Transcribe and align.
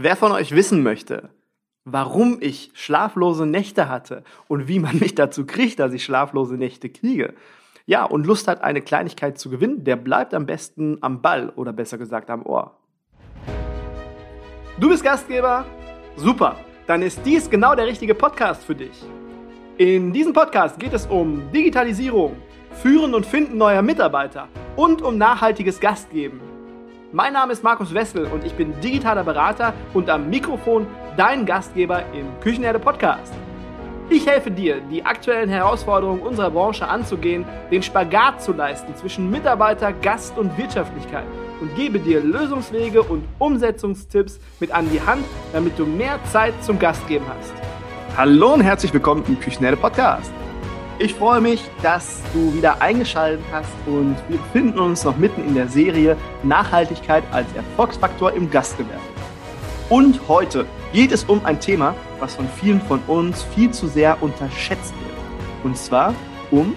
Wer 0.00 0.14
von 0.14 0.30
euch 0.30 0.54
wissen 0.54 0.84
möchte, 0.84 1.30
warum 1.84 2.38
ich 2.40 2.70
schlaflose 2.74 3.46
Nächte 3.46 3.88
hatte 3.88 4.22
und 4.46 4.68
wie 4.68 4.78
man 4.78 4.96
mich 5.00 5.16
dazu 5.16 5.44
kriegt, 5.44 5.80
dass 5.80 5.92
ich 5.92 6.04
schlaflose 6.04 6.54
Nächte 6.54 6.88
kriege, 6.88 7.34
ja, 7.84 8.04
und 8.04 8.24
Lust 8.24 8.46
hat, 8.46 8.62
eine 8.62 8.80
Kleinigkeit 8.80 9.40
zu 9.40 9.50
gewinnen, 9.50 9.82
der 9.82 9.96
bleibt 9.96 10.34
am 10.34 10.46
besten 10.46 10.98
am 11.00 11.20
Ball 11.20 11.48
oder 11.56 11.72
besser 11.72 11.98
gesagt 11.98 12.30
am 12.30 12.46
Ohr. 12.46 12.78
Du 14.78 14.88
bist 14.88 15.02
Gastgeber? 15.02 15.64
Super, 16.14 16.54
dann 16.86 17.02
ist 17.02 17.18
dies 17.24 17.50
genau 17.50 17.74
der 17.74 17.88
richtige 17.88 18.14
Podcast 18.14 18.62
für 18.62 18.76
dich. 18.76 19.04
In 19.78 20.12
diesem 20.12 20.32
Podcast 20.32 20.78
geht 20.78 20.92
es 20.92 21.06
um 21.06 21.50
Digitalisierung, 21.50 22.36
Führen 22.70 23.14
und 23.16 23.26
Finden 23.26 23.58
neuer 23.58 23.82
Mitarbeiter 23.82 24.46
und 24.76 25.02
um 25.02 25.18
nachhaltiges 25.18 25.80
Gastgeben. 25.80 26.47
Mein 27.10 27.32
Name 27.32 27.54
ist 27.54 27.64
Markus 27.64 27.94
Wessel 27.94 28.26
und 28.26 28.44
ich 28.44 28.52
bin 28.52 28.78
digitaler 28.82 29.24
Berater 29.24 29.72
und 29.94 30.10
am 30.10 30.28
Mikrofon 30.28 30.86
dein 31.16 31.46
Gastgeber 31.46 32.02
im 32.12 32.26
Küchenherde 32.40 32.78
Podcast. 32.78 33.32
Ich 34.10 34.26
helfe 34.26 34.50
dir, 34.50 34.82
die 34.90 35.02
aktuellen 35.02 35.48
Herausforderungen 35.48 36.20
unserer 36.20 36.50
Branche 36.50 36.86
anzugehen, 36.86 37.46
den 37.70 37.82
Spagat 37.82 38.42
zu 38.42 38.52
leisten 38.52 38.94
zwischen 38.94 39.30
Mitarbeiter, 39.30 39.94
Gast 39.94 40.36
und 40.36 40.58
Wirtschaftlichkeit 40.58 41.24
und 41.62 41.74
gebe 41.76 41.98
dir 41.98 42.20
Lösungswege 42.20 43.02
und 43.02 43.24
Umsetzungstipps 43.38 44.38
mit 44.60 44.72
an 44.72 44.90
die 44.90 45.00
Hand, 45.00 45.24
damit 45.54 45.78
du 45.78 45.86
mehr 45.86 46.18
Zeit 46.30 46.52
zum 46.62 46.78
Gastgeben 46.78 47.26
hast. 47.26 47.54
Hallo 48.18 48.52
und 48.52 48.60
herzlich 48.60 48.92
willkommen 48.92 49.24
im 49.28 49.40
Küchenherde 49.40 49.78
Podcast. 49.78 50.30
Ich 51.00 51.14
freue 51.14 51.40
mich, 51.40 51.62
dass 51.80 52.20
du 52.34 52.52
wieder 52.54 52.82
eingeschaltet 52.82 53.44
hast 53.52 53.70
und 53.86 54.16
wir 54.28 54.38
befinden 54.38 54.80
uns 54.80 55.04
noch 55.04 55.16
mitten 55.16 55.46
in 55.46 55.54
der 55.54 55.68
Serie 55.68 56.16
Nachhaltigkeit 56.42 57.22
als 57.30 57.46
Erfolgsfaktor 57.54 58.32
im 58.32 58.50
Gastgewerbe. 58.50 59.00
Und 59.90 60.20
heute 60.26 60.66
geht 60.92 61.12
es 61.12 61.22
um 61.22 61.44
ein 61.44 61.60
Thema, 61.60 61.94
was 62.18 62.34
von 62.34 62.48
vielen 62.48 62.80
von 62.80 62.98
uns 63.06 63.44
viel 63.54 63.70
zu 63.70 63.86
sehr 63.86 64.20
unterschätzt 64.20 64.92
wird. 64.92 65.14
Und 65.62 65.78
zwar 65.78 66.16
um 66.50 66.74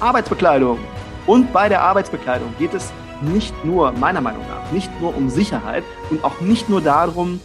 Arbeitsbekleidung. 0.00 0.80
Und 1.28 1.52
bei 1.52 1.68
der 1.68 1.80
Arbeitsbekleidung 1.80 2.52
geht 2.58 2.74
es 2.74 2.92
nicht 3.20 3.54
nur, 3.64 3.92
meiner 3.92 4.20
Meinung 4.20 4.42
nach, 4.48 4.72
nicht 4.72 4.90
nur 5.00 5.16
um 5.16 5.30
Sicherheit 5.30 5.84
und 6.10 6.24
auch 6.24 6.40
nicht 6.40 6.68
nur 6.68 6.80
darum, 6.80 7.40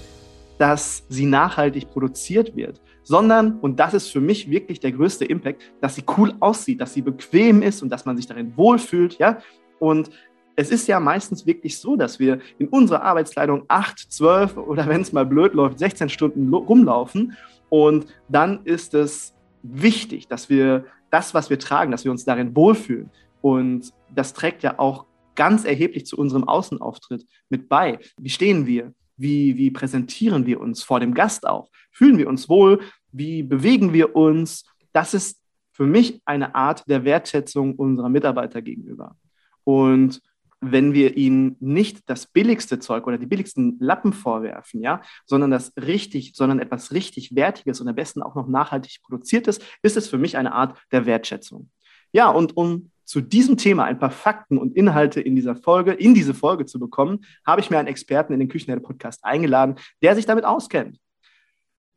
dass 0.60 1.06
sie 1.08 1.26
nachhaltig 1.26 1.90
produziert 1.90 2.56
wird, 2.56 2.82
sondern, 3.02 3.60
und 3.60 3.80
das 3.80 3.94
ist 3.94 4.10
für 4.10 4.20
mich 4.20 4.52
wirklich 4.52 4.80
der 4.80 4.92
größte 4.92 5.26
Impact, 5.26 5.62
dass 5.82 5.96
sie 5.96 6.04
cool 6.18 6.34
aussieht, 6.42 6.82
dass 6.82 6.94
sie 6.94 7.02
bequem 7.02 7.64
ist 7.64 7.82
und 7.82 7.90
dass 7.90 8.06
man 8.06 8.18
sich 8.18 8.28
darin 8.28 8.56
wohlfühlt, 8.56 9.18
ja. 9.18 9.40
Und 9.80 10.12
es 10.58 10.70
ist 10.70 10.88
ja 10.90 11.00
meistens 11.00 11.46
wirklich 11.46 11.78
so, 11.78 11.96
dass 11.96 12.20
wir 12.20 12.40
in 12.58 12.68
unserer 12.68 13.04
Arbeitskleidung 13.04 13.64
acht, 13.70 14.00
zwölf 14.12 14.58
oder 14.58 14.86
wenn 14.90 15.00
es 15.00 15.14
mal 15.14 15.26
blöd 15.26 15.54
läuft, 15.54 15.80
16 15.80 16.10
Stunden 16.10 16.54
rumlaufen. 16.54 17.38
Und 17.70 18.08
dann 18.28 18.66
ist 18.66 18.94
es 18.94 19.34
wichtig, 19.64 20.28
dass 20.28 20.50
wir 20.50 20.84
das, 21.10 21.34
was 21.34 21.50
wir 21.50 21.58
tragen, 21.58 21.92
dass 21.92 22.04
wir 22.04 22.12
uns 22.12 22.26
darin 22.26 22.54
wohlfühlen. 22.54 23.10
Und 23.42 23.94
das 24.14 24.34
trägt 24.34 24.62
ja 24.64 24.78
auch 24.78 25.06
ganz 25.36 25.64
erheblich 25.64 26.06
zu 26.06 26.18
unserem 26.18 26.44
Außenauftritt 26.44 27.26
mit 27.48 27.70
bei. 27.70 28.00
Wie 28.18 28.30
stehen 28.30 28.68
wir? 28.68 28.94
Wie, 29.20 29.58
wie 29.58 29.70
präsentieren 29.70 30.46
wir 30.46 30.60
uns 30.60 30.82
vor 30.82 31.00
dem 31.00 31.14
Gast 31.14 31.48
auch? 31.48 31.70
Fühlen 31.92 32.18
wir 32.18 32.28
uns 32.28 32.50
wohl? 32.50 32.80
wie 33.12 33.44
bewegen 33.44 33.94
wir 33.94 34.16
uns. 34.16 34.66
Das 34.94 35.14
ist 35.14 35.42
für 35.72 35.86
mich 35.86 36.22
eine 36.26 36.56
Art 36.56 36.84
der 36.88 37.04
Wertschätzung 37.06 37.76
unserer 37.76 38.10
Mitarbeiter 38.10 38.62
gegenüber. 38.62 39.16
Und 39.64 40.22
wenn 40.62 40.94
wir 40.94 41.16
ihnen 41.16 41.56
nicht 41.62 42.10
das 42.10 42.26
billigste 42.28 42.80
Zeug 42.80 43.08
oder 43.08 43.18
die 43.18 43.26
billigsten 43.26 43.78
Lappen 43.80 44.12
vorwerfen, 44.12 44.82
ja, 44.82 45.02
sondern 45.26 45.52
das 45.52 45.72
richtig, 45.78 46.34
sondern 46.36 46.60
etwas 46.60 46.92
richtig 46.92 47.34
Wertiges 47.34 47.80
und 47.80 47.88
am 47.88 47.96
besten 47.96 48.22
auch 48.22 48.36
noch 48.36 48.48
nachhaltig 48.48 49.02
produziertes, 49.02 49.60
ist 49.84 49.96
es 49.96 50.10
für 50.10 50.18
mich 50.18 50.36
eine 50.36 50.52
Art 50.52 50.78
der 50.92 51.06
Wertschätzung. 51.06 51.70
Ja, 52.12 52.30
und 52.30 52.58
um 52.58 52.92
zu 53.10 53.22
diesem 53.22 53.58
Thema 53.58 53.86
ein 53.86 53.98
paar 53.98 54.12
Fakten 54.12 54.60
und 54.60 54.76
Inhalte 54.76 55.20
in 55.20 55.36
dieser 55.36 55.56
Folge, 55.56 55.94
in 55.94 56.14
diese 56.14 56.36
Folge 56.36 56.68
zu 56.68 56.80
bekommen, 56.80 57.26
habe 57.44 57.60
ich 57.60 57.72
mir 57.72 57.80
einen 57.80 57.88
Experten 57.88 58.34
in 58.34 58.40
den 58.40 58.50
Küchenherde 58.50 58.84
Podcast 58.84 59.26
eingeladen, 59.26 59.78
der 60.04 60.16
sich 60.16 60.28
damit 60.28 60.46
auskennt. 60.46 61.00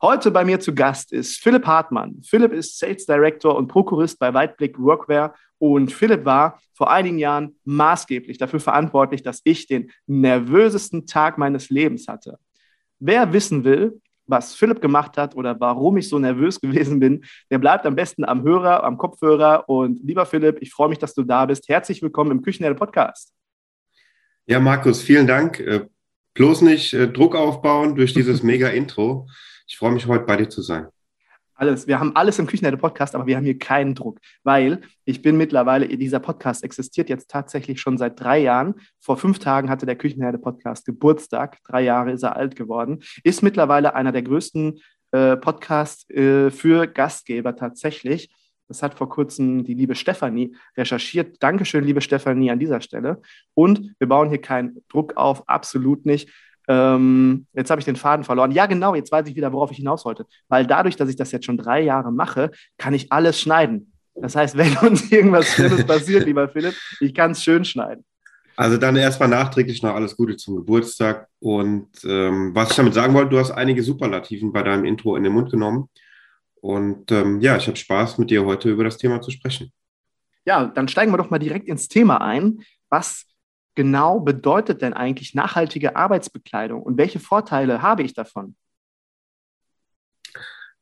Heute 0.00 0.30
bei 0.30 0.42
mir 0.46 0.58
zu 0.58 0.74
Gast 0.74 1.12
ist 1.12 1.36
Philipp 1.36 1.66
Hartmann. 1.66 2.22
Philipp 2.22 2.54
ist 2.54 2.78
Sales 2.78 3.04
Director 3.04 3.54
und 3.54 3.68
Prokurist 3.68 4.18
bei 4.18 4.32
Weitblick 4.32 4.78
Workwear 4.78 5.34
und 5.58 5.92
Philipp 5.92 6.24
war 6.24 6.58
vor 6.72 6.90
einigen 6.90 7.18
Jahren 7.18 7.56
maßgeblich 7.64 8.38
dafür 8.38 8.60
verantwortlich, 8.60 9.22
dass 9.22 9.42
ich 9.44 9.66
den 9.66 9.90
nervösesten 10.06 11.04
Tag 11.06 11.36
meines 11.36 11.68
Lebens 11.68 12.08
hatte. 12.08 12.38
Wer 13.00 13.34
wissen 13.34 13.64
will, 13.64 14.00
was 14.32 14.54
Philipp 14.54 14.80
gemacht 14.80 15.16
hat 15.16 15.36
oder 15.36 15.60
warum 15.60 15.98
ich 15.98 16.08
so 16.08 16.18
nervös 16.18 16.60
gewesen 16.60 16.98
bin, 16.98 17.24
der 17.50 17.58
bleibt 17.58 17.86
am 17.86 17.94
besten 17.94 18.24
am 18.24 18.42
Hörer, 18.42 18.82
am 18.82 18.98
Kopfhörer. 18.98 19.68
Und 19.68 20.00
lieber 20.02 20.26
Philipp, 20.26 20.58
ich 20.60 20.72
freue 20.72 20.88
mich, 20.88 20.98
dass 20.98 21.14
du 21.14 21.22
da 21.22 21.46
bist. 21.46 21.68
Herzlich 21.68 22.02
willkommen 22.02 22.32
im 22.32 22.42
Küchenherde 22.42 22.74
Podcast. 22.74 23.32
Ja, 24.46 24.58
Markus, 24.58 25.02
vielen 25.02 25.28
Dank. 25.28 25.60
Äh, 25.60 25.86
bloß 26.34 26.62
nicht 26.62 26.94
äh, 26.94 27.06
Druck 27.06 27.36
aufbauen 27.36 27.94
durch 27.94 28.12
dieses 28.14 28.42
mega 28.52 28.68
Intro. 28.68 29.28
Ich 29.68 29.76
freue 29.76 29.92
mich 29.92 30.06
heute 30.06 30.24
bei 30.24 30.36
dir 30.36 30.48
zu 30.48 30.62
sein. 30.62 30.88
Alles. 31.62 31.86
Wir 31.86 32.00
haben 32.00 32.16
alles 32.16 32.40
im 32.40 32.48
Küchenherde 32.48 32.76
Podcast, 32.76 33.14
aber 33.14 33.28
wir 33.28 33.36
haben 33.36 33.44
hier 33.44 33.56
keinen 33.56 33.94
Druck, 33.94 34.18
weil 34.42 34.80
ich 35.04 35.22
bin 35.22 35.36
mittlerweile, 35.36 35.86
dieser 35.86 36.18
Podcast 36.18 36.64
existiert 36.64 37.08
jetzt 37.08 37.30
tatsächlich 37.30 37.80
schon 37.80 37.98
seit 37.98 38.18
drei 38.18 38.40
Jahren. 38.40 38.74
Vor 38.98 39.16
fünf 39.16 39.38
Tagen 39.38 39.70
hatte 39.70 39.86
der 39.86 39.94
Küchenherde 39.94 40.38
Podcast 40.38 40.84
Geburtstag. 40.86 41.58
Drei 41.62 41.82
Jahre 41.82 42.10
ist 42.10 42.24
er 42.24 42.34
alt 42.34 42.56
geworden. 42.56 43.04
Ist 43.22 43.44
mittlerweile 43.44 43.94
einer 43.94 44.10
der 44.10 44.22
größten 44.22 44.80
äh, 45.12 45.36
Podcasts 45.36 46.10
äh, 46.10 46.50
für 46.50 46.88
Gastgeber 46.88 47.54
tatsächlich. 47.54 48.34
Das 48.66 48.82
hat 48.82 48.94
vor 48.94 49.08
kurzem 49.08 49.62
die 49.62 49.74
liebe 49.74 49.94
Stefanie 49.94 50.56
recherchiert. 50.76 51.36
Dankeschön, 51.38 51.84
liebe 51.84 52.00
Stefanie, 52.00 52.50
an 52.50 52.58
dieser 52.58 52.80
Stelle. 52.80 53.22
Und 53.54 53.94
wir 54.00 54.08
bauen 54.08 54.30
hier 54.30 54.40
keinen 54.40 54.82
Druck 54.88 55.16
auf, 55.16 55.48
absolut 55.48 56.06
nicht. 56.06 56.28
Ähm, 56.68 57.46
jetzt 57.52 57.70
habe 57.70 57.80
ich 57.80 57.84
den 57.84 57.96
Faden 57.96 58.24
verloren. 58.24 58.52
Ja, 58.52 58.66
genau, 58.66 58.94
jetzt 58.94 59.10
weiß 59.10 59.26
ich 59.28 59.34
wieder, 59.34 59.52
worauf 59.52 59.70
ich 59.70 59.78
hinaus 59.78 60.04
wollte. 60.04 60.26
Weil 60.48 60.66
dadurch, 60.66 60.96
dass 60.96 61.08
ich 61.08 61.16
das 61.16 61.32
jetzt 61.32 61.46
schon 61.46 61.58
drei 61.58 61.80
Jahre 61.80 62.12
mache, 62.12 62.50
kann 62.78 62.94
ich 62.94 63.10
alles 63.10 63.40
schneiden. 63.40 63.92
Das 64.14 64.36
heißt, 64.36 64.56
wenn 64.58 64.76
uns 64.78 65.10
irgendwas 65.10 65.48
Schlimmes 65.48 65.84
passiert, 65.84 66.26
lieber 66.26 66.48
Philipp, 66.48 66.74
ich 67.00 67.14
kann 67.14 67.32
es 67.32 67.42
schön 67.42 67.64
schneiden. 67.64 68.04
Also 68.54 68.76
dann 68.76 68.96
erstmal 68.96 69.28
nachträglich 69.28 69.82
noch 69.82 69.94
alles 69.94 70.16
Gute 70.16 70.36
zum 70.36 70.56
Geburtstag. 70.56 71.28
Und 71.40 71.88
ähm, 72.04 72.54
was 72.54 72.70
ich 72.70 72.76
damit 72.76 72.94
sagen 72.94 73.14
wollte, 73.14 73.30
du 73.30 73.38
hast 73.38 73.50
einige 73.50 73.82
Superlativen 73.82 74.52
bei 74.52 74.62
deinem 74.62 74.84
Intro 74.84 75.16
in 75.16 75.24
den 75.24 75.32
Mund 75.32 75.50
genommen. 75.50 75.88
Und 76.60 77.10
ähm, 77.10 77.40
ja, 77.40 77.56
ich 77.56 77.66
habe 77.66 77.76
Spaß, 77.76 78.18
mit 78.18 78.30
dir 78.30 78.44
heute 78.44 78.70
über 78.70 78.84
das 78.84 78.98
Thema 78.98 79.20
zu 79.20 79.30
sprechen. 79.30 79.72
Ja, 80.44 80.66
dann 80.66 80.88
steigen 80.88 81.12
wir 81.12 81.16
doch 81.16 81.30
mal 81.30 81.38
direkt 81.38 81.66
ins 81.66 81.88
Thema 81.88 82.20
ein. 82.20 82.60
Was 82.88 83.26
genau 83.74 84.20
bedeutet 84.20 84.82
denn 84.82 84.92
eigentlich 84.92 85.34
nachhaltige 85.34 85.96
Arbeitsbekleidung 85.96 86.82
und 86.82 86.96
welche 86.96 87.20
Vorteile 87.20 87.82
habe 87.82 88.02
ich 88.02 88.14
davon? 88.14 88.54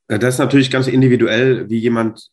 Äh, 0.09 0.19
das 0.19 0.35
ist 0.35 0.39
natürlich 0.39 0.71
ganz 0.71 0.87
individuell, 0.87 1.69
wie 1.71 1.79
jemand, 1.79 2.31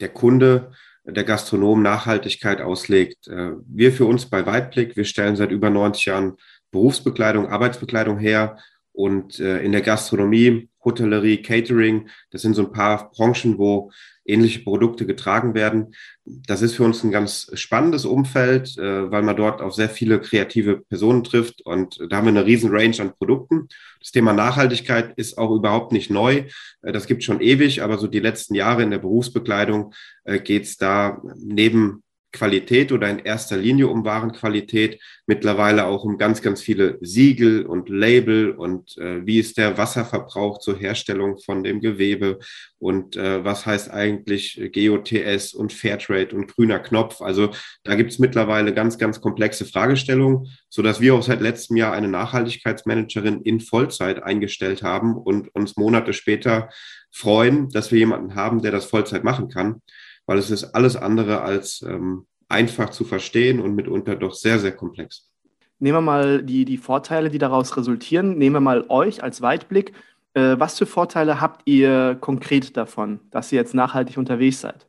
der 0.00 0.08
Kunde, 0.08 0.72
der 1.04 1.24
Gastronom 1.24 1.82
Nachhaltigkeit 1.82 2.60
auslegt. 2.60 3.28
Äh, 3.28 3.52
wir 3.66 3.92
für 3.92 4.06
uns 4.06 4.26
bei 4.26 4.46
Weitblick, 4.46 4.96
wir 4.96 5.04
stellen 5.04 5.36
seit 5.36 5.50
über 5.50 5.70
90 5.70 6.04
Jahren 6.06 6.36
Berufsbekleidung, 6.70 7.48
Arbeitsbekleidung 7.48 8.18
her 8.18 8.58
und 8.98 9.38
äh, 9.38 9.62
in 9.62 9.70
der 9.70 9.80
Gastronomie, 9.80 10.68
Hotellerie, 10.84 11.40
Catering, 11.40 12.08
das 12.32 12.42
sind 12.42 12.54
so 12.54 12.62
ein 12.66 12.72
paar 12.72 13.12
Branchen, 13.12 13.56
wo 13.56 13.92
ähnliche 14.26 14.58
Produkte 14.64 15.06
getragen 15.06 15.54
werden. 15.54 15.94
Das 16.24 16.62
ist 16.62 16.74
für 16.74 16.82
uns 16.82 17.04
ein 17.04 17.12
ganz 17.12 17.48
spannendes 17.54 18.04
Umfeld, 18.04 18.76
äh, 18.76 19.08
weil 19.08 19.22
man 19.22 19.36
dort 19.36 19.62
auf 19.62 19.72
sehr 19.72 19.88
viele 19.88 20.20
kreative 20.20 20.80
Personen 20.80 21.22
trifft 21.22 21.64
und 21.64 22.00
da 22.10 22.16
haben 22.16 22.24
wir 22.24 22.30
eine 22.30 22.44
riesen 22.44 22.72
Range 22.72 22.96
an 22.98 23.14
Produkten. 23.16 23.68
Das 24.00 24.10
Thema 24.10 24.32
Nachhaltigkeit 24.32 25.12
ist 25.16 25.38
auch 25.38 25.54
überhaupt 25.54 25.92
nicht 25.92 26.10
neu. 26.10 26.46
Äh, 26.82 26.90
das 26.90 27.06
gibt 27.06 27.22
schon 27.22 27.40
ewig, 27.40 27.82
aber 27.82 27.98
so 27.98 28.08
die 28.08 28.18
letzten 28.18 28.56
Jahre 28.56 28.82
in 28.82 28.90
der 28.90 28.98
Berufsbekleidung 28.98 29.94
äh, 30.24 30.40
geht 30.40 30.64
es 30.64 30.76
da 30.76 31.22
neben 31.36 32.02
Qualität 32.32 32.92
oder 32.92 33.08
in 33.08 33.20
erster 33.20 33.56
Linie 33.56 33.88
um 33.88 34.04
Warenqualität, 34.04 35.00
mittlerweile 35.26 35.86
auch 35.86 36.04
um 36.04 36.18
ganz, 36.18 36.42
ganz 36.42 36.60
viele 36.60 36.98
Siegel 37.00 37.64
und 37.64 37.88
Label 37.88 38.50
und 38.50 38.98
äh, 38.98 39.26
wie 39.26 39.38
ist 39.38 39.56
der 39.56 39.78
Wasserverbrauch 39.78 40.58
zur 40.58 40.78
Herstellung 40.78 41.38
von 41.38 41.64
dem 41.64 41.80
Gewebe 41.80 42.38
und 42.78 43.16
äh, 43.16 43.44
was 43.44 43.64
heißt 43.64 43.90
eigentlich 43.90 44.60
GOTS 44.74 45.54
und 45.54 45.72
Fairtrade 45.72 46.36
und 46.36 46.54
grüner 46.54 46.80
Knopf. 46.80 47.22
Also 47.22 47.50
da 47.82 47.94
gibt 47.94 48.12
es 48.12 48.18
mittlerweile 48.18 48.74
ganz, 48.74 48.98
ganz 48.98 49.22
komplexe 49.22 49.64
Fragestellungen, 49.64 50.48
so 50.68 50.82
dass 50.82 51.00
wir 51.00 51.14
auch 51.14 51.22
seit 51.22 51.40
letztem 51.40 51.78
Jahr 51.78 51.94
eine 51.94 52.08
Nachhaltigkeitsmanagerin 52.08 53.40
in 53.40 53.60
Vollzeit 53.60 54.22
eingestellt 54.22 54.82
haben 54.82 55.16
und 55.16 55.54
uns 55.54 55.76
Monate 55.76 56.12
später 56.12 56.68
freuen, 57.10 57.70
dass 57.70 57.90
wir 57.90 57.98
jemanden 57.98 58.34
haben, 58.34 58.60
der 58.60 58.70
das 58.70 58.84
Vollzeit 58.84 59.24
machen 59.24 59.48
kann 59.48 59.80
weil 60.28 60.38
es 60.38 60.50
ist 60.50 60.74
alles 60.74 60.94
andere 60.94 61.40
als 61.40 61.82
ähm, 61.82 62.26
einfach 62.48 62.90
zu 62.90 63.04
verstehen 63.04 63.60
und 63.60 63.74
mitunter 63.74 64.14
doch 64.14 64.34
sehr, 64.34 64.58
sehr 64.58 64.72
komplex. 64.72 65.30
Nehmen 65.78 65.96
wir 65.96 66.02
mal 66.02 66.42
die, 66.42 66.66
die 66.66 66.76
Vorteile, 66.76 67.30
die 67.30 67.38
daraus 67.38 67.76
resultieren. 67.76 68.36
Nehmen 68.36 68.56
wir 68.56 68.60
mal 68.60 68.84
euch 68.88 69.22
als 69.22 69.40
Weitblick. 69.40 69.92
Äh, 70.34 70.56
was 70.58 70.76
für 70.76 70.86
Vorteile 70.86 71.40
habt 71.40 71.62
ihr 71.64 72.16
konkret 72.20 72.76
davon, 72.76 73.20
dass 73.30 73.50
ihr 73.52 73.58
jetzt 73.58 73.74
nachhaltig 73.74 74.18
unterwegs 74.18 74.60
seid? 74.60 74.86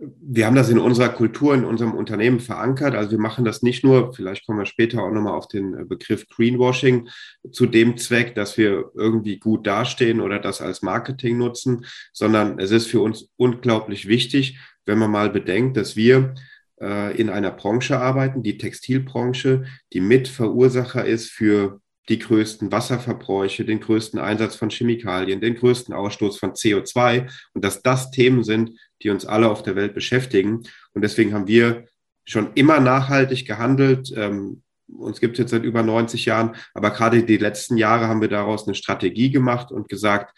Wir 0.00 0.46
haben 0.46 0.56
das 0.56 0.70
in 0.70 0.78
unserer 0.78 1.10
Kultur, 1.10 1.54
in 1.54 1.64
unserem 1.64 1.92
Unternehmen 1.92 2.40
verankert. 2.40 2.94
Also 2.94 3.12
wir 3.12 3.18
machen 3.18 3.44
das 3.44 3.62
nicht 3.62 3.84
nur, 3.84 4.14
vielleicht 4.14 4.46
kommen 4.46 4.58
wir 4.58 4.66
später 4.66 5.02
auch 5.02 5.10
nochmal 5.10 5.34
auf 5.34 5.48
den 5.48 5.86
Begriff 5.88 6.26
Greenwashing, 6.28 7.08
zu 7.50 7.66
dem 7.66 7.96
Zweck, 7.98 8.34
dass 8.34 8.56
wir 8.56 8.90
irgendwie 8.94 9.38
gut 9.38 9.66
dastehen 9.66 10.20
oder 10.20 10.38
das 10.38 10.62
als 10.62 10.82
Marketing 10.82 11.38
nutzen, 11.38 11.84
sondern 12.12 12.58
es 12.58 12.70
ist 12.70 12.86
für 12.86 13.00
uns 13.00 13.28
unglaublich 13.36 14.08
wichtig, 14.08 14.58
wenn 14.86 14.98
man 14.98 15.10
mal 15.10 15.30
bedenkt, 15.30 15.76
dass 15.76 15.96
wir 15.96 16.34
äh, 16.80 17.16
in 17.20 17.28
einer 17.28 17.50
Branche 17.50 17.98
arbeiten, 17.98 18.42
die 18.42 18.58
Textilbranche, 18.58 19.64
die 19.92 20.00
Mitverursacher 20.00 21.04
ist 21.04 21.30
für 21.30 21.79
die 22.08 22.18
größten 22.18 22.72
Wasserverbräuche, 22.72 23.64
den 23.64 23.80
größten 23.80 24.18
Einsatz 24.18 24.56
von 24.56 24.70
Chemikalien, 24.70 25.40
den 25.40 25.54
größten 25.54 25.94
Ausstoß 25.94 26.38
von 26.38 26.52
CO2 26.52 27.30
und 27.54 27.64
dass 27.64 27.82
das 27.82 28.10
Themen 28.10 28.42
sind, 28.42 28.72
die 29.02 29.10
uns 29.10 29.26
alle 29.26 29.48
auf 29.48 29.62
der 29.62 29.76
Welt 29.76 29.94
beschäftigen. 29.94 30.62
Und 30.92 31.02
deswegen 31.02 31.32
haben 31.34 31.46
wir 31.46 31.86
schon 32.24 32.50
immer 32.54 32.80
nachhaltig 32.80 33.46
gehandelt. 33.46 34.12
Ähm, 34.16 34.62
uns 34.88 35.20
gibt 35.20 35.34
es 35.34 35.38
jetzt 35.38 35.50
seit 35.50 35.64
über 35.64 35.82
90 35.82 36.24
Jahren, 36.24 36.56
aber 36.74 36.90
gerade 36.90 37.22
die 37.22 37.36
letzten 37.36 37.76
Jahre 37.76 38.08
haben 38.08 38.20
wir 38.20 38.28
daraus 38.28 38.66
eine 38.66 38.74
Strategie 38.74 39.30
gemacht 39.30 39.70
und 39.70 39.88
gesagt, 39.88 40.36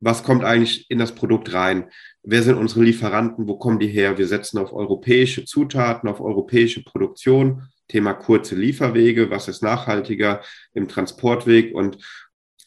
was 0.00 0.22
kommt 0.22 0.44
eigentlich 0.44 0.90
in 0.90 0.98
das 0.98 1.14
Produkt 1.14 1.52
rein? 1.54 1.90
Wer 2.22 2.42
sind 2.42 2.56
unsere 2.56 2.84
Lieferanten? 2.84 3.48
Wo 3.48 3.56
kommen 3.56 3.78
die 3.78 3.88
her? 3.88 4.18
Wir 4.18 4.28
setzen 4.28 4.58
auf 4.58 4.72
europäische 4.72 5.44
Zutaten, 5.44 6.08
auf 6.08 6.20
europäische 6.20 6.84
Produktion. 6.84 7.68
Thema 7.88 8.14
kurze 8.14 8.54
Lieferwege. 8.54 9.30
Was 9.30 9.48
ist 9.48 9.62
nachhaltiger 9.62 10.42
im 10.72 10.88
Transportweg? 10.88 11.74
Und 11.74 11.98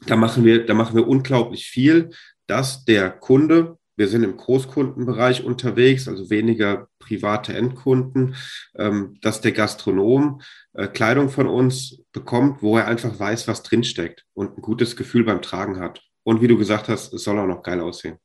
da 0.08 0.16
machen 0.16 0.44
wir, 0.44 0.66
da 0.66 0.74
machen 0.74 0.96
wir 0.96 1.08
unglaublich 1.08 1.68
viel, 1.68 2.10
dass 2.48 2.84
der 2.86 3.10
Kunde 3.12 3.78
wir 4.02 4.08
sind 4.08 4.24
im 4.24 4.36
Großkundenbereich 4.36 5.44
unterwegs, 5.44 6.08
also 6.08 6.32
weniger 6.32 6.88
private 6.98 7.54
Endkunden, 7.54 8.36
ähm, 8.76 9.20
dass 9.22 9.42
der 9.42 9.52
Gastronom 9.52 10.42
äh, 10.74 10.88
Kleidung 10.88 11.30
von 11.30 11.46
uns 11.46 12.02
bekommt, 12.12 12.64
wo 12.64 12.78
er 12.78 12.88
einfach 12.88 13.20
weiß, 13.20 13.48
was 13.48 13.62
drinsteckt 13.62 14.26
und 14.34 14.58
ein 14.58 14.62
gutes 14.64 14.96
Gefühl 14.96 15.24
beim 15.24 15.44
Tragen 15.44 15.80
hat. 15.80 16.02
Und 16.24 16.42
wie 16.42 16.48
du 16.48 16.58
gesagt 16.58 16.90
hast, 16.90 17.14
es 17.14 17.24
soll 17.24 17.38
auch 17.38 17.46
noch 17.46 17.62
geil 17.62 17.80
aussehen. 17.80 18.18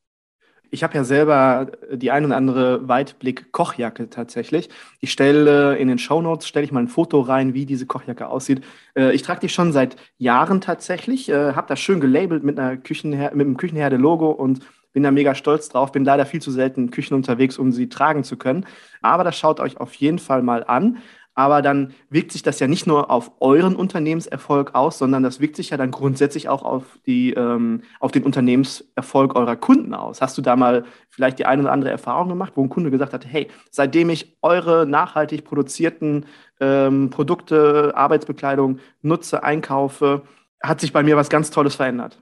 Ich 0.71 0.83
habe 0.83 0.95
ja 0.95 1.05
selber 1.05 1.71
die 1.93 2.11
ein 2.11 2.25
oder 2.25 2.37
andere 2.37 2.89
Weitblick-Kochjacke 2.89 4.11
tatsächlich. 4.11 4.69
Ich 5.01 5.13
stelle 5.13 5.77
in 5.77 5.89
den 5.89 5.99
Shownotes 5.99 6.47
stelle 6.47 6.65
ich 6.65 6.73
mal 6.73 6.81
ein 6.81 6.89
Foto 6.89 7.21
rein, 7.21 7.55
wie 7.55 7.67
diese 7.67 7.87
Kochjacke 7.87 8.29
aussieht. 8.29 8.63
Äh, 8.97 9.15
ich 9.15 9.23
trage 9.23 9.41
die 9.41 9.49
schon 9.49 9.73
seit 9.73 9.97
Jahren 10.19 10.61
tatsächlich, 10.61 11.29
äh, 11.29 11.53
habe 11.53 11.69
das 11.69 11.81
schön 11.81 12.01
gelabelt 12.01 12.45
mit, 12.45 12.59
einer 12.59 12.77
Küchenher 12.77 13.33
mit 13.35 13.47
einem 13.47 13.57
Küchenherde-Logo 13.57 14.31
und 14.31 14.61
bin 14.97 15.03
da 15.03 15.11
mega 15.11 15.35
stolz 15.35 15.69
drauf. 15.69 15.93
Bin 15.93 16.07
leider 16.07 16.25
viel 16.25 16.41
zu 16.41 16.51
selten 16.51 16.85
in 16.85 16.91
Küchen 16.91 17.15
unterwegs, 17.15 17.59
um 17.59 17.71
sie 17.71 17.91
tragen 17.91 18.25
zu 18.25 18.39
können. 18.39 18.65
Aber 19.03 19.25
das 19.25 19.37
schaut 19.39 19.61
euch 19.61 19.77
auf 19.77 19.93
jeden 19.93 20.19
Fall 20.19 20.41
mal 20.41 20.65
an. 20.65 20.99
Aber 21.37 21.61
dann 21.61 21.93
wirkt 22.09 22.33
sich 22.33 22.43
das 22.43 22.61
ja 22.61 22.67
nicht 22.67 22.87
nur 22.87 23.11
auf 23.11 23.31
euren 23.41 23.77
Unternehmenserfolg 23.77 24.75
aus, 24.75 24.97
sondern 24.97 25.23
das 25.23 25.39
wirkt 25.39 25.55
sich 25.57 25.69
ja 25.69 25.77
dann 25.77 25.91
grundsätzlich 25.91 26.49
auch 26.49 26.63
auf, 26.63 26.99
die, 27.05 27.35
ähm, 27.35 27.83
auf 28.01 28.11
den 28.11 28.23
Unternehmenserfolg 28.23 29.37
eurer 29.37 29.55
Kunden 29.55 29.93
aus. 29.93 30.23
Hast 30.23 30.39
du 30.39 30.43
da 30.43 30.57
mal 30.57 30.87
vielleicht 31.11 31.39
die 31.39 31.45
eine 31.45 31.61
oder 31.61 31.73
andere 31.73 31.91
Erfahrung 31.91 32.31
gemacht, 32.31 32.55
wo 32.57 32.63
ein 32.63 32.71
Kunde 32.71 32.91
gesagt 32.91 33.13
hat, 33.13 33.27
hey, 33.27 33.49
seitdem 33.71 34.09
ich 34.09 34.39
eure 34.41 34.87
nachhaltig 34.87 35.45
produzierten 35.45 36.25
ähm, 36.59 37.11
Produkte, 37.11 37.93
Arbeitsbekleidung 37.95 38.79
nutze, 39.03 39.45
einkaufe, 39.45 40.23
hat 40.63 40.81
sich 40.81 40.95
bei 40.95 41.03
mir 41.03 41.19
was 41.19 41.29
ganz 41.29 41.51
Tolles 41.51 41.75
verändert? 41.75 42.19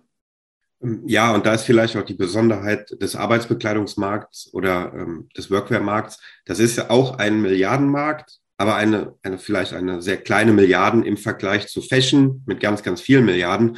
Ja, 1.07 1.33
und 1.33 1.47
da 1.47 1.55
ist 1.55 1.63
vielleicht 1.63 1.97
auch 1.97 2.03
die 2.03 2.15
Besonderheit 2.15 3.01
des 3.01 3.15
Arbeitsbekleidungsmarkts 3.15 4.53
oder 4.53 4.93
ähm, 4.93 5.29
des 5.37 5.53
Workwear-Markts. 5.53 6.21
Das 6.47 6.59
ist 6.59 6.77
ja 6.77 6.91
auch 6.91 7.19
ein 7.19 7.41
Milliardenmarkt, 7.41 8.41
aber 8.65 8.77
eine, 8.77 9.15
eine 9.23 9.39
vielleicht 9.39 9.75
eine 9.75 10.01
sehr 10.01 10.17
kleine 10.17 10.55
Milliarden 10.55 11.05
im 11.05 11.19
Vergleich 11.19 11.67
zu 11.67 11.83
Fashion 11.83 12.43
mit 12.47 12.61
ganz, 12.61 12.83
ganz 12.83 13.03
vielen 13.03 13.27
Milliarden. 13.27 13.77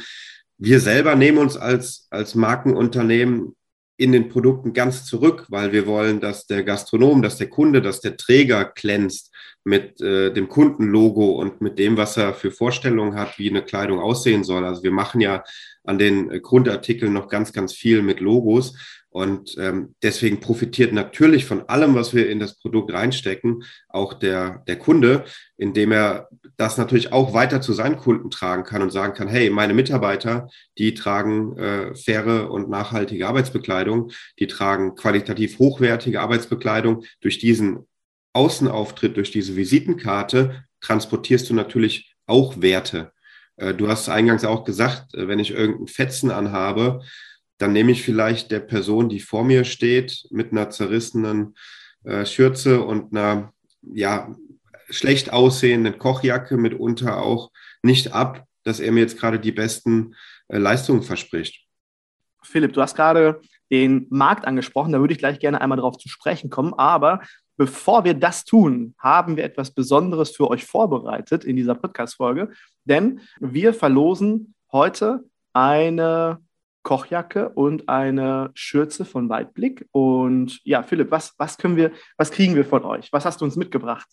Wir 0.57 0.79
selber 0.79 1.15
nehmen 1.15 1.39
uns 1.39 1.57
als, 1.57 2.07
als 2.09 2.35
Markenunternehmen 2.35 3.53
in 3.97 4.13
den 4.13 4.29
Produkten 4.29 4.71
ganz 4.71 5.03
zurück, 5.03 5.45
weil 5.49 5.73
wir 5.73 5.87
wollen, 5.87 6.21
dass 6.21 6.47
der 6.47 6.63
Gastronom, 6.63 7.21
dass 7.21 7.37
der 7.37 7.49
Kunde, 7.49 7.81
dass 7.81 7.99
der 7.99 8.15
Träger 8.15 8.63
glänzt 8.63 9.33
mit 9.65 9.99
äh, 9.99 10.31
dem 10.31 10.47
Kundenlogo 10.47 11.31
und 11.31 11.59
mit 11.59 11.77
dem, 11.77 11.97
was 11.97 12.15
er 12.15 12.33
für 12.33 12.51
Vorstellungen 12.51 13.15
hat, 13.15 13.37
wie 13.37 13.49
eine 13.49 13.63
Kleidung 13.63 13.99
aussehen 13.99 14.45
soll. 14.45 14.63
Also 14.63 14.83
wir 14.83 14.91
machen 14.91 15.19
ja 15.19 15.43
an 15.83 15.97
den 15.97 16.41
Grundartikeln 16.41 17.11
noch 17.11 17.27
ganz, 17.27 17.51
ganz 17.51 17.73
viel 17.73 18.01
mit 18.03 18.21
Logos. 18.21 18.77
Und 19.09 19.55
ähm, 19.57 19.95
deswegen 20.03 20.39
profitiert 20.41 20.93
natürlich 20.93 21.45
von 21.45 21.67
allem, 21.69 21.95
was 21.95 22.13
wir 22.13 22.29
in 22.29 22.39
das 22.39 22.59
Produkt 22.59 22.93
reinstecken, 22.93 23.63
auch 23.89 24.13
der, 24.13 24.63
der 24.67 24.77
Kunde, 24.77 25.23
indem 25.57 25.91
er 25.91 26.29
das 26.57 26.77
natürlich 26.77 27.13
auch 27.13 27.33
weiter 27.33 27.61
zu 27.61 27.73
seinen 27.73 27.97
Kunden 27.97 28.29
tragen 28.29 28.63
kann 28.63 28.81
und 28.81 28.91
sagen 28.91 29.13
kann, 29.13 29.27
hey, 29.27 29.49
meine 29.49 29.73
Mitarbeiter, 29.73 30.49
die 30.77 30.93
tragen 30.93 31.57
äh, 31.57 31.95
faire 31.95 32.51
und 32.51 32.69
nachhaltige 32.69 33.27
Arbeitsbekleidung, 33.27 34.11
die 34.39 34.47
tragen 34.47 34.95
qualitativ 34.95 35.57
hochwertige 35.57 36.21
Arbeitsbekleidung. 36.21 37.03
Durch 37.21 37.39
diesen 37.39 37.87
Außenauftritt, 38.33 39.17
durch 39.17 39.31
diese 39.31 39.55
Visitenkarte 39.55 40.63
transportierst 40.81 41.49
du 41.49 41.53
natürlich 41.53 42.13
auch 42.27 42.61
Werte. 42.61 43.13
Äh, 43.55 43.73
du 43.73 43.87
hast 43.87 44.09
eingangs 44.09 44.45
auch 44.45 44.63
gesagt, 44.63 45.15
äh, 45.15 45.27
wenn 45.27 45.39
ich 45.39 45.51
irgendeinen 45.51 45.87
Fetzen 45.87 46.31
anhabe, 46.31 47.01
dann 47.57 47.73
nehme 47.73 47.91
ich 47.91 48.03
vielleicht 48.03 48.51
der 48.51 48.59
Person, 48.59 49.09
die 49.09 49.19
vor 49.19 49.43
mir 49.43 49.63
steht, 49.63 50.27
mit 50.29 50.51
einer 50.51 50.69
zerrissenen 50.69 51.55
äh, 52.03 52.25
Schürze 52.25 52.81
und 52.81 53.15
einer 53.15 53.53
ja, 53.81 54.35
schlecht 54.89 55.33
aussehenden 55.33 55.97
Kochjacke 55.97 56.57
mitunter 56.57 57.21
auch 57.21 57.51
nicht 57.81 58.13
ab, 58.13 58.45
dass 58.63 58.79
er 58.79 58.91
mir 58.91 59.01
jetzt 59.01 59.19
gerade 59.19 59.39
die 59.39 59.51
besten 59.51 60.15
äh, 60.47 60.57
Leistungen 60.57 61.01
verspricht. 61.01 61.65
Philipp, 62.43 62.73
du 62.73 62.81
hast 62.81 62.95
gerade 62.95 63.41
den 63.71 64.07
Markt 64.09 64.45
angesprochen, 64.45 64.93
da 64.93 64.99
würde 64.99 65.13
ich 65.13 65.19
gleich 65.19 65.39
gerne 65.39 65.59
einmal 65.59 65.77
darauf 65.77 65.97
zu 65.97 66.07
sprechen 66.07 66.49
kommen, 66.49 66.73
aber 66.73 67.21
bevor 67.57 68.05
wir 68.05 68.13
das 68.13 68.45
tun, 68.45 68.95
haben 68.97 69.35
wir 69.35 69.43
etwas 69.43 69.71
Besonderes 69.71 70.35
für 70.35 70.49
euch 70.49 70.63
vorbereitet 70.63 71.43
in 71.43 71.55
dieser 71.55 71.75
Podcast-Folge, 71.75 72.51
denn 72.85 73.19
wir 73.39 73.73
verlosen 73.73 74.53
heute 74.71 75.25
eine 75.51 76.39
Kochjacke 76.87 77.49
und 77.49 77.89
eine 77.89 78.51
Schürze 78.53 79.03
von 79.03 79.27
Weitblick. 79.27 79.85
Und 79.91 80.61
ja, 80.63 80.83
Philipp, 80.83 81.11
was, 81.11 81.33
was 81.37 81.57
können 81.57 81.75
wir, 81.75 81.91
was 82.15 82.31
kriegen 82.31 82.55
wir 82.55 82.63
von 82.63 82.85
euch? 82.85 83.11
Was 83.11 83.25
hast 83.25 83.41
du 83.41 83.45
uns 83.45 83.57
mitgebracht? 83.57 84.07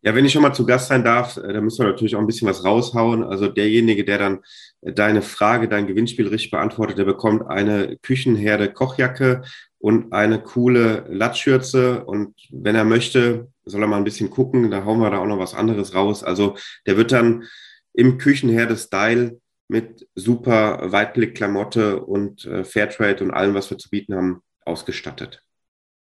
Ja, 0.00 0.14
wenn 0.14 0.24
ich 0.24 0.32
schon 0.32 0.40
mal 0.40 0.54
zu 0.54 0.64
Gast 0.64 0.88
sein 0.88 1.04
darf, 1.04 1.36
äh, 1.36 1.52
dann 1.52 1.62
müssen 1.62 1.84
wir 1.84 1.90
natürlich 1.90 2.16
auch 2.16 2.20
ein 2.20 2.26
bisschen 2.26 2.48
was 2.48 2.64
raushauen. 2.64 3.22
Also 3.22 3.48
derjenige, 3.48 4.02
der 4.02 4.16
dann 4.16 4.40
äh, 4.80 4.94
deine 4.94 5.20
Frage, 5.20 5.68
dein 5.68 5.86
Gewinnspiel 5.86 6.26
richtig 6.28 6.52
beantwortet, 6.52 6.96
der 6.96 7.04
bekommt 7.04 7.46
eine 7.48 7.98
Küchenherde 8.00 8.72
Kochjacke 8.72 9.42
und 9.76 10.14
eine 10.14 10.40
coole 10.40 11.04
Lattschürze. 11.10 12.02
Und 12.06 12.34
wenn 12.50 12.76
er 12.76 12.86
möchte, 12.86 13.48
soll 13.66 13.82
er 13.82 13.88
mal 13.88 13.98
ein 13.98 14.04
bisschen 14.04 14.30
gucken, 14.30 14.70
da 14.70 14.86
hauen 14.86 15.00
wir 15.00 15.10
da 15.10 15.18
auch 15.18 15.26
noch 15.26 15.38
was 15.38 15.52
anderes 15.52 15.94
raus. 15.94 16.24
Also 16.24 16.56
der 16.86 16.96
wird 16.96 17.12
dann 17.12 17.44
im 17.92 18.16
Küchenherde-Style 18.16 19.38
mit 19.68 20.06
super 20.14 20.92
Weitblick-Klamotte 20.92 22.04
und 22.04 22.44
äh, 22.44 22.64
Fairtrade 22.64 23.24
und 23.24 23.30
allem, 23.30 23.54
was 23.54 23.70
wir 23.70 23.78
zu 23.78 23.90
bieten 23.90 24.14
haben, 24.14 24.42
ausgestattet. 24.64 25.42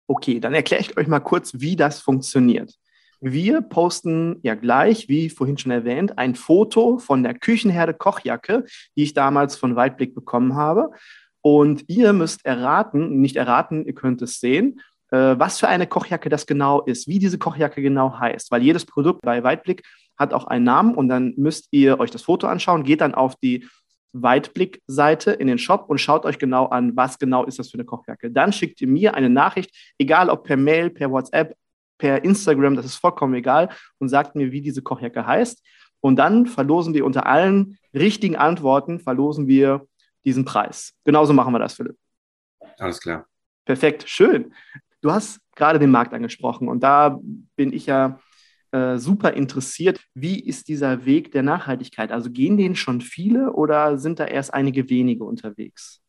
Okay, 0.08 0.40
dann 0.40 0.54
erkläre 0.54 0.82
ich 0.82 0.98
euch 0.98 1.08
mal 1.08 1.20
kurz, 1.20 1.54
wie 1.56 1.76
das 1.76 2.00
funktioniert. 2.00 2.74
Wir 3.20 3.62
posten 3.62 4.40
ja 4.44 4.54
gleich, 4.54 5.10
wie 5.10 5.30
vorhin 5.30 5.58
schon 5.58 5.72
erwähnt, 5.72 6.18
ein 6.20 6.36
Foto 6.36 7.00
von 7.00 7.24
der 7.24 7.34
Küchenherde 7.34 7.94
Kochjacke, 7.94 8.66
die 8.96 9.04
ich 9.04 9.14
damals 9.14 9.56
von 9.56 9.76
Weitblick 9.76 10.14
bekommen 10.14 10.56
habe. 10.56 10.92
Und 11.42 11.84
ihr 11.88 12.14
müsst 12.14 12.46
erraten, 12.46 13.20
nicht 13.20 13.36
erraten, 13.36 13.86
ihr 13.86 13.96
könnt 13.96 14.22
es 14.22 14.40
sehen, 14.40 14.82
äh, 15.12 15.36
was 15.38 15.60
für 15.60 15.68
eine 15.68 15.88
Kochjacke 15.88 16.30
das 16.30 16.46
genau 16.46 16.82
ist, 16.82 17.08
wie 17.08 17.20
diese 17.20 17.38
Kochjacke 17.38 17.82
genau 17.82 18.20
heißt, 18.20 18.52
weil 18.52 18.62
jedes 18.62 18.86
Produkt 18.86 19.22
bei 19.22 19.44
Weitblick 19.44 19.84
hat 20.18 20.34
auch 20.34 20.46
einen 20.46 20.66
Namen 20.66 20.96
und 20.96 21.10
dann 21.10 21.34
müsst 21.38 21.68
ihr 21.72 22.00
euch 22.00 22.12
das 22.12 22.24
Foto 22.24 22.48
anschauen, 22.48 22.84
geht 22.84 23.02
dann 23.02 23.16
auf 23.16 23.36
die 23.36 23.68
Weitblick-Seite 24.14 25.32
in 25.32 25.48
den 25.48 25.58
Shop 25.58 25.86
und 25.88 26.00
schaut 26.00 26.26
euch 26.26 26.40
genau 26.40 26.66
an, 26.68 26.96
was 26.96 27.20
genau 27.20 27.46
ist 27.46 27.60
das 27.60 27.70
für 27.70 27.76
eine 27.76 27.86
Kochjacke. 27.86 28.32
Dann 28.32 28.52
schickt 28.54 28.82
ihr 28.82 28.88
mir 28.88 29.14
eine 29.16 29.30
Nachricht, 29.30 29.94
egal 29.98 30.30
ob 30.30 30.44
per 30.44 30.58
Mail, 30.58 30.90
per 30.90 31.12
WhatsApp, 31.12 31.56
per 31.98 32.24
Instagram, 32.24 32.76
das 32.76 32.86
ist 32.86 32.96
vollkommen 32.96 33.34
egal, 33.34 33.70
und 34.00 34.10
sagt 34.10 34.36
mir, 34.36 34.52
wie 34.52 34.62
diese 34.62 34.82
Kochjacke 34.82 35.26
heißt. 35.26 35.64
Und 36.00 36.18
dann 36.18 36.46
verlosen 36.46 36.94
wir 36.94 37.06
unter 37.06 37.26
allen 37.26 37.78
richtigen 37.94 38.36
Antworten, 38.36 39.00
verlosen 39.00 39.48
wir 39.48 39.88
diesen 40.26 40.46
Preis. 40.46 40.94
Genauso 41.04 41.34
machen 41.34 41.54
wir 41.54 41.60
das, 41.60 41.74
Philipp. 41.74 41.98
Alles 42.78 43.00
klar. 43.00 43.26
Perfekt, 43.66 44.08
schön. 44.08 44.54
Du 45.02 45.12
hast 45.12 45.40
gerade 45.56 45.80
den 45.80 45.92
Markt 45.92 46.14
angesprochen 46.14 46.68
und 46.70 46.82
da 46.82 47.20
bin 47.56 47.74
ich 47.74 47.86
ja 47.88 48.20
äh, 48.72 48.98
super 48.98 49.34
interessiert. 49.34 50.00
Wie 50.14 50.40
ist 50.40 50.68
dieser 50.68 51.06
Weg 51.06 51.32
der 51.32 51.44
Nachhaltigkeit? 51.44 52.12
Also 52.12 52.30
gehen 52.32 52.58
den 52.58 52.76
schon 52.76 53.02
viele 53.02 53.54
oder 53.54 53.98
sind 53.98 54.20
da 54.20 54.26
erst 54.26 54.54
einige 54.54 54.90
wenige 54.90 55.24
unterwegs? 55.24 56.02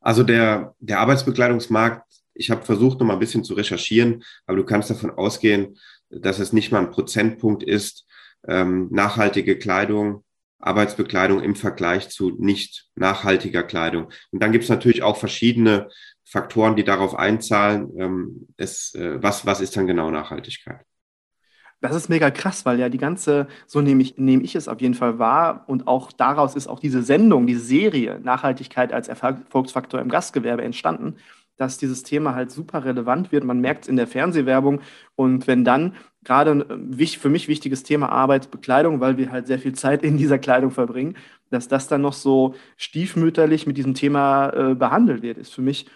Also 0.00 0.22
der, 0.22 0.74
der 0.78 1.00
Arbeitsbekleidungsmarkt, 1.00 2.04
ich 2.34 2.50
habe 2.50 2.62
versucht, 2.62 3.00
noch 3.00 3.06
mal 3.06 3.14
ein 3.14 3.18
bisschen 3.18 3.44
zu 3.44 3.54
recherchieren, 3.54 4.22
aber 4.46 4.58
du 4.58 4.64
kannst 4.64 4.90
davon 4.90 5.10
ausgehen, 5.10 5.78
dass 6.10 6.38
es 6.38 6.52
nicht 6.52 6.70
mal 6.70 6.80
ein 6.80 6.90
Prozentpunkt 6.90 7.62
ist, 7.62 8.06
ähm, 8.46 8.88
nachhaltige 8.90 9.58
Kleidung, 9.58 10.24
Arbeitsbekleidung 10.58 11.42
im 11.42 11.54
Vergleich 11.54 12.08
zu 12.08 12.30
nicht 12.38 12.88
nachhaltiger 12.94 13.62
Kleidung. 13.62 14.10
Und 14.30 14.42
dann 14.42 14.52
gibt 14.52 14.64
es 14.64 14.70
natürlich 14.70 15.02
auch 15.02 15.16
verschiedene 15.16 15.88
Faktoren, 16.24 16.76
die 16.76 16.84
darauf 16.84 17.14
einzahlen, 17.14 17.90
ähm, 17.98 18.48
es, 18.56 18.94
äh, 18.94 19.22
was, 19.22 19.46
was 19.46 19.60
ist 19.60 19.76
dann 19.76 19.86
genau 19.86 20.10
Nachhaltigkeit. 20.10 20.80
Das 21.80 21.94
ist 21.94 22.08
mega 22.08 22.30
krass, 22.30 22.64
weil 22.64 22.80
ja 22.80 22.88
die 22.88 22.98
ganze, 22.98 23.48
so 23.66 23.82
nehme 23.82 24.02
ich, 24.02 24.16
nehme 24.16 24.42
ich 24.42 24.56
es 24.56 24.66
auf 24.66 24.80
jeden 24.80 24.94
Fall 24.94 25.18
wahr 25.18 25.64
und 25.66 25.86
auch 25.86 26.10
daraus 26.10 26.56
ist 26.56 26.68
auch 26.68 26.80
diese 26.80 27.02
Sendung, 27.02 27.46
diese 27.46 27.60
Serie 27.60 28.18
Nachhaltigkeit 28.20 28.92
als 28.92 29.08
Erfolgsfaktor 29.08 30.00
im 30.00 30.08
Gastgewerbe 30.08 30.62
entstanden, 30.62 31.16
dass 31.56 31.78
dieses 31.78 32.02
Thema 32.02 32.34
halt 32.34 32.50
super 32.50 32.84
relevant 32.84 33.32
wird. 33.32 33.44
Man 33.44 33.60
merkt 33.60 33.84
es 33.84 33.88
in 33.88 33.96
der 33.96 34.06
Fernsehwerbung 34.06 34.80
und 35.14 35.46
wenn 35.46 35.64
dann 35.64 35.94
gerade 36.24 36.66
äh, 36.98 37.06
für 37.06 37.28
mich 37.28 37.48
wichtiges 37.48 37.82
Thema 37.82 38.10
Arbeitsbekleidung, 38.10 39.00
weil 39.00 39.16
wir 39.16 39.30
halt 39.30 39.46
sehr 39.46 39.58
viel 39.58 39.74
Zeit 39.74 40.02
in 40.02 40.16
dieser 40.18 40.38
Kleidung 40.38 40.70
verbringen, 40.70 41.16
dass 41.50 41.68
das 41.68 41.88
dann 41.88 42.02
noch 42.02 42.12
so 42.12 42.54
stiefmütterlich 42.76 43.66
mit 43.66 43.76
diesem 43.76 43.94
Thema 43.94 44.50
äh, 44.50 44.74
behandelt 44.74 45.22
wird, 45.22 45.38
ist 45.38 45.54
für 45.54 45.62
mich 45.62 45.86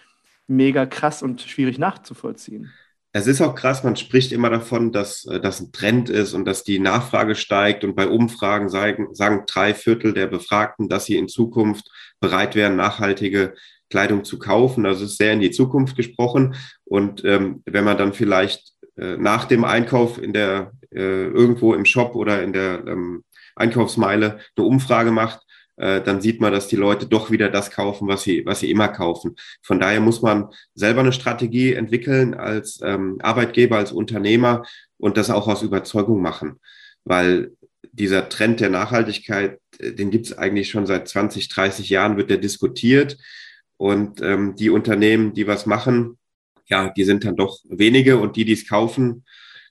mega 0.47 0.85
krass 0.85 1.21
und 1.21 1.41
schwierig 1.41 1.77
nachzuvollziehen. 1.77 2.71
Es 3.13 3.27
ist 3.27 3.41
auch 3.41 3.55
krass, 3.55 3.83
man 3.83 3.97
spricht 3.97 4.31
immer 4.31 4.49
davon, 4.49 4.93
dass 4.93 5.25
äh, 5.25 5.41
das 5.41 5.59
ein 5.59 5.71
Trend 5.73 6.09
ist 6.09 6.33
und 6.33 6.45
dass 6.45 6.63
die 6.63 6.79
Nachfrage 6.79 7.35
steigt. 7.35 7.83
Und 7.83 7.95
bei 7.95 8.07
Umfragen 8.07 8.69
sagen, 8.69 9.13
sagen 9.13 9.43
drei 9.47 9.73
Viertel 9.73 10.13
der 10.13 10.27
Befragten, 10.27 10.87
dass 10.87 11.05
sie 11.05 11.17
in 11.17 11.27
Zukunft 11.27 11.91
bereit 12.21 12.55
wären, 12.55 12.77
nachhaltige 12.77 13.53
Kleidung 13.91 14.23
zu 14.23 14.39
kaufen. 14.39 14.87
Also 14.87 15.05
ist 15.05 15.17
sehr 15.17 15.33
in 15.33 15.41
die 15.41 15.51
Zukunft 15.51 15.95
gesprochen. 15.95 16.55
Und 16.85 17.23
ähm, 17.25 17.61
wenn 17.65 17.83
man 17.83 17.97
dann 17.97 18.13
vielleicht 18.13 18.73
äh, 18.97 19.17
nach 19.17 19.45
dem 19.45 19.63
Einkauf 19.63 20.19
in 20.19 20.33
der 20.33 20.71
äh, 20.91 21.27
irgendwo 21.27 21.75
im 21.75 21.85
Shop 21.85 22.15
oder 22.15 22.41
in 22.41 22.53
der 22.53 22.83
ähm, 22.87 23.23
Einkaufsmeile 23.55 24.39
eine 24.55 24.65
Umfrage 24.65 25.11
macht, 25.11 25.41
äh, 25.77 26.01
dann 26.01 26.21
sieht 26.21 26.41
man, 26.41 26.51
dass 26.51 26.67
die 26.67 26.75
Leute 26.75 27.07
doch 27.07 27.31
wieder 27.31 27.49
das 27.49 27.71
kaufen, 27.71 28.07
was 28.07 28.23
sie, 28.23 28.45
was 28.45 28.59
sie 28.59 28.71
immer 28.71 28.87
kaufen. 28.87 29.35
Von 29.61 29.79
daher 29.79 29.99
muss 29.99 30.21
man 30.21 30.49
selber 30.75 31.01
eine 31.01 31.13
Strategie 31.13 31.73
entwickeln 31.73 32.33
als 32.33 32.79
ähm, 32.83 33.17
Arbeitgeber, 33.21 33.77
als 33.77 33.91
Unternehmer 33.91 34.63
und 34.97 35.17
das 35.17 35.29
auch 35.29 35.47
aus 35.47 35.63
Überzeugung 35.63 36.21
machen. 36.21 36.59
Weil 37.03 37.51
dieser 37.91 38.29
Trend 38.29 38.59
der 38.59 38.69
Nachhaltigkeit, 38.69 39.59
äh, 39.79 39.91
den 39.93 40.11
gibt 40.11 40.27
es 40.27 40.37
eigentlich 40.37 40.69
schon 40.69 40.85
seit 40.85 41.07
20, 41.07 41.49
30 41.49 41.89
Jahren, 41.89 42.17
wird 42.17 42.29
der 42.29 42.37
diskutiert. 42.37 43.17
Und 43.81 44.21
ähm, 44.21 44.55
die 44.55 44.69
Unternehmen, 44.69 45.33
die 45.33 45.47
was 45.47 45.65
machen, 45.65 46.19
ja, 46.67 46.91
die 46.91 47.03
sind 47.03 47.25
dann 47.25 47.35
doch 47.35 47.57
wenige 47.67 48.19
und 48.19 48.35
die, 48.35 48.45
die 48.45 48.53
es 48.53 48.69
kaufen, 48.69 49.25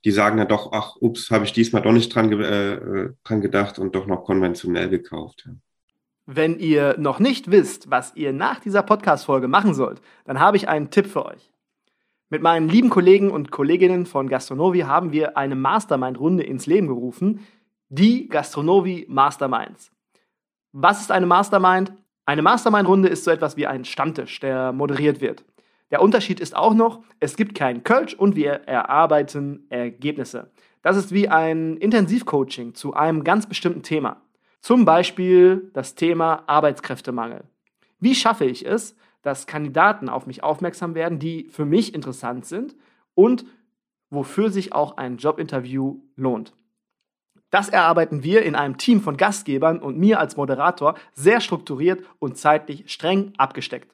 die 0.04 0.10
sagen 0.10 0.36
dann 0.36 0.48
doch, 0.48 0.72
ach, 0.72 0.96
ups, 0.96 1.30
habe 1.30 1.44
ich 1.44 1.52
diesmal 1.52 1.82
doch 1.82 1.92
nicht 1.92 2.12
dran, 2.12 2.32
äh, 2.32 2.72
äh, 2.72 3.12
dran 3.22 3.40
gedacht 3.40 3.78
und 3.78 3.94
doch 3.94 4.08
noch 4.08 4.24
konventionell 4.24 4.88
gekauft. 4.88 5.48
Wenn 6.26 6.58
ihr 6.58 6.96
noch 6.98 7.20
nicht 7.20 7.52
wisst, 7.52 7.88
was 7.88 8.16
ihr 8.16 8.32
nach 8.32 8.58
dieser 8.58 8.82
Podcast-Folge 8.82 9.46
machen 9.46 9.74
sollt, 9.74 10.00
dann 10.24 10.40
habe 10.40 10.56
ich 10.56 10.68
einen 10.68 10.90
Tipp 10.90 11.06
für 11.06 11.24
euch. 11.26 11.52
Mit 12.30 12.42
meinen 12.42 12.68
lieben 12.68 12.90
Kollegen 12.90 13.30
und 13.30 13.52
Kolleginnen 13.52 14.06
von 14.06 14.28
Gastronovi 14.28 14.80
haben 14.80 15.12
wir 15.12 15.36
eine 15.36 15.54
Mastermind-Runde 15.54 16.42
ins 16.42 16.66
Leben 16.66 16.88
gerufen, 16.88 17.46
die 17.88 18.28
Gastronovi 18.28 19.06
Masterminds. 19.08 19.92
Was 20.72 21.00
ist 21.00 21.12
eine 21.12 21.26
Mastermind? 21.26 21.92
Eine 22.30 22.42
Mastermind-Runde 22.42 23.08
ist 23.08 23.24
so 23.24 23.32
etwas 23.32 23.56
wie 23.56 23.66
ein 23.66 23.84
Stammtisch, 23.84 24.38
der 24.38 24.72
moderiert 24.72 25.20
wird. 25.20 25.44
Der 25.90 26.00
Unterschied 26.00 26.38
ist 26.38 26.54
auch 26.54 26.74
noch, 26.74 27.02
es 27.18 27.34
gibt 27.34 27.56
keinen 27.56 27.82
Kölsch 27.82 28.14
und 28.14 28.36
wir 28.36 28.52
erarbeiten 28.52 29.66
Ergebnisse. 29.68 30.52
Das 30.80 30.96
ist 30.96 31.10
wie 31.10 31.28
ein 31.28 31.76
Intensivcoaching 31.78 32.74
zu 32.74 32.94
einem 32.94 33.24
ganz 33.24 33.48
bestimmten 33.48 33.82
Thema. 33.82 34.22
Zum 34.60 34.84
Beispiel 34.84 35.72
das 35.74 35.96
Thema 35.96 36.44
Arbeitskräftemangel. 36.46 37.42
Wie 37.98 38.14
schaffe 38.14 38.44
ich 38.44 38.64
es, 38.64 38.94
dass 39.22 39.48
Kandidaten 39.48 40.08
auf 40.08 40.28
mich 40.28 40.44
aufmerksam 40.44 40.94
werden, 40.94 41.18
die 41.18 41.48
für 41.50 41.64
mich 41.64 41.96
interessant 41.96 42.46
sind 42.46 42.76
und 43.16 43.44
wofür 44.08 44.50
sich 44.50 44.72
auch 44.72 44.98
ein 44.98 45.16
Jobinterview 45.16 45.98
lohnt? 46.14 46.52
Das 47.50 47.68
erarbeiten 47.68 48.22
wir 48.22 48.42
in 48.42 48.54
einem 48.54 48.78
Team 48.78 49.00
von 49.00 49.16
Gastgebern 49.16 49.80
und 49.80 49.98
mir 49.98 50.20
als 50.20 50.36
Moderator 50.36 50.94
sehr 51.12 51.40
strukturiert 51.40 52.04
und 52.18 52.38
zeitlich 52.38 52.90
streng 52.90 53.32
abgesteckt. 53.36 53.92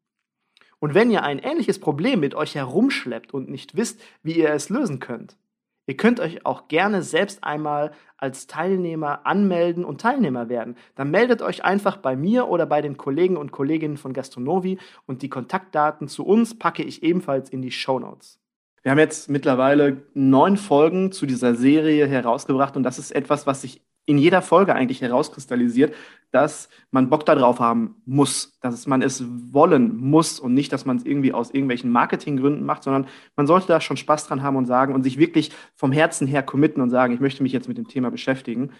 Und 0.80 0.94
wenn 0.94 1.10
ihr 1.10 1.24
ein 1.24 1.40
ähnliches 1.40 1.80
Problem 1.80 2.20
mit 2.20 2.36
euch 2.36 2.54
herumschleppt 2.56 3.34
und 3.34 3.50
nicht 3.50 3.78
wisst, 3.78 4.02
wie 4.24 4.34
ihr 4.34 4.52
es 4.52 4.68
lösen 4.70 5.00
könnt, 5.00 5.38
Ihr 5.88 5.96
könnt 5.96 6.20
euch 6.20 6.46
auch 6.46 6.68
gerne 6.68 7.02
selbst 7.02 7.46
einmal 7.46 7.92
als 8.18 8.46
Teilnehmer 8.46 9.26
anmelden 9.26 9.86
und 9.86 10.02
Teilnehmer 10.02 10.50
werden. 10.50 10.76
Dann 10.96 11.10
meldet 11.12 11.42
euch 11.42 11.64
einfach 11.64 11.96
bei 11.96 12.18
mir 12.18 12.50
oder 12.50 12.66
bei 12.66 12.82
den 12.82 12.98
Kollegen 12.98 13.38
und 13.38 13.54
Kolleginnen 13.54 13.96
von 13.96 14.12
Gastronovi 14.12 14.80
und 15.06 15.22
die 15.22 15.30
Kontaktdaten 15.30 16.10
zu 16.10 16.26
uns 16.26 16.60
packe 16.60 16.84
ich 16.84 17.04
ebenfalls 17.04 17.50
in 17.50 17.62
die 17.62 17.72
Show 17.72 18.00
Notes. 18.00 18.38
Wir 18.84 18.92
haben 18.92 19.00
jetzt 19.00 19.30
mittlerweile 19.30 20.04
neun 20.14 20.58
Folgen 20.58 21.14
zu 21.14 21.26
dieser 21.26 21.56
Serie 21.56 22.06
herausgebracht 22.06 22.76
und 22.76 22.84
das 22.84 23.00
ist 23.00 23.12
etwas, 23.12 23.48
was 23.48 23.62
sich 23.62 23.82
in 24.08 24.18
jeder 24.18 24.42
Folge 24.42 24.74
eigentlich 24.74 25.02
herauskristallisiert, 25.02 25.94
dass 26.32 26.70
man 26.92 27.10
Bock 27.10 27.26
darauf 27.26 27.60
haben 27.60 28.02
muss, 28.06 28.58
dass 28.62 28.88
man 28.88 29.02
es 29.02 29.24
wollen 29.52 29.96
muss 29.98 30.40
und 30.40 30.54
nicht, 30.54 30.72
dass 30.74 30.86
man 30.86 30.98
es 30.98 31.06
irgendwie 31.06 31.34
aus 31.34 31.52
irgendwelchen 31.52 31.92
Marketinggründen 31.92 32.66
macht, 32.66 32.84
sondern 32.84 33.08
man 33.36 33.48
sollte 33.48 33.68
da 33.68 33.80
schon 33.80 33.98
Spaß 33.98 34.28
dran 34.28 34.42
haben 34.42 34.56
und 34.56 34.66
sagen 34.66 34.94
und 34.94 35.04
sich 35.04 35.18
wirklich 35.18 35.52
vom 35.76 35.92
Herzen 35.92 36.26
her 36.26 36.42
committen 36.42 36.82
und 36.82 36.90
sagen, 36.90 37.14
ich 37.14 37.20
möchte 37.20 37.44
mich 37.44 37.52
jetzt 37.52 37.68
mit 37.68 37.78
dem 37.78 37.88
Thema 37.88 38.10
beschäftigen. 38.10 38.72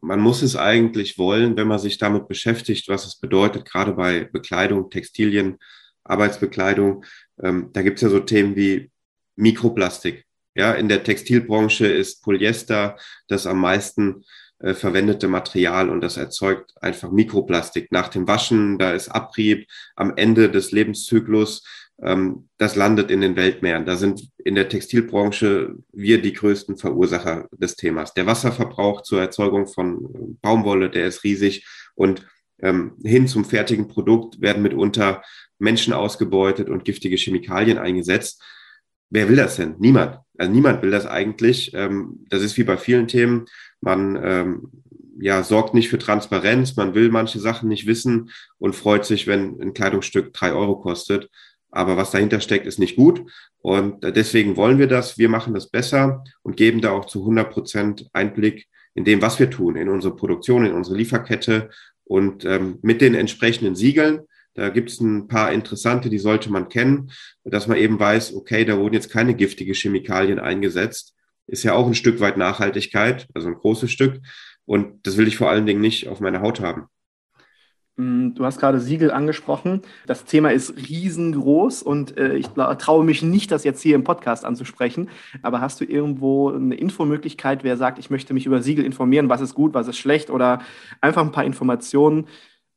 Man 0.00 0.20
muss 0.20 0.42
es 0.42 0.56
eigentlich 0.56 1.16
wollen, 1.16 1.56
wenn 1.56 1.68
man 1.68 1.78
sich 1.78 1.96
damit 1.96 2.28
beschäftigt, 2.28 2.88
was 2.88 3.06
es 3.06 3.18
bedeutet, 3.18 3.64
gerade 3.64 3.92
bei 3.92 4.24
Bekleidung, 4.24 4.90
Textilien, 4.90 5.58
Arbeitsbekleidung. 6.04 7.04
Ähm, 7.42 7.70
da 7.72 7.82
gibt 7.82 7.96
es 7.98 8.02
ja 8.02 8.08
so 8.08 8.20
Themen 8.20 8.56
wie 8.56 8.90
Mikroplastik. 9.36 10.26
Ja, 10.54 10.72
in 10.72 10.88
der 10.88 11.02
Textilbranche 11.02 11.86
ist 11.86 12.22
Polyester 12.22 12.96
das 13.28 13.46
am 13.46 13.60
meisten 13.60 14.24
äh, 14.58 14.74
verwendete 14.74 15.26
Material 15.28 15.90
und 15.90 16.00
das 16.02 16.16
erzeugt 16.16 16.72
einfach 16.80 17.10
Mikroplastik. 17.10 17.90
Nach 17.90 18.08
dem 18.08 18.28
Waschen, 18.28 18.78
da 18.78 18.92
ist 18.92 19.08
Abrieb 19.08 19.66
am 19.96 20.16
Ende 20.16 20.50
des 20.50 20.70
Lebenszyklus, 20.70 21.64
ähm, 22.02 22.48
das 22.58 22.76
landet 22.76 23.10
in 23.10 23.20
den 23.22 23.36
Weltmeeren. 23.36 23.86
Da 23.86 23.96
sind 23.96 24.28
in 24.38 24.54
der 24.54 24.68
Textilbranche 24.68 25.74
wir 25.92 26.22
die 26.22 26.32
größten 26.32 26.76
Verursacher 26.76 27.48
des 27.52 27.76
Themas. 27.76 28.14
Der 28.14 28.26
Wasserverbrauch 28.26 29.02
zur 29.02 29.20
Erzeugung 29.20 29.66
von 29.66 30.38
Baumwolle, 30.42 30.90
der 30.90 31.06
ist 31.06 31.24
riesig 31.24 31.66
und 31.94 32.26
ähm, 32.60 32.92
hin 33.02 33.26
zum 33.26 33.44
fertigen 33.44 33.88
Produkt 33.88 34.40
werden 34.40 34.62
mitunter 34.62 35.22
Menschen 35.58 35.92
ausgebeutet 35.92 36.68
und 36.68 36.84
giftige 36.84 37.16
Chemikalien 37.16 37.78
eingesetzt. 37.78 38.42
Wer 39.10 39.28
will 39.28 39.36
das 39.36 39.56
denn? 39.56 39.74
Niemand. 39.78 40.18
Also 40.42 40.52
niemand 40.52 40.82
will 40.82 40.90
das 40.90 41.06
eigentlich. 41.06 41.72
Ähm, 41.72 42.26
das 42.28 42.42
ist 42.42 42.56
wie 42.56 42.64
bei 42.64 42.76
vielen 42.76 43.06
Themen. 43.06 43.44
Man 43.80 44.18
ähm, 44.20 44.72
ja, 45.20 45.44
sorgt 45.44 45.72
nicht 45.72 45.88
für 45.88 45.98
Transparenz, 45.98 46.74
man 46.74 46.96
will 46.96 47.10
manche 47.10 47.38
Sachen 47.38 47.68
nicht 47.68 47.86
wissen 47.86 48.30
und 48.58 48.74
freut 48.74 49.04
sich, 49.04 49.28
wenn 49.28 49.60
ein 49.62 49.72
Kleidungsstück 49.72 50.32
drei 50.32 50.52
Euro 50.52 50.80
kostet. 50.80 51.30
Aber 51.70 51.96
was 51.96 52.10
dahinter 52.10 52.40
steckt, 52.40 52.66
ist 52.66 52.80
nicht 52.80 52.96
gut. 52.96 53.22
Und 53.58 54.02
deswegen 54.02 54.56
wollen 54.56 54.80
wir 54.80 54.88
das. 54.88 55.16
Wir 55.16 55.28
machen 55.28 55.54
das 55.54 55.70
besser 55.70 56.24
und 56.42 56.56
geben 56.56 56.80
da 56.80 56.90
auch 56.90 57.04
zu 57.04 57.20
100 57.20 57.48
Prozent 57.48 58.08
Einblick 58.12 58.66
in 58.94 59.04
dem, 59.04 59.22
was 59.22 59.38
wir 59.38 59.48
tun, 59.48 59.76
in 59.76 59.88
unsere 59.88 60.16
Produktion, 60.16 60.66
in 60.66 60.72
unsere 60.72 60.96
Lieferkette 60.96 61.70
und 62.02 62.44
ähm, 62.44 62.80
mit 62.82 63.00
den 63.00 63.14
entsprechenden 63.14 63.76
Siegeln. 63.76 64.22
Da 64.54 64.68
gibt 64.68 64.90
es 64.90 65.00
ein 65.00 65.28
paar 65.28 65.52
interessante, 65.52 66.10
die 66.10 66.18
sollte 66.18 66.50
man 66.50 66.68
kennen, 66.68 67.10
dass 67.44 67.66
man 67.66 67.78
eben 67.78 67.98
weiß, 67.98 68.34
okay, 68.34 68.64
da 68.64 68.78
wurden 68.78 68.94
jetzt 68.94 69.10
keine 69.10 69.34
giftige 69.34 69.72
Chemikalien 69.72 70.38
eingesetzt 70.38 71.14
ist 71.46 71.62
ja 71.62 71.74
auch 71.74 71.86
ein 71.86 71.94
Stück 71.94 72.20
weit 72.20 72.36
Nachhaltigkeit, 72.36 73.28
also 73.34 73.48
ein 73.48 73.54
großes 73.54 73.90
Stück. 73.90 74.20
Und 74.64 75.06
das 75.06 75.16
will 75.16 75.28
ich 75.28 75.36
vor 75.36 75.50
allen 75.50 75.66
Dingen 75.66 75.80
nicht 75.80 76.08
auf 76.08 76.20
meiner 76.20 76.40
Haut 76.40 76.60
haben. 76.60 76.86
Mm, 77.96 78.34
du 78.34 78.44
hast 78.44 78.58
gerade 78.58 78.80
Siegel 78.80 79.10
angesprochen. 79.10 79.82
Das 80.06 80.24
Thema 80.24 80.52
ist 80.52 80.74
riesengroß 80.76 81.82
und 81.82 82.16
äh, 82.16 82.36
ich 82.36 82.46
traue 82.48 83.04
mich 83.04 83.22
nicht, 83.22 83.50
das 83.50 83.64
jetzt 83.64 83.82
hier 83.82 83.96
im 83.96 84.04
Podcast 84.04 84.44
anzusprechen. 84.44 85.10
Aber 85.42 85.60
hast 85.60 85.80
du 85.80 85.84
irgendwo 85.84 86.50
eine 86.50 86.76
Infomöglichkeit, 86.76 87.64
wer 87.64 87.76
sagt, 87.76 87.98
ich 87.98 88.08
möchte 88.08 88.34
mich 88.34 88.46
über 88.46 88.62
Siegel 88.62 88.84
informieren, 88.84 89.28
was 89.28 89.40
ist 89.40 89.54
gut, 89.54 89.74
was 89.74 89.88
ist 89.88 89.98
schlecht 89.98 90.30
oder 90.30 90.60
einfach 91.00 91.22
ein 91.22 91.32
paar 91.32 91.44
Informationen? 91.44 92.28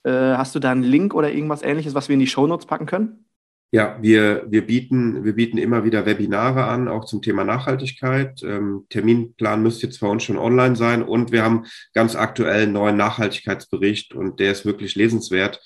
Äh, 0.05 0.37
hast 0.37 0.53
du 0.53 0.59
da 0.59 0.71
einen 0.71 0.83
Link 0.83 1.15
oder 1.15 1.31
irgendwas 1.31 1.63
ähnliches, 1.63 1.95
was 1.95 2.09
wir 2.09 2.13
in 2.13 2.19
die 2.19 2.27
Shownotes 2.27 2.67
packen 2.67 2.85
können? 2.85 3.25
Ja, 3.71 3.97
wir, 3.99 4.45
wir, 4.47 4.65
bieten, 4.65 5.25
wir 5.25 5.33
bieten 5.33 5.57
immer 5.57 5.83
wieder 5.83 6.05
Webinare 6.05 6.65
an, 6.65 6.87
auch 6.87 7.05
zum 7.05 7.23
Thema 7.23 7.43
Nachhaltigkeit. 7.43 8.41
Ähm, 8.43 8.85
Terminplan 8.89 9.63
müsste 9.63 9.87
jetzt 9.87 9.99
bei 9.99 10.07
uns 10.07 10.23
schon 10.23 10.37
online 10.37 10.75
sein 10.75 11.01
und 11.01 11.31
wir 11.31 11.43
haben 11.43 11.65
ganz 11.93 12.15
aktuell 12.15 12.63
einen 12.63 12.73
neuen 12.73 12.95
Nachhaltigkeitsbericht 12.95 14.13
und 14.13 14.39
der 14.39 14.51
ist 14.51 14.65
wirklich 14.65 14.95
lesenswert 14.95 15.59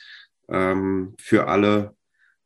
ähm, 0.47 1.15
für 1.19 1.47
alle, 1.49 1.93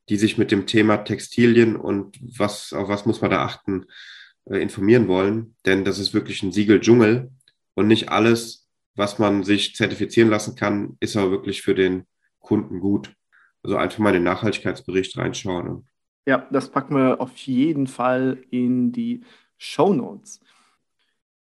die 0.09 0.17
sich 0.17 0.39
mit 0.39 0.51
dem 0.51 0.65
Thema 0.65 0.97
Textilien 0.97 1.75
und 1.75 2.17
was, 2.19 2.73
auf 2.73 2.89
was 2.89 3.05
muss 3.05 3.21
man 3.21 3.31
da 3.31 3.45
achten, 3.45 3.85
äh, 4.45 4.57
informieren 4.57 5.07
wollen. 5.07 5.55
Denn 5.65 5.85
das 5.85 6.00
ist 6.00 6.13
wirklich 6.13 6.41
ein 6.41 6.51
Siegel-Dschungel 6.51 7.29
und 7.75 7.88
nicht 7.88 8.09
alles, 8.09 8.62
was 8.95 9.19
man 9.19 9.43
sich 9.43 9.75
zertifizieren 9.75 10.29
lassen 10.29 10.55
kann, 10.55 10.97
ist 11.00 11.17
auch 11.17 11.31
wirklich 11.31 11.62
für 11.62 11.75
den 11.75 12.05
Kunden 12.39 12.79
gut. 12.79 13.13
Also 13.63 13.77
einfach 13.77 14.00
mal 14.00 14.13
den 14.13 14.23
Nachhaltigkeitsbericht 14.23 15.17
reinschauen. 15.17 15.88
Ja, 16.25 16.47
das 16.51 16.69
packen 16.69 16.95
wir 16.95 17.21
auf 17.21 17.35
jeden 17.38 17.88
Fall 17.88 18.43
in 18.50 18.91
die 18.91 19.23
Show 19.57 19.93
Notes. 19.93 20.39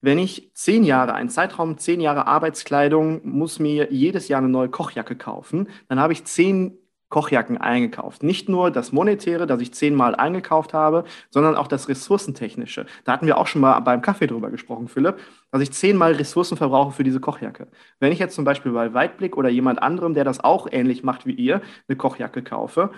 Wenn 0.03 0.19
ich 0.19 0.51
zehn 0.55 0.85
Jahre, 0.85 1.13
einen 1.13 1.29
Zeitraum 1.29 1.77
zehn 1.77 2.01
Jahre 2.01 2.27
Arbeitskleidung, 2.27 3.21
muss 3.25 3.59
mir 3.59 3.93
jedes 3.93 4.29
Jahr 4.29 4.39
eine 4.39 4.49
neue 4.49 4.71
Kochjacke 4.71 5.17
kaufen, 5.17 5.69
dann 5.89 6.01
habe 6.01 6.15
ich 6.15 6.25
zehn 6.25 6.79
Kochjacken 7.11 7.59
eingekauft. 7.59 8.23
Nicht 8.23 8.49
nur 8.49 8.71
das 8.71 8.93
Monetäre, 8.93 9.47
das 9.47 9.61
ich 9.61 9.75
zehnmal 9.75 10.15
eingekauft 10.15 10.73
habe, 10.73 11.05
sondern 11.29 11.57
auch 11.57 11.67
das 11.67 11.89
Ressourcentechnische. 11.89 12.87
Da 13.05 13.13
hatten 13.13 13.27
wir 13.27 13.37
auch 13.37 13.49
schon 13.49 13.61
mal 13.61 13.79
beim 13.81 14.01
Kaffee 14.01 14.29
drüber 14.29 14.51
gesprochen, 14.51 14.89
Philipp, 14.89 15.19
dass 15.51 15.63
ich 15.63 15.73
zehnmal 15.73 16.13
Ressourcen 16.13 16.57
verbrauche 16.57 16.93
für 16.93 17.05
diese 17.05 17.21
Kochjacke. 17.21 17.69
Wenn 17.99 18.13
ich 18.13 18.19
jetzt 18.19 18.35
zum 18.35 18.45
Beispiel 18.45 18.73
bei 18.73 18.95
Weitblick 18.95 19.37
oder 19.37 19.49
jemand 19.49 19.83
anderem, 19.83 20.15
der 20.15 20.25
das 20.25 20.41
auch 20.41 20.69
ähnlich 20.71 21.03
macht 21.03 21.27
wie 21.27 21.33
ihr, 21.33 21.61
eine 21.89 21.97
Kochjacke 21.97 22.43
kaufe, 22.43 22.91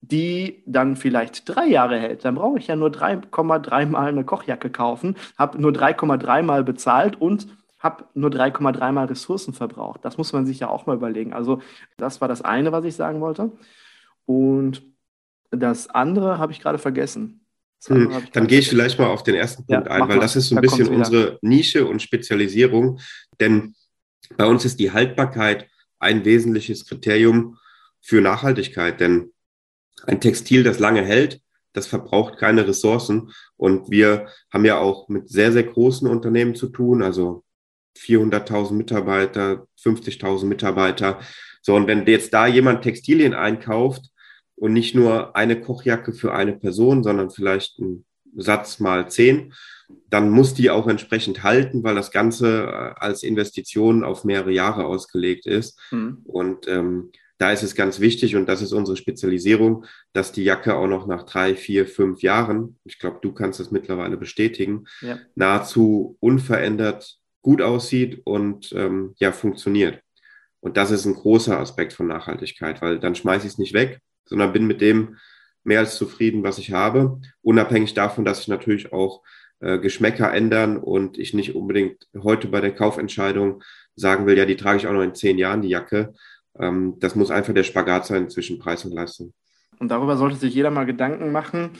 die 0.00 0.64
dann 0.66 0.96
vielleicht 0.96 1.48
drei 1.48 1.66
Jahre 1.66 1.98
hält, 1.98 2.24
dann 2.24 2.34
brauche 2.34 2.58
ich 2.58 2.66
ja 2.66 2.76
nur 2.76 2.90
3,3 2.90 3.86
Mal 3.86 4.08
eine 4.08 4.24
Kochjacke 4.24 4.70
kaufen, 4.70 5.16
habe 5.38 5.60
nur 5.60 5.70
3,3 5.70 6.42
Mal 6.42 6.64
bezahlt 6.64 7.20
und 7.20 7.46
habe 7.82 8.04
nur 8.14 8.30
3,3 8.30 8.92
mal 8.92 9.06
Ressourcen 9.06 9.52
verbraucht. 9.52 10.04
Das 10.04 10.16
muss 10.16 10.32
man 10.32 10.46
sich 10.46 10.60
ja 10.60 10.68
auch 10.68 10.86
mal 10.86 10.96
überlegen. 10.96 11.32
Also 11.32 11.60
das 11.96 12.20
war 12.20 12.28
das 12.28 12.42
eine, 12.42 12.70
was 12.72 12.84
ich 12.84 12.94
sagen 12.94 13.20
wollte. 13.20 13.52
Und 14.24 14.82
das 15.50 15.90
andere 15.90 16.38
habe 16.38 16.52
ich 16.52 16.60
gerade 16.60 16.78
vergessen. 16.78 17.41
Hm, 17.88 18.28
dann 18.32 18.46
gehe 18.46 18.60
ich 18.60 18.68
vielleicht 18.68 18.98
mal 18.98 19.08
auf 19.08 19.22
den 19.22 19.34
ersten 19.34 19.66
Punkt 19.66 19.86
ja, 19.86 19.92
ein, 19.92 20.02
weil 20.02 20.16
mal. 20.16 20.20
das 20.20 20.36
ist 20.36 20.48
so 20.48 20.54
ein 20.54 20.56
da 20.56 20.60
bisschen 20.62 20.88
unsere 20.88 21.38
Nische 21.42 21.86
und 21.86 22.00
Spezialisierung. 22.00 23.00
Denn 23.40 23.74
bei 24.36 24.46
uns 24.46 24.64
ist 24.64 24.78
die 24.78 24.92
Haltbarkeit 24.92 25.68
ein 25.98 26.24
wesentliches 26.24 26.86
Kriterium 26.86 27.58
für 28.00 28.20
Nachhaltigkeit. 28.20 29.00
Denn 29.00 29.32
ein 30.04 30.20
Textil, 30.20 30.62
das 30.62 30.78
lange 30.78 31.02
hält, 31.02 31.40
das 31.72 31.86
verbraucht 31.86 32.38
keine 32.38 32.66
Ressourcen. 32.66 33.32
Und 33.56 33.90
wir 33.90 34.28
haben 34.52 34.64
ja 34.64 34.78
auch 34.78 35.08
mit 35.08 35.28
sehr, 35.28 35.50
sehr 35.52 35.64
großen 35.64 36.08
Unternehmen 36.08 36.54
zu 36.54 36.68
tun, 36.68 37.02
also 37.02 37.44
400.000 37.98 38.72
Mitarbeiter, 38.74 39.66
50.000 39.82 40.46
Mitarbeiter. 40.46 41.20
So, 41.62 41.74
und 41.74 41.86
wenn 41.86 42.06
jetzt 42.06 42.32
da 42.32 42.46
jemand 42.46 42.82
Textilien 42.82 43.34
einkauft 43.34 44.11
und 44.62 44.72
nicht 44.74 44.94
nur 44.94 45.34
eine 45.34 45.60
Kochjacke 45.60 46.12
für 46.12 46.32
eine 46.32 46.52
Person, 46.52 47.02
sondern 47.02 47.30
vielleicht 47.30 47.80
einen 47.80 48.04
Satz 48.36 48.78
mal 48.78 49.10
zehn, 49.10 49.52
dann 50.08 50.30
muss 50.30 50.54
die 50.54 50.70
auch 50.70 50.86
entsprechend 50.86 51.42
halten, 51.42 51.82
weil 51.82 51.96
das 51.96 52.12
Ganze 52.12 52.66
äh, 52.66 52.94
als 53.00 53.24
Investition 53.24 54.04
auf 54.04 54.22
mehrere 54.22 54.52
Jahre 54.52 54.86
ausgelegt 54.86 55.46
ist. 55.46 55.80
Mhm. 55.90 56.18
Und 56.22 56.68
ähm, 56.68 57.10
da 57.38 57.50
ist 57.50 57.64
es 57.64 57.74
ganz 57.74 57.98
wichtig, 57.98 58.36
und 58.36 58.48
das 58.48 58.62
ist 58.62 58.72
unsere 58.72 58.96
Spezialisierung, 58.96 59.84
dass 60.12 60.30
die 60.30 60.44
Jacke 60.44 60.76
auch 60.76 60.86
noch 60.86 61.08
nach 61.08 61.24
drei, 61.24 61.56
vier, 61.56 61.88
fünf 61.88 62.22
Jahren, 62.22 62.78
ich 62.84 63.00
glaube, 63.00 63.18
du 63.20 63.32
kannst 63.32 63.58
das 63.58 63.72
mittlerweile 63.72 64.16
bestätigen, 64.16 64.84
ja. 65.00 65.18
nahezu 65.34 66.16
unverändert 66.20 67.18
gut 67.40 67.62
aussieht 67.62 68.20
und 68.24 68.72
ähm, 68.76 69.16
ja, 69.18 69.32
funktioniert. 69.32 70.00
Und 70.60 70.76
das 70.76 70.92
ist 70.92 71.04
ein 71.04 71.14
großer 71.14 71.58
Aspekt 71.58 71.94
von 71.94 72.06
Nachhaltigkeit, 72.06 72.80
weil 72.80 73.00
dann 73.00 73.16
schmeiße 73.16 73.44
ich 73.48 73.54
es 73.54 73.58
nicht 73.58 73.74
weg, 73.74 73.98
sondern 74.24 74.52
bin 74.52 74.66
mit 74.66 74.80
dem 74.80 75.16
mehr 75.64 75.80
als 75.80 75.96
zufrieden, 75.96 76.42
was 76.42 76.58
ich 76.58 76.72
habe, 76.72 77.20
unabhängig 77.42 77.94
davon, 77.94 78.24
dass 78.24 78.38
sich 78.38 78.48
natürlich 78.48 78.92
auch 78.92 79.22
äh, 79.60 79.78
Geschmäcker 79.78 80.32
ändern 80.32 80.76
und 80.76 81.18
ich 81.18 81.34
nicht 81.34 81.54
unbedingt 81.54 82.08
heute 82.22 82.48
bei 82.48 82.60
der 82.60 82.74
Kaufentscheidung 82.74 83.62
sagen 83.94 84.26
will, 84.26 84.36
ja, 84.36 84.44
die 84.44 84.56
trage 84.56 84.78
ich 84.78 84.86
auch 84.86 84.92
noch 84.92 85.02
in 85.02 85.14
zehn 85.14 85.38
Jahren, 85.38 85.62
die 85.62 85.68
Jacke. 85.68 86.14
Ähm, 86.58 86.96
das 86.98 87.14
muss 87.14 87.30
einfach 87.30 87.54
der 87.54 87.62
Spagat 87.62 88.06
sein 88.06 88.28
zwischen 88.28 88.58
Preis 88.58 88.84
und 88.84 88.92
Leistung. 88.92 89.32
Und 89.78 89.88
darüber 89.88 90.16
sollte 90.16 90.36
sich 90.36 90.54
jeder 90.54 90.70
mal 90.70 90.86
Gedanken 90.86 91.32
machen 91.32 91.70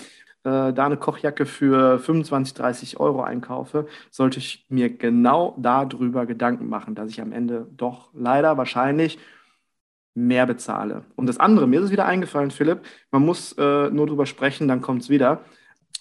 äh, 0.44 0.72
da 0.72 0.87
eine 0.87 0.96
Kochjacke 0.96 1.46
für 1.46 1.98
25, 1.98 2.55
30 2.55 3.00
Euro 3.00 3.22
einkaufe, 3.22 3.87
sollte 4.11 4.38
ich 4.38 4.66
mir 4.68 4.90
genau 4.90 5.55
darüber 5.57 6.26
Gedanken 6.26 6.68
machen, 6.68 6.94
dass 6.94 7.11
ich 7.11 7.20
am 7.20 7.33
Ende 7.33 7.68
doch 7.76 8.11
leider 8.12 8.57
wahrscheinlich 8.57 9.18
mehr 10.14 10.46
bezahle. 10.46 11.05
Und 11.16 11.27
das 11.27 11.38
andere, 11.38 11.66
mir 11.66 11.81
ist 11.81 11.87
es 11.87 11.92
wieder 11.92 12.07
eingefallen, 12.07 12.51
Philipp, 12.51 12.81
man 13.11 13.25
muss 13.25 13.53
äh, 13.53 13.90
nur 13.90 14.07
drüber 14.07 14.27
sprechen, 14.27 14.68
dann 14.68 14.81
kommt 14.83 15.03
es 15.03 15.09
wieder. 15.09 15.44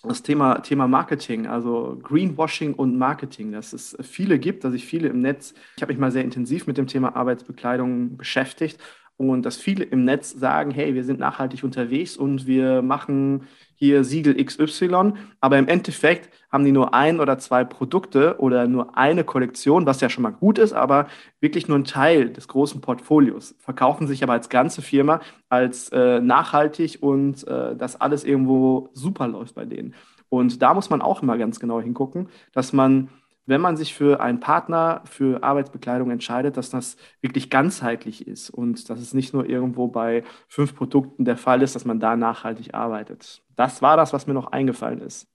Das 0.03 0.23
Thema, 0.23 0.59
Thema 0.59 0.87
Marketing, 0.87 1.45
also 1.45 1.99
Greenwashing 2.01 2.73
und 2.73 2.97
Marketing, 2.97 3.51
dass 3.51 3.71
es 3.71 3.95
viele 4.01 4.39
gibt, 4.39 4.63
dass 4.63 4.73
ich 4.73 4.85
viele 4.85 5.09
im 5.09 5.21
Netz, 5.21 5.53
ich 5.75 5.83
habe 5.83 5.93
mich 5.93 5.99
mal 5.99 6.11
sehr 6.11 6.23
intensiv 6.23 6.65
mit 6.65 6.77
dem 6.77 6.87
Thema 6.87 7.15
Arbeitsbekleidung 7.15 8.17
beschäftigt 8.17 8.79
und 9.29 9.45
dass 9.45 9.57
viele 9.57 9.83
im 9.83 10.05
Netz 10.05 10.31
sagen, 10.31 10.71
hey, 10.71 10.95
wir 10.95 11.03
sind 11.03 11.19
nachhaltig 11.19 11.63
unterwegs 11.63 12.17
und 12.17 12.47
wir 12.47 12.81
machen 12.81 13.43
hier 13.75 14.03
Siegel 14.03 14.43
XY, 14.43 15.13
aber 15.39 15.57
im 15.57 15.67
Endeffekt 15.67 16.29
haben 16.51 16.65
die 16.65 16.71
nur 16.71 16.93
ein 16.93 17.19
oder 17.19 17.39
zwei 17.39 17.63
Produkte 17.63 18.35
oder 18.39 18.67
nur 18.67 18.97
eine 18.97 19.23
Kollektion, 19.23 19.85
was 19.85 20.01
ja 20.01 20.09
schon 20.09 20.23
mal 20.23 20.31
gut 20.31 20.59
ist, 20.59 20.73
aber 20.73 21.07
wirklich 21.39 21.67
nur 21.67 21.79
ein 21.79 21.85
Teil 21.85 22.29
des 22.29 22.47
großen 22.47 22.81
Portfolios, 22.81 23.55
verkaufen 23.59 24.07
sich 24.07 24.21
aber 24.23 24.33
als 24.33 24.49
ganze 24.49 24.81
Firma 24.81 25.21
als 25.49 25.89
äh, 25.89 26.19
nachhaltig 26.19 26.99
und 27.01 27.47
äh, 27.47 27.75
dass 27.75 27.99
alles 27.99 28.23
irgendwo 28.23 28.89
super 28.93 29.27
läuft 29.27 29.55
bei 29.55 29.65
denen. 29.65 29.95
Und 30.29 30.61
da 30.61 30.73
muss 30.73 30.89
man 30.89 31.01
auch 31.01 31.21
immer 31.21 31.37
ganz 31.37 31.59
genau 31.59 31.81
hingucken, 31.81 32.29
dass 32.53 32.71
man 32.71 33.09
wenn 33.51 33.61
man 33.61 33.75
sich 33.75 33.93
für 33.93 34.21
einen 34.21 34.39
Partner 34.39 35.01
für 35.03 35.43
Arbeitsbekleidung 35.43 36.09
entscheidet, 36.09 36.55
dass 36.55 36.69
das 36.69 36.95
wirklich 37.19 37.49
ganzheitlich 37.49 38.25
ist 38.25 38.49
und 38.49 38.89
dass 38.89 38.99
es 38.99 39.13
nicht 39.13 39.33
nur 39.33 39.45
irgendwo 39.45 39.89
bei 39.89 40.23
fünf 40.47 40.73
Produkten 40.73 41.25
der 41.25 41.35
Fall 41.35 41.61
ist, 41.61 41.75
dass 41.75 41.83
man 41.83 41.99
da 41.99 42.15
nachhaltig 42.15 42.73
arbeitet. 42.73 43.43
Das 43.57 43.81
war 43.81 43.97
das, 43.97 44.13
was 44.13 44.25
mir 44.25 44.33
noch 44.33 44.53
eingefallen 44.53 45.01
ist. 45.01 45.27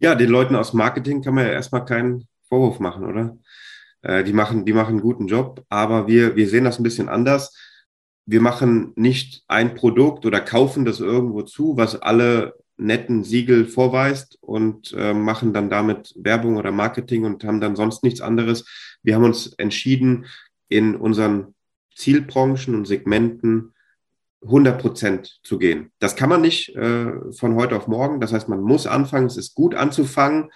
Ja, 0.00 0.14
den 0.14 0.28
Leuten 0.28 0.54
aus 0.54 0.74
Marketing 0.74 1.22
kann 1.22 1.34
man 1.34 1.46
ja 1.46 1.52
erstmal 1.52 1.86
keinen 1.86 2.28
Vorwurf 2.46 2.78
machen, 2.78 3.06
oder? 3.06 3.38
Äh, 4.02 4.22
die, 4.22 4.34
machen, 4.34 4.66
die 4.66 4.74
machen 4.74 4.90
einen 4.90 5.00
guten 5.00 5.26
Job, 5.26 5.64
aber 5.70 6.06
wir, 6.06 6.36
wir 6.36 6.46
sehen 6.46 6.64
das 6.64 6.78
ein 6.78 6.82
bisschen 6.82 7.08
anders. 7.08 7.56
Wir 8.26 8.42
machen 8.42 8.92
nicht 8.96 9.44
ein 9.48 9.74
Produkt 9.74 10.26
oder 10.26 10.40
kaufen 10.42 10.84
das 10.84 11.00
irgendwo 11.00 11.40
zu, 11.40 11.78
was 11.78 12.00
alle 12.00 12.54
netten 12.80 13.24
Siegel 13.24 13.66
vorweist 13.66 14.38
und 14.40 14.92
äh, 14.96 15.14
machen 15.14 15.52
dann 15.52 15.70
damit 15.70 16.14
Werbung 16.16 16.56
oder 16.56 16.72
Marketing 16.72 17.24
und 17.24 17.44
haben 17.44 17.60
dann 17.60 17.76
sonst 17.76 18.02
nichts 18.02 18.20
anderes. 18.20 18.64
Wir 19.02 19.14
haben 19.14 19.24
uns 19.24 19.52
entschieden, 19.54 20.26
in 20.68 20.96
unseren 20.96 21.54
Zielbranchen 21.94 22.74
und 22.74 22.86
Segmenten 22.86 23.74
100 24.42 24.80
Prozent 24.80 25.40
zu 25.42 25.58
gehen. 25.58 25.90
Das 25.98 26.16
kann 26.16 26.30
man 26.30 26.40
nicht 26.40 26.74
äh, 26.74 27.32
von 27.32 27.56
heute 27.56 27.76
auf 27.76 27.88
morgen. 27.88 28.20
Das 28.20 28.32
heißt, 28.32 28.48
man 28.48 28.62
muss 28.62 28.86
anfangen. 28.86 29.26
Es 29.26 29.36
ist 29.36 29.54
gut 29.54 29.74
anzufangen. 29.74 30.50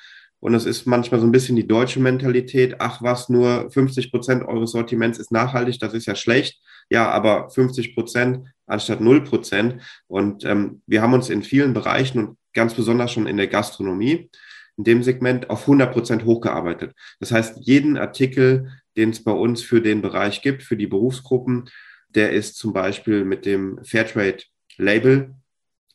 Und 0.44 0.52
es 0.52 0.66
ist 0.66 0.85
manchmal 0.85 1.20
so 1.20 1.26
ein 1.26 1.33
bisschen 1.33 1.57
die 1.57 1.66
deutsche 1.66 2.00
Mentalität. 2.00 2.76
Ach 2.78 3.00
was, 3.00 3.30
nur 3.30 3.70
50 3.70 4.11
Prozent 4.11 4.44
eures 4.44 4.72
Sortiments 4.72 5.18
ist 5.18 5.33
nachhaltig. 5.33 5.78
Das 5.78 5.94
ist 5.94 6.04
ja 6.04 6.14
schlecht. 6.14 6.61
Ja, 6.90 7.11
aber 7.11 7.48
50 7.48 7.94
Prozent 7.94 8.46
anstatt 8.66 9.00
0 9.00 9.24
Prozent. 9.24 9.80
Und 10.07 10.44
ähm, 10.44 10.83
wir 10.87 11.00
haben 11.00 11.14
uns 11.14 11.30
in 11.30 11.42
vielen 11.42 11.72
Bereichen 11.72 12.18
und 12.18 12.37
ganz 12.52 12.74
besonders 12.74 13.11
schon 13.11 13.26
in 13.26 13.38
der 13.38 13.46
Gastronomie 13.46 14.28
in 14.76 14.85
dem 14.85 15.02
Segment 15.02 15.48
auf 15.48 15.62
100 15.62 15.90
Prozent 15.90 16.26
hochgearbeitet. 16.26 16.94
Das 17.20 17.33
heißt, 17.33 17.61
jeden 17.62 17.96
Artikel, 17.96 18.70
den 18.98 19.11
es 19.11 19.24
bei 19.24 19.33
uns 19.33 19.62
für 19.62 19.80
den 19.80 20.02
Bereich 20.02 20.42
gibt, 20.42 20.62
für 20.62 20.76
die 20.76 20.87
Berufsgruppen, 20.87 21.70
der 22.11 22.33
ist 22.33 22.57
zum 22.57 22.74
Beispiel 22.74 23.24
mit 23.24 23.46
dem 23.46 23.83
Fairtrade-Label, 23.83 25.35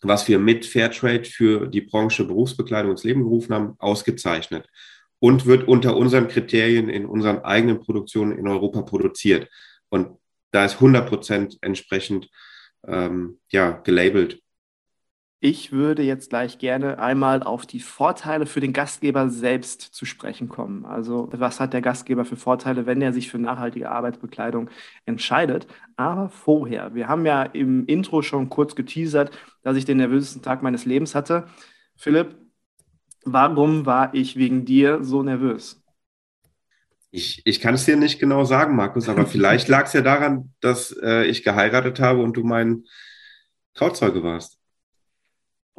was 0.02 0.28
wir 0.28 0.40
mit 0.40 0.66
Fairtrade 0.66 1.26
für 1.26 1.68
die 1.68 1.82
Branche 1.82 2.26
Berufsbekleidung 2.26 2.92
ins 2.92 3.04
Leben 3.04 3.24
gerufen 3.24 3.54
haben, 3.54 3.76
ausgezeichnet 3.80 4.68
und 5.20 5.46
wird 5.46 5.68
unter 5.68 5.98
unseren 5.98 6.28
Kriterien 6.28 6.90
in 6.90 7.06
unseren 7.06 7.40
eigenen 7.40 7.80
Produktionen 7.80 8.38
in 8.38 8.48
Europa 8.48 8.82
produziert. 8.84 9.50
Und 9.90 10.18
da 10.52 10.66
ist 10.66 10.76
100 10.76 11.08
Prozent 11.08 11.58
entsprechend 11.62 12.30
ähm, 12.88 13.40
ja, 13.52 13.72
gelabelt. 13.72 14.42
Ich 15.42 15.72
würde 15.72 16.04
jetzt 16.04 16.32
gleich 16.32 16.58
gerne 16.58 17.00
einmal 17.00 17.44
auf 17.44 17.66
die 17.66 17.80
Vorteile 17.80 18.46
für 18.46 18.60
den 18.60 18.74
Gastgeber 18.74 19.30
selbst 19.30 19.82
zu 19.82 20.06
sprechen 20.06 20.50
kommen. 20.50 20.86
Also 20.86 21.30
was 21.32 21.62
hat 21.62 21.72
der 21.72 21.82
Gastgeber 21.82 22.26
für 22.26 22.36
Vorteile, 22.36 22.86
wenn 22.86 23.02
er 23.02 23.14
sich 23.14 23.30
für 23.30 23.40
nachhaltige 23.40 23.90
Arbeitsbekleidung 23.90 24.70
entscheidet? 25.06 25.66
Aber 25.96 26.28
vorher, 26.28 26.94
wir 26.94 27.08
haben 27.08 27.26
ja 27.26 27.44
im 27.44 27.86
Intro 27.86 28.22
schon 28.22 28.50
kurz 28.50 28.76
geteasert, 28.76 29.32
dass 29.62 29.78
ich 29.78 29.86
den 29.86 29.98
nervösesten 29.98 30.42
Tag 30.42 30.62
meines 30.62 30.84
Lebens 30.84 31.16
hatte. 31.16 31.48
Philipp, 31.96 32.36
warum 33.24 33.86
war 33.86 34.14
ich 34.14 34.36
wegen 34.36 34.66
dir 34.66 35.06
so 35.06 35.24
nervös? 35.24 35.82
Ich, 37.12 37.42
ich 37.46 37.62
kann 37.62 37.76
es 37.76 37.86
dir 37.86 37.96
nicht 37.96 38.20
genau 38.20 38.44
sagen, 38.44 38.76
Markus, 38.76 39.08
aber 39.08 39.26
vielleicht 39.26 39.70
lag 39.70 39.86
es 39.86 39.94
ja 39.94 40.02
daran, 40.02 40.54
dass 40.60 40.92
äh, 41.02 41.24
ich 41.28 41.44
geheiratet 41.44 42.02
habe 42.02 42.22
und 42.22 42.36
du 42.36 42.44
mein 42.44 42.84
Trauzeuge 43.74 44.22
warst. 44.22 44.59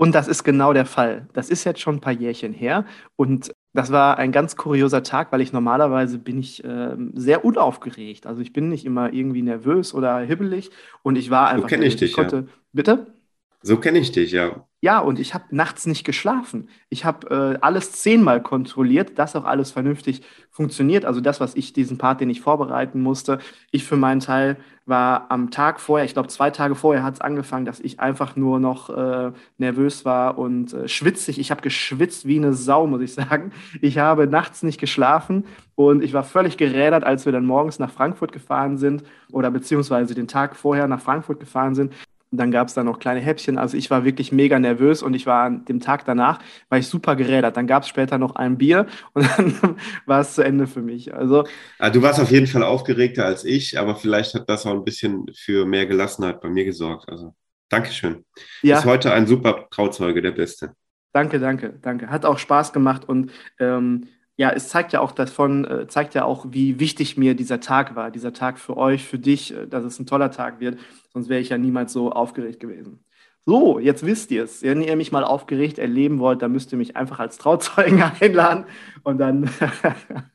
Und 0.01 0.15
das 0.15 0.29
ist 0.29 0.45
genau 0.45 0.73
der 0.73 0.87
Fall. 0.87 1.29
Das 1.35 1.51
ist 1.51 1.65
jetzt 1.65 1.79
schon 1.79 1.97
ein 1.97 2.01
paar 2.01 2.15
Jährchen 2.15 2.55
her. 2.55 2.87
Und 3.17 3.53
das 3.75 3.93
war 3.93 4.17
ein 4.17 4.33
ganz 4.33 4.57
kurioser 4.57 5.03
Tag, 5.03 5.31
weil 5.31 5.43
ich 5.43 5.53
normalerweise 5.53 6.19
bin 6.19 6.39
ich 6.39 6.65
äh, 6.65 6.97
sehr 7.13 7.45
unaufgeregt. 7.45 8.27
Also 8.27 8.41
ich 8.41 8.55
bin 8.55 8.71
nicht 8.71 8.87
immer 8.87 9.13
irgendwie 9.13 9.43
nervös 9.43 9.93
oder 9.93 10.21
hibbelig. 10.21 10.71
Und 11.03 11.17
ich 11.17 11.29
war 11.29 11.51
einfach. 11.51 11.69
So 11.69 11.75
kenne 11.75 11.85
ich 11.85 11.97
dich. 11.97 12.13
Ich 12.13 12.17
konnte, 12.17 12.37
ja. 12.37 12.43
Bitte? 12.73 13.13
So 13.61 13.77
kenne 13.77 13.99
ich 13.99 14.11
dich, 14.11 14.33
ja. 14.33 14.67
Ja, 14.83 14.99
und 15.01 15.19
ich 15.19 15.35
habe 15.35 15.45
nachts 15.51 15.85
nicht 15.87 16.05
geschlafen. 16.05 16.71
Ich 16.89 17.05
habe 17.05 17.57
äh, 17.59 17.59
alles 17.61 17.93
zehnmal 17.93 18.43
kontrolliert, 18.43 19.19
dass 19.19 19.37
auch 19.37 19.45
alles 19.45 19.71
vernünftig 19.73 20.23
funktioniert. 20.51 21.05
Also 21.05 21.21
das, 21.21 21.39
was 21.39 21.55
ich, 21.55 21.75
diesen 21.75 21.99
Part, 21.99 22.23
den 22.23 22.31
ich 22.31 22.41
vorbereiten 22.41 23.03
musste. 23.03 23.41
Ich 23.73 23.85
für 23.85 23.97
meinen 23.97 24.21
Teil 24.21 24.57
war 24.87 25.31
am 25.31 25.51
Tag 25.51 25.81
vorher, 25.81 26.07
ich 26.07 26.15
glaube 26.15 26.29
zwei 26.29 26.51
Tage 26.51 26.75
vorher 26.75 27.03
hat 27.03 27.15
es 27.15 27.21
angefangen, 27.21 27.67
dass 27.67 27.79
ich 27.79 28.01
einfach 28.01 28.37
nur 28.37 28.59
noch 28.59 28.89
äh, 28.89 29.33
nervös 29.59 30.07
war 30.07 30.39
und 30.39 30.73
äh, 30.73 30.89
schwitzig. 30.89 31.39
Ich 31.39 31.51
habe 31.51 31.61
geschwitzt 31.61 32.27
wie 32.27 32.39
eine 32.39 32.55
Sau, 32.55 32.87
muss 32.87 33.03
ich 33.03 33.13
sagen. 33.15 33.53
Ich 33.83 33.99
habe 33.99 34.27
nachts 34.27 34.63
nicht 34.63 34.81
geschlafen 34.81 35.45
und 35.75 36.03
ich 36.03 36.15
war 36.15 36.25
völlig 36.25 36.57
gerädert, 36.57 37.05
als 37.05 37.27
wir 37.27 37.33
dann 37.33 37.45
morgens 37.45 37.79
nach 37.79 37.91
Frankfurt 37.91 38.33
gefahren 38.33 38.79
sind 38.79 39.05
oder 39.31 39.51
beziehungsweise 39.51 40.15
den 40.15 40.27
Tag 40.27 40.57
vorher 40.57 40.89
nach 40.89 41.01
Frankfurt 41.01 41.39
gefahren 41.39 41.75
sind. 41.75 41.93
Dann 42.33 42.51
gab 42.51 42.69
es 42.69 42.75
da 42.75 42.85
noch 42.85 42.99
kleine 42.99 43.21
Häppchen. 43.21 43.59
Also 43.59 43.77
ich 43.77 43.91
war 43.91 44.05
wirklich 44.05 44.31
mega 44.31 44.59
nervös 44.59 45.03
und 45.03 45.15
ich 45.15 45.27
war 45.27 45.45
an 45.45 45.65
dem 45.65 45.81
Tag 45.81 46.05
danach, 46.05 46.39
war 46.69 46.79
ich 46.79 46.87
super 46.87 47.17
gerädert. 47.17 47.57
Dann 47.57 47.67
gab 47.67 47.83
es 47.83 47.89
später 47.89 48.19
noch 48.19 48.37
ein 48.37 48.57
Bier 48.59 48.87
und 49.15 49.27
dann 49.37 49.77
war 50.07 50.21
es 50.21 50.35
zu 50.35 50.43
Ende 50.43 50.67
für 50.67 50.83
mich. 50.83 51.15
Also 51.15 51.45
ah, 51.79 51.91
du 51.91 52.03
warst 52.03 52.21
auf 52.21 52.31
jeden 52.31 52.47
Fall 52.47 52.63
aufgeregter 52.63 53.25
als 53.27 53.45
ich, 53.45 53.79
aber 53.79 53.97
vielleicht 53.97 54.35
hat 54.35 54.49
das 54.49 54.67
auch 54.67 54.75
ein 54.75 54.85
bisschen 54.85 55.27
für 55.35 55.67
mehr 55.67 55.87
Gelassenheit 55.87 56.41
bei 56.41 56.49
mir 56.49 56.65
gesorgt. 56.65 57.09
Also 57.09 57.35
Dankeschön. 57.71 58.25
Ja. 58.63 58.79
Ist 58.79 58.85
heute 58.85 59.13
ein 59.13 59.27
super 59.27 59.69
Trauzeuge, 59.71 60.21
der 60.21 60.33
Beste. 60.33 60.75
Danke, 61.13 61.39
danke, 61.39 61.79
danke. 61.81 62.09
Hat 62.09 62.25
auch 62.25 62.39
Spaß 62.39 62.73
gemacht 62.73 63.09
und 63.09 63.33
ähm, 63.59 64.09
ja, 64.41 64.49
es 64.49 64.71
zeigt 64.71 64.95
ja 64.95 65.01
auch 65.01 65.13
davon, 65.13 65.67
äh, 65.67 65.87
zeigt 65.87 66.15
ja 66.15 66.25
auch, 66.25 66.47
wie 66.49 66.81
wichtig 66.81 67.19
mir 67.19 67.35
dieser 67.35 67.61
Tag 67.61 67.95
war, 67.95 68.11
dieser 68.11 68.33
Tag 68.33 68.59
für 68.59 68.79
euch, 68.79 69.05
für 69.05 69.19
dich, 69.19 69.55
äh, 69.55 69.67
dass 69.67 69.85
es 69.85 69.99
ein 69.99 70.07
toller 70.07 70.31
Tag 70.31 70.61
wird. 70.61 70.79
Sonst 71.13 71.29
wäre 71.29 71.43
ich 71.43 71.51
ja 71.51 71.59
niemals 71.59 71.93
so 71.93 72.11
aufgeregt 72.11 72.59
gewesen. 72.59 73.05
So, 73.45 73.79
jetzt 73.79 74.07
wisst 74.07 74.31
ihr 74.31 74.45
es. 74.45 74.63
Wenn 74.63 74.81
ihr 74.81 74.97
mich 74.97 75.13
mal 75.13 75.25
aufgeregt 75.25 75.79
erleben 75.79 76.21
wollt, 76.21 76.41
dann 76.41 76.53
müsst 76.53 76.73
ihr 76.73 76.79
mich 76.79 76.97
einfach 76.97 77.19
als 77.19 77.37
Trauzeugen 77.37 78.03
einladen 78.21 78.65
und 79.03 79.19
dann. 79.19 79.51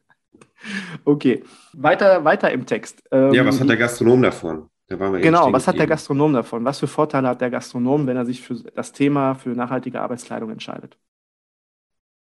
okay, 1.03 1.41
weiter, 1.73 2.23
weiter 2.23 2.51
im 2.51 2.67
Text. 2.67 3.01
Ähm, 3.09 3.33
ja, 3.33 3.43
was 3.43 3.59
hat 3.59 3.67
der 3.67 3.77
Gastronom 3.77 4.21
davon? 4.21 4.69
Da 4.85 4.97
genau, 4.97 5.51
was 5.51 5.67
hat 5.67 5.79
der 5.79 5.87
Gastronom 5.87 6.31
davon? 6.31 6.63
Was 6.63 6.77
für 6.77 6.85
Vorteile 6.85 7.27
hat 7.29 7.41
der 7.41 7.49
Gastronom, 7.49 8.05
wenn 8.05 8.17
er 8.17 8.25
sich 8.27 8.43
für 8.43 8.53
das 8.53 8.91
Thema 8.91 9.33
für 9.33 9.49
nachhaltige 9.49 9.99
Arbeitskleidung 9.99 10.51
entscheidet? 10.51 10.95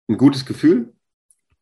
Ein 0.07 0.17
gutes 0.17 0.45
Gefühl, 0.45 0.94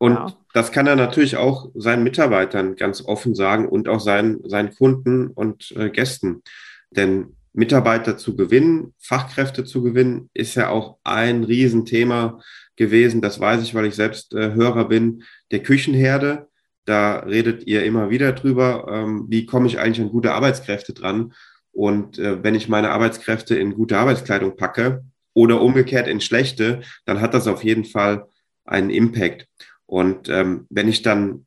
und 0.03 0.15
ja. 0.15 0.33
das 0.53 0.73
kann 0.73 0.85
er 0.85 0.97
natürlich 0.97 1.37
auch 1.37 1.71
seinen 1.75 2.03
Mitarbeitern 2.03 2.75
ganz 2.75 3.01
offen 3.05 3.35
sagen 3.35 3.69
und 3.69 3.87
auch 3.87 4.01
seinen, 4.01 4.41
seinen 4.49 4.75
Kunden 4.75 5.27
und 5.27 5.71
äh, 5.77 5.89
Gästen. 5.91 6.43
Denn 6.91 7.37
Mitarbeiter 7.53 8.17
zu 8.17 8.35
gewinnen, 8.35 8.93
Fachkräfte 8.99 9.63
zu 9.63 9.81
gewinnen, 9.81 10.29
ist 10.33 10.55
ja 10.55 10.67
auch 10.67 10.97
ein 11.05 11.45
Riesenthema 11.45 12.41
gewesen. 12.75 13.21
Das 13.21 13.39
weiß 13.39 13.63
ich, 13.63 13.75
weil 13.75 13.85
ich 13.85 13.95
selbst 13.95 14.33
äh, 14.33 14.51
Hörer 14.51 14.89
bin 14.89 15.23
der 15.51 15.63
Küchenherde. 15.63 16.49
Da 16.83 17.19
redet 17.19 17.65
ihr 17.65 17.85
immer 17.85 18.09
wieder 18.09 18.33
drüber, 18.33 18.87
ähm, 18.91 19.27
wie 19.29 19.45
komme 19.45 19.67
ich 19.67 19.79
eigentlich 19.79 20.05
an 20.05 20.11
gute 20.11 20.33
Arbeitskräfte 20.33 20.91
dran. 20.91 21.31
Und 21.71 22.19
äh, 22.19 22.43
wenn 22.43 22.55
ich 22.55 22.67
meine 22.67 22.89
Arbeitskräfte 22.89 23.55
in 23.55 23.73
gute 23.73 23.97
Arbeitskleidung 23.97 24.57
packe 24.57 25.05
oder 25.33 25.61
umgekehrt 25.61 26.09
in 26.09 26.19
schlechte, 26.19 26.81
dann 27.05 27.21
hat 27.21 27.33
das 27.33 27.47
auf 27.47 27.63
jeden 27.63 27.85
Fall 27.85 28.27
einen 28.65 28.89
Impact. 28.89 29.47
Und 29.93 30.27
ähm, 30.27 30.65
wenn 30.71 30.87
ich 30.87 31.03
dann 31.03 31.45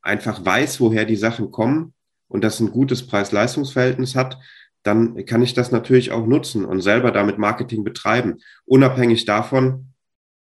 einfach 0.00 0.42
weiß, 0.42 0.80
woher 0.80 1.04
die 1.04 1.16
Sachen 1.16 1.50
kommen 1.50 1.92
und 2.28 2.42
das 2.42 2.58
ein 2.58 2.70
gutes 2.70 3.06
Preis-Leistungs-Verhältnis 3.06 4.14
hat, 4.14 4.38
dann 4.84 5.26
kann 5.26 5.42
ich 5.42 5.52
das 5.52 5.70
natürlich 5.70 6.10
auch 6.10 6.26
nutzen 6.26 6.64
und 6.64 6.80
selber 6.80 7.10
damit 7.10 7.36
Marketing 7.36 7.84
betreiben. 7.84 8.38
Unabhängig 8.64 9.26
davon 9.26 9.92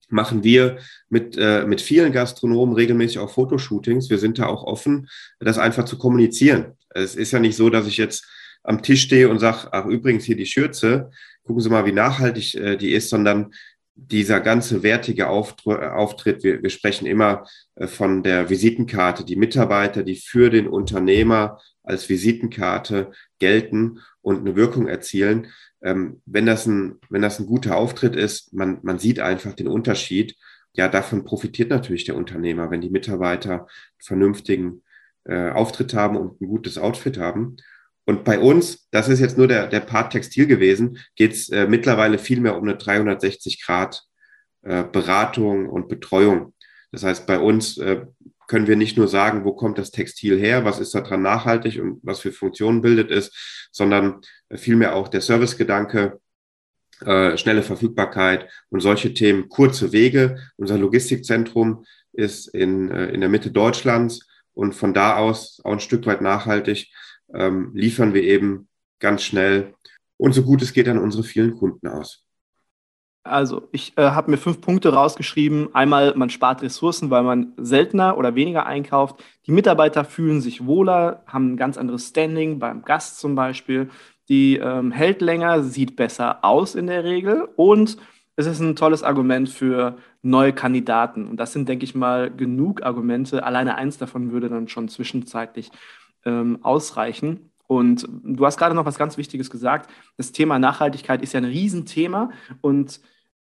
machen 0.08 0.46
wir 0.46 0.78
mit, 1.10 1.36
äh, 1.38 1.66
mit 1.66 1.82
vielen 1.82 2.14
Gastronomen 2.14 2.74
regelmäßig 2.74 3.20
auch 3.20 3.32
Fotoshootings. 3.32 4.10
Wir 4.10 4.18
sind 4.18 4.40
da 4.40 4.46
auch 4.46 4.64
offen, 4.64 5.10
das 5.42 5.58
einfach 5.58 5.84
zu 5.84 5.98
kommunizieren. 5.98 6.78
Es 6.92 7.18
ist 7.18 7.34
ja 7.34 7.40
nicht 7.40 7.58
so, 7.58 7.70
dass 7.70 7.86
ich 7.86 7.98
jetzt 7.98 8.26
am 8.64 8.82
Tisch 8.82 9.02
stehe 9.02 9.28
und 9.28 9.40
sage, 9.40 9.68
ach 9.74 9.86
übrigens 9.88 10.24
hier 10.24 10.38
die 10.38 10.46
Schürze, 10.46 11.12
gucken 11.44 11.62
Sie 11.62 11.70
mal, 11.70 11.86
wie 11.86 11.92
nachhaltig 11.92 12.56
äh, 12.56 12.78
die 12.78 12.94
ist, 12.94 13.10
sondern 13.10 13.52
dieser 13.96 14.42
ganze 14.42 14.84
wertige 14.84 15.30
Auftritt, 15.30 16.44
wir, 16.44 16.62
wir 16.62 16.70
sprechen 16.70 17.08
immer 17.08 17.46
äh, 17.76 17.88
von 17.88 18.24
der 18.24 18.50
Visitenkarte, 18.50 19.24
die 19.24 19.38
Mitarbeiter, 19.38 20.04
die 20.04 20.16
für 20.16 20.50
den 20.50 20.68
Unternehmer 20.68 21.60
als 21.84 22.10
Visitenkarte 22.10 23.12
gelten 23.40 24.00
und 24.22 24.40
eine 24.40 24.56
Wirkung 24.56 24.88
erzielen. 24.88 25.48
Ähm, 25.82 26.22
wenn, 26.26 26.46
das 26.46 26.66
ein, 26.66 26.96
wenn 27.10 27.22
das 27.22 27.40
ein 27.40 27.46
guter 27.46 27.78
Auftritt 27.78 28.16
ist, 28.16 28.54
man, 28.54 28.80
man 28.84 29.00
sieht 29.00 29.20
einfach 29.20 29.54
den 29.54 29.68
Unterschied. 29.68 30.36
Ja, 30.74 30.90
davon 30.90 31.24
profitiert 31.24 31.70
natürlich 31.70 32.04
der 32.04 32.18
Unternehmer, 32.18 32.70
wenn 32.70 32.82
die 32.82 32.90
Mitarbeiter 32.90 33.68
vernünftigen 33.98 34.84
äh, 35.24 35.52
Auftritt 35.52 35.94
haben 35.94 36.18
und 36.18 36.42
ein 36.42 36.48
gutes 36.48 36.78
Outfit 36.78 37.18
haben. 37.18 37.56
Und 38.06 38.24
bei 38.24 38.40
uns, 38.40 38.88
das 38.92 39.10
ist 39.10 39.20
jetzt 39.20 39.38
nur 39.38 39.48
der, 39.48 39.68
der 39.68 39.80
Part 39.80 40.14
Textil 40.14 40.48
gewesen, 40.48 41.00
geht 41.16 41.34
es 41.34 41.50
äh, 41.50 41.68
mittlerweile 41.68 42.18
viel 42.20 42.40
mehr 42.40 42.56
um 42.56 42.64
eine 42.64 42.78
360 42.78 43.64
Grad 43.64 44.04
äh, 44.62 44.84
Beratung 44.84 45.68
und 45.68 45.90
Betreuung. 45.90 46.54
Das 46.92 47.04
heißt, 47.04 47.26
bei 47.26 47.40
uns 47.40 47.78
äh, 47.78 48.06
können 48.48 48.68
wir 48.68 48.76
nicht 48.76 48.98
nur 48.98 49.08
sagen, 49.08 49.44
wo 49.44 49.54
kommt 49.54 49.78
das 49.78 49.92
Textil 49.92 50.40
her, 50.40 50.66
was 50.66 50.80
ist 50.80 50.94
daran 50.94 51.22
nachhaltig 51.22 51.82
und 51.82 52.00
was 52.04 52.20
für 52.20 52.32
Funktionen 52.32 52.82
bildet 52.82 53.10
es, 53.12 53.68
sondern 53.72 54.22
vielmehr 54.54 54.96
auch 54.96 55.08
der 55.08 55.22
Servicegedanke, 55.22 56.20
äh, 57.06 57.38
schnelle 57.38 57.64
Verfügbarkeit 57.64 58.50
und 58.70 58.80
solche 58.80 59.14
Themen, 59.14 59.50
kurze 59.50 59.92
Wege. 59.92 60.40
Unser 60.58 60.78
Logistikzentrum 60.78 61.86
ist 62.14 62.48
in, 62.48 62.92
äh, 62.92 63.08
in 63.08 63.20
der 63.20 63.30
Mitte 63.30 63.52
Deutschlands 63.52 64.28
und 64.54 64.74
von 64.74 64.94
da 64.94 65.18
aus 65.18 65.60
auch 65.64 65.74
ein 65.74 65.80
Stück 65.80 66.06
weit 66.06 66.22
nachhaltig 66.22 66.94
ähm, 67.36 67.72
liefern 67.74 68.14
wir 68.14 68.24
eben 68.24 68.68
ganz 69.00 69.24
schnell 69.24 69.74
und 70.18 70.34
so 70.34 70.44
gut 70.44 70.62
es 70.62 70.74
geht 70.74 70.88
an 70.88 70.98
unsere 70.98 71.24
vielen 71.24 71.56
Kunden 71.58 71.88
aus. 71.88 72.26
Also 73.24 73.68
ich 73.72 73.98
äh, 73.98 74.04
habe 74.04 74.30
mir 74.30 74.38
fünf 74.38 74.62
Punkte 74.62 74.94
rausgeschrieben. 74.94 75.74
Einmal, 75.74 76.14
man 76.16 76.30
spart 76.30 76.62
Ressourcen, 76.62 77.10
weil 77.10 77.24
man 77.24 77.54
seltener 77.58 78.18
oder 78.18 78.36
weniger 78.36 78.68
einkauft. 78.68 79.16
Die 79.48 79.52
Mitarbeiter 79.52 80.06
fühlen 80.06 80.42
sich 80.42 80.68
wohler, 80.68 81.24
haben 81.26 81.54
ein 81.54 81.58
ganz 81.58 81.78
anderes 81.78 82.10
Standing 82.10 82.60
beim 82.60 82.84
Gast 82.84 83.20
zum 83.20 83.34
Beispiel. 83.34 83.90
Die 84.30 84.58
ähm, 84.58 84.92
hält 84.92 85.22
länger, 85.22 85.64
sieht 85.64 85.96
besser 85.96 86.46
aus 86.46 86.76
in 86.76 86.86
der 86.86 87.04
Regel 87.04 87.48
und 87.56 87.98
es 88.36 88.46
ist 88.46 88.60
ein 88.60 88.76
tolles 88.76 89.02
Argument 89.02 89.50
für 89.50 89.98
neue 90.22 90.54
Kandidaten. 90.54 91.28
Und 91.28 91.38
das 91.38 91.54
sind, 91.54 91.68
denke 91.68 91.86
ich 91.86 91.96
mal, 91.96 92.30
genug 92.30 92.84
Argumente. 92.84 93.44
Alleine 93.44 93.76
eins 93.76 93.98
davon 93.98 94.32
würde 94.32 94.50
dann 94.50 94.68
schon 94.68 94.88
zwischenzeitlich 94.88 95.72
ähm, 96.26 96.60
ausreichen. 96.64 97.52
Und 97.68 98.08
du 98.24 98.46
hast 98.46 98.58
gerade 98.58 98.76
noch 98.76 98.86
was 98.86 98.98
ganz 98.98 99.18
Wichtiges 99.18 99.50
gesagt. 99.50 99.90
Das 100.18 100.32
Thema 100.32 100.60
Nachhaltigkeit 100.60 101.22
ist 101.22 101.34
ja 101.34 101.40
ein 101.40 101.46
Riesenthema. 101.46 102.30
Und 102.62 103.00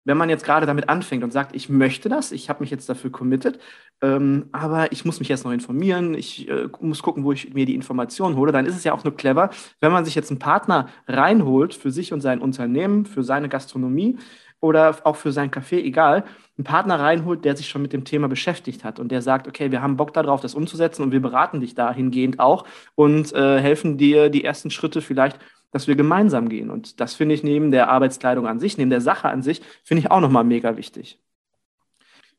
wenn 0.05 0.17
man 0.17 0.29
jetzt 0.29 0.43
gerade 0.43 0.65
damit 0.65 0.89
anfängt 0.89 1.23
und 1.23 1.31
sagt, 1.31 1.55
ich 1.55 1.69
möchte 1.69 2.09
das, 2.09 2.31
ich 2.31 2.49
habe 2.49 2.61
mich 2.61 2.71
jetzt 2.71 2.89
dafür 2.89 3.11
committed, 3.11 3.59
ähm, 4.01 4.47
aber 4.51 4.91
ich 4.91 5.05
muss 5.05 5.19
mich 5.19 5.29
jetzt 5.29 5.43
noch 5.45 5.51
informieren, 5.51 6.15
ich 6.15 6.49
äh, 6.49 6.67
muss 6.81 7.03
gucken, 7.03 7.23
wo 7.23 7.31
ich 7.31 7.53
mir 7.53 7.65
die 7.65 7.75
Informationen 7.75 8.35
hole, 8.35 8.51
dann 8.51 8.65
ist 8.65 8.75
es 8.75 8.83
ja 8.83 8.93
auch 8.93 9.03
nur 9.03 9.15
clever, 9.15 9.51
wenn 9.81 9.91
man 9.91 10.05
sich 10.05 10.15
jetzt 10.15 10.31
einen 10.31 10.39
Partner 10.39 10.87
reinholt 11.07 11.73
für 11.73 11.91
sich 11.91 12.13
und 12.13 12.21
sein 12.21 12.41
Unternehmen, 12.41 13.05
für 13.05 13.23
seine 13.23 13.49
Gastronomie, 13.49 14.17
oder 14.61 14.97
auch 15.03 15.15
für 15.15 15.31
sein 15.31 15.51
Café, 15.51 15.77
egal, 15.77 16.25
einen 16.57 16.65
Partner 16.65 16.99
reinholt, 16.99 17.45
der 17.45 17.55
sich 17.55 17.69
schon 17.69 17.81
mit 17.81 17.93
dem 17.93 18.03
Thema 18.03 18.27
beschäftigt 18.27 18.83
hat 18.83 18.99
und 18.99 19.09
der 19.09 19.21
sagt, 19.21 19.47
okay, 19.47 19.71
wir 19.71 19.81
haben 19.81 19.97
Bock 19.97 20.13
darauf, 20.13 20.41
das 20.41 20.55
umzusetzen 20.55 21.03
und 21.03 21.11
wir 21.11 21.21
beraten 21.21 21.61
dich 21.61 21.75
dahingehend 21.75 22.39
auch 22.39 22.65
und 22.95 23.33
äh, 23.33 23.59
helfen 23.59 23.97
dir 23.97 24.29
die 24.29 24.43
ersten 24.43 24.69
Schritte 24.69 25.01
vielleicht, 25.01 25.39
dass 25.71 25.87
wir 25.87 25.95
gemeinsam 25.95 26.49
gehen. 26.49 26.69
Und 26.69 26.99
das 26.99 27.13
finde 27.13 27.35
ich 27.35 27.43
neben 27.43 27.71
der 27.71 27.89
Arbeitskleidung 27.89 28.47
an 28.47 28.59
sich, 28.59 28.77
neben 28.77 28.89
der 28.89 29.01
Sache 29.01 29.29
an 29.29 29.43
sich, 29.43 29.61
finde 29.83 30.01
ich 30.01 30.11
auch 30.11 30.19
nochmal 30.19 30.43
mega 30.43 30.75
wichtig. 30.77 31.19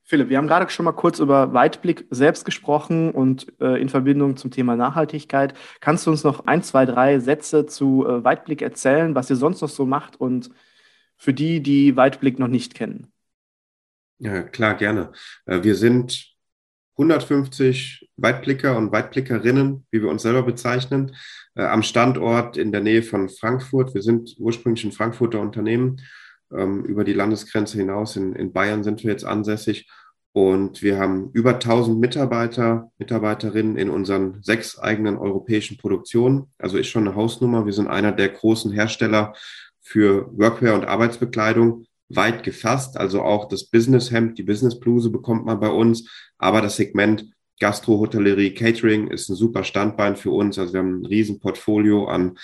Philipp, 0.02 0.28
wir 0.28 0.38
haben 0.38 0.48
gerade 0.48 0.68
schon 0.70 0.84
mal 0.84 0.92
kurz 0.92 1.20
über 1.20 1.52
Weitblick 1.52 2.04
selbst 2.10 2.44
gesprochen 2.44 3.12
und 3.12 3.46
äh, 3.60 3.80
in 3.80 3.88
Verbindung 3.88 4.36
zum 4.36 4.50
Thema 4.50 4.74
Nachhaltigkeit. 4.74 5.54
Kannst 5.80 6.04
du 6.04 6.10
uns 6.10 6.24
noch 6.24 6.46
ein, 6.46 6.64
zwei, 6.64 6.84
drei 6.84 7.20
Sätze 7.20 7.64
zu 7.64 8.04
äh, 8.04 8.24
Weitblick 8.24 8.60
erzählen, 8.60 9.14
was 9.14 9.30
ihr 9.30 9.36
sonst 9.36 9.60
noch 9.60 9.68
so 9.68 9.86
macht 9.86 10.20
und 10.20 10.50
für 11.20 11.34
die, 11.34 11.62
die 11.62 11.96
Weitblick 11.96 12.38
noch 12.38 12.48
nicht 12.48 12.74
kennen? 12.74 13.12
Ja, 14.18 14.42
klar, 14.42 14.74
gerne. 14.74 15.12
Äh, 15.44 15.62
wir 15.62 15.76
sind 15.76 16.34
150 16.96 18.10
Weitblicker 18.16 18.76
und 18.76 18.90
Weitblickerinnen, 18.90 19.86
wie 19.90 20.02
wir 20.02 20.08
uns 20.08 20.22
selber 20.22 20.42
bezeichnen, 20.42 21.14
äh, 21.54 21.62
am 21.62 21.82
Standort 21.82 22.56
in 22.56 22.72
der 22.72 22.80
Nähe 22.80 23.02
von 23.02 23.28
Frankfurt. 23.28 23.94
Wir 23.94 24.02
sind 24.02 24.34
ursprünglich 24.38 24.84
ein 24.84 24.92
Frankfurter 24.92 25.40
Unternehmen. 25.40 26.00
Ähm, 26.52 26.84
über 26.84 27.04
die 27.04 27.12
Landesgrenze 27.12 27.78
hinaus 27.78 28.16
in, 28.16 28.34
in 28.34 28.52
Bayern 28.52 28.82
sind 28.82 29.04
wir 29.04 29.10
jetzt 29.12 29.24
ansässig 29.24 29.88
und 30.32 30.82
wir 30.82 30.98
haben 30.98 31.30
über 31.32 31.54
1000 31.54 31.98
Mitarbeiter, 31.98 32.90
Mitarbeiterinnen 32.98 33.76
in 33.76 33.90
unseren 33.90 34.42
sechs 34.42 34.78
eigenen 34.78 35.16
europäischen 35.16 35.76
Produktionen. 35.76 36.52
Also 36.58 36.78
ist 36.78 36.88
schon 36.88 37.06
eine 37.06 37.16
Hausnummer. 37.16 37.66
Wir 37.66 37.72
sind 37.72 37.88
einer 37.88 38.12
der 38.12 38.30
großen 38.30 38.72
Hersteller 38.72 39.34
für 39.80 40.30
Workwear 40.36 40.74
und 40.74 40.84
Arbeitsbekleidung 40.84 41.86
weit 42.08 42.42
gefasst. 42.42 42.96
Also 42.96 43.22
auch 43.22 43.48
das 43.48 43.64
Businesshemd, 43.64 44.38
die 44.38 44.42
Businessbluse 44.42 45.10
bekommt 45.10 45.46
man 45.46 45.60
bei 45.60 45.68
uns. 45.68 46.08
Aber 46.38 46.60
das 46.60 46.76
Segment 46.76 47.30
Gastro, 47.60 47.98
Hotellerie, 47.98 48.54
Catering 48.54 49.08
ist 49.08 49.28
ein 49.28 49.36
super 49.36 49.64
Standbein 49.64 50.16
für 50.16 50.30
uns. 50.30 50.58
Also 50.58 50.72
wir 50.72 50.80
haben 50.80 51.02
ein 51.02 51.06
riesen 51.06 51.40
Portfolio 51.40 52.06
an 52.06 52.38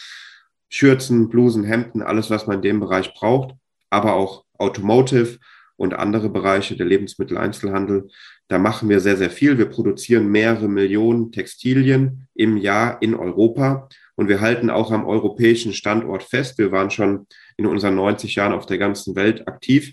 Schürzen, 0.69 1.29
Blusen, 1.29 1.65
Hemden, 1.65 2.03
alles, 2.03 2.31
was 2.31 2.47
man 2.47 2.57
in 2.57 2.63
dem 2.63 2.81
Bereich 2.81 3.15
braucht. 3.15 3.55
Aber 3.91 4.15
auch 4.15 4.45
Automotive, 4.59 5.39
und 5.77 5.95
andere 5.95 6.29
Bereiche, 6.29 6.77
der 6.77 6.87
Lebensmitteleinzelhandel. 6.87 8.09
Da 8.49 8.59
machen 8.59 8.89
wir 8.89 9.01
sehr, 9.01 9.17
sehr 9.17 9.31
viel. 9.31 9.59
Wir 9.59 9.67
produzieren 9.67 10.29
mehrere 10.29 10.69
Millionen 10.69 11.33
Textilien 11.33 12.29
im 12.35 12.57
Jahr 12.57 13.01
in 13.03 13.15
Europa 13.15 13.89
und 14.17 14.29
wir 14.29 14.41
halten 14.41 14.71
auch 14.71 14.91
am 14.91 15.07
europäischen 15.07 15.73
Standort 15.73 16.23
fest. 16.23 16.59
Wir 16.59 16.73
waren 16.73 16.91
schon 16.91 17.27
in 17.57 17.67
unseren 17.67 17.95
90 17.95 18.35
Jahren 18.35 18.53
auf 18.53 18.67
der 18.67 18.79
ganzen 18.79 19.15
Welt 19.15 19.47
aktiv, 19.47 19.93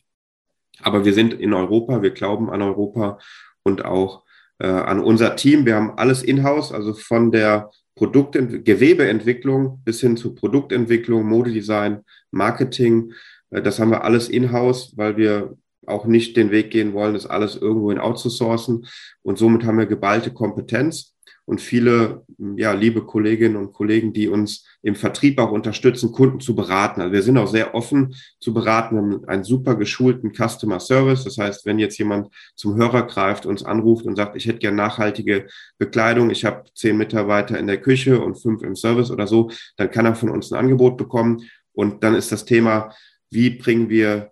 aber 0.82 1.06
wir 1.06 1.14
sind 1.14 1.34
in 1.34 1.54
Europa, 1.54 2.02
wir 2.02 2.12
glauben 2.12 2.50
an 2.50 2.62
Europa 2.62 3.20
und 3.64 3.86
auch 3.86 4.24
äh, 4.60 4.68
an 4.68 5.00
unser 5.00 5.36
Team. 5.36 5.66
Wir 5.66 5.76
haben 5.76 5.98
alles 5.98 6.24
in-house, 6.24 6.72
also 6.72 6.94
von 6.94 7.32
der 7.32 7.70
Produktent 7.96 8.66
Gewebeentwicklung 8.66 9.82
bis 9.84 10.02
hin 10.02 10.18
zu 10.18 10.34
Produktentwicklung, 10.34 11.28
Modedesign, 11.28 12.02
Marketing. 12.32 13.14
Äh, 13.52 13.62
das 13.62 13.80
haben 13.80 13.92
wir 13.92 14.04
alles 14.04 14.30
in-house, 14.30 14.94
weil 14.96 15.18
wir 15.18 15.58
auch 15.86 16.06
nicht 16.06 16.38
den 16.38 16.52
Weg 16.52 16.72
gehen 16.72 16.94
wollen, 16.94 17.14
das 17.14 17.26
alles 17.26 17.58
irgendwo 17.58 17.92
in 17.92 18.00
outzusourcen. 18.00 18.88
Und 19.22 19.38
somit 19.38 19.66
haben 19.66 19.78
wir 19.78 19.86
geballte 19.86 20.32
Kompetenz 20.32 21.13
und 21.46 21.60
viele, 21.60 22.26
ja, 22.56 22.72
liebe 22.72 23.06
Kolleginnen 23.06 23.58
und 23.58 23.74
Kollegen, 23.74 24.14
die 24.14 24.30
uns 24.30 24.66
im 24.82 24.96
Vertrieb 24.96 25.40
auch 25.40 25.52
unterstützen, 25.52 26.12
Kunden 26.14 26.40
zu 26.40 26.56
beraten. 26.56 27.02
Also 27.02 27.14
wir 27.14 27.22
sind 27.22 27.38
auch 27.38 27.48
sehr 27.48 27.76
offen 27.76 28.16
zu 28.40 28.54
beraten, 28.54 29.26
einen 29.28 29.44
super 29.44 29.76
geschulten 29.76 30.32
Customer 30.34 30.80
Service. 30.80 31.26
Das 31.26 31.38
heißt, 31.38 31.66
wenn 31.66 31.80
jetzt 31.80 31.98
jemand 31.98 32.30
zum 32.56 32.76
Hörer 32.76 33.08
greift, 33.08 33.46
uns 33.46 33.64
anruft 33.64 34.06
und 34.06 34.16
sagt, 34.16 34.38
ich 34.38 34.46
hätte 34.46 34.60
gerne 34.60 34.78
nachhaltige 34.78 35.48
Bekleidung, 35.78 36.30
ich 36.30 36.46
habe 36.46 36.64
zehn 36.76 36.98
Mitarbeiter 36.98 37.60
in 37.60 37.68
der 37.68 37.82
Küche 37.82 38.22
und 38.22 38.36
fünf 38.36 38.64
im 38.64 38.76
Service 38.76 39.12
oder 39.12 39.28
so, 39.28 39.52
dann 39.76 39.92
kann 39.92 40.06
er 40.06 40.16
von 40.16 40.30
uns 40.30 40.52
ein 40.52 40.60
Angebot 40.60 40.98
bekommen. 40.98 41.42
Und 41.74 42.04
dann 42.04 42.16
ist 42.16 42.32
das 42.32 42.46
Thema, 42.46 42.94
wie 43.30 43.50
bringen 43.50 43.90
wir 43.90 44.32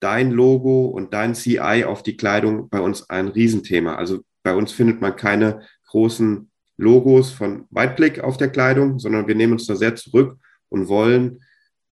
dein 0.00 0.32
Logo 0.32 0.86
und 0.86 1.12
dein 1.14 1.34
CI 1.34 1.84
auf 1.86 2.02
die 2.02 2.16
Kleidung 2.16 2.68
bei 2.68 2.80
uns 2.80 3.08
ein 3.10 3.28
Riesenthema. 3.28 3.94
Also 3.94 4.20
bei 4.42 4.54
uns 4.54 4.72
findet 4.72 5.00
man 5.00 5.14
keine 5.16 5.62
großen 5.88 6.47
Logos 6.78 7.30
von 7.30 7.66
Weitblick 7.70 8.20
auf 8.20 8.36
der 8.36 8.48
Kleidung, 8.48 8.98
sondern 8.98 9.26
wir 9.26 9.34
nehmen 9.34 9.54
uns 9.54 9.66
da 9.66 9.76
sehr 9.76 9.96
zurück 9.96 10.38
und 10.70 10.88
wollen 10.88 11.42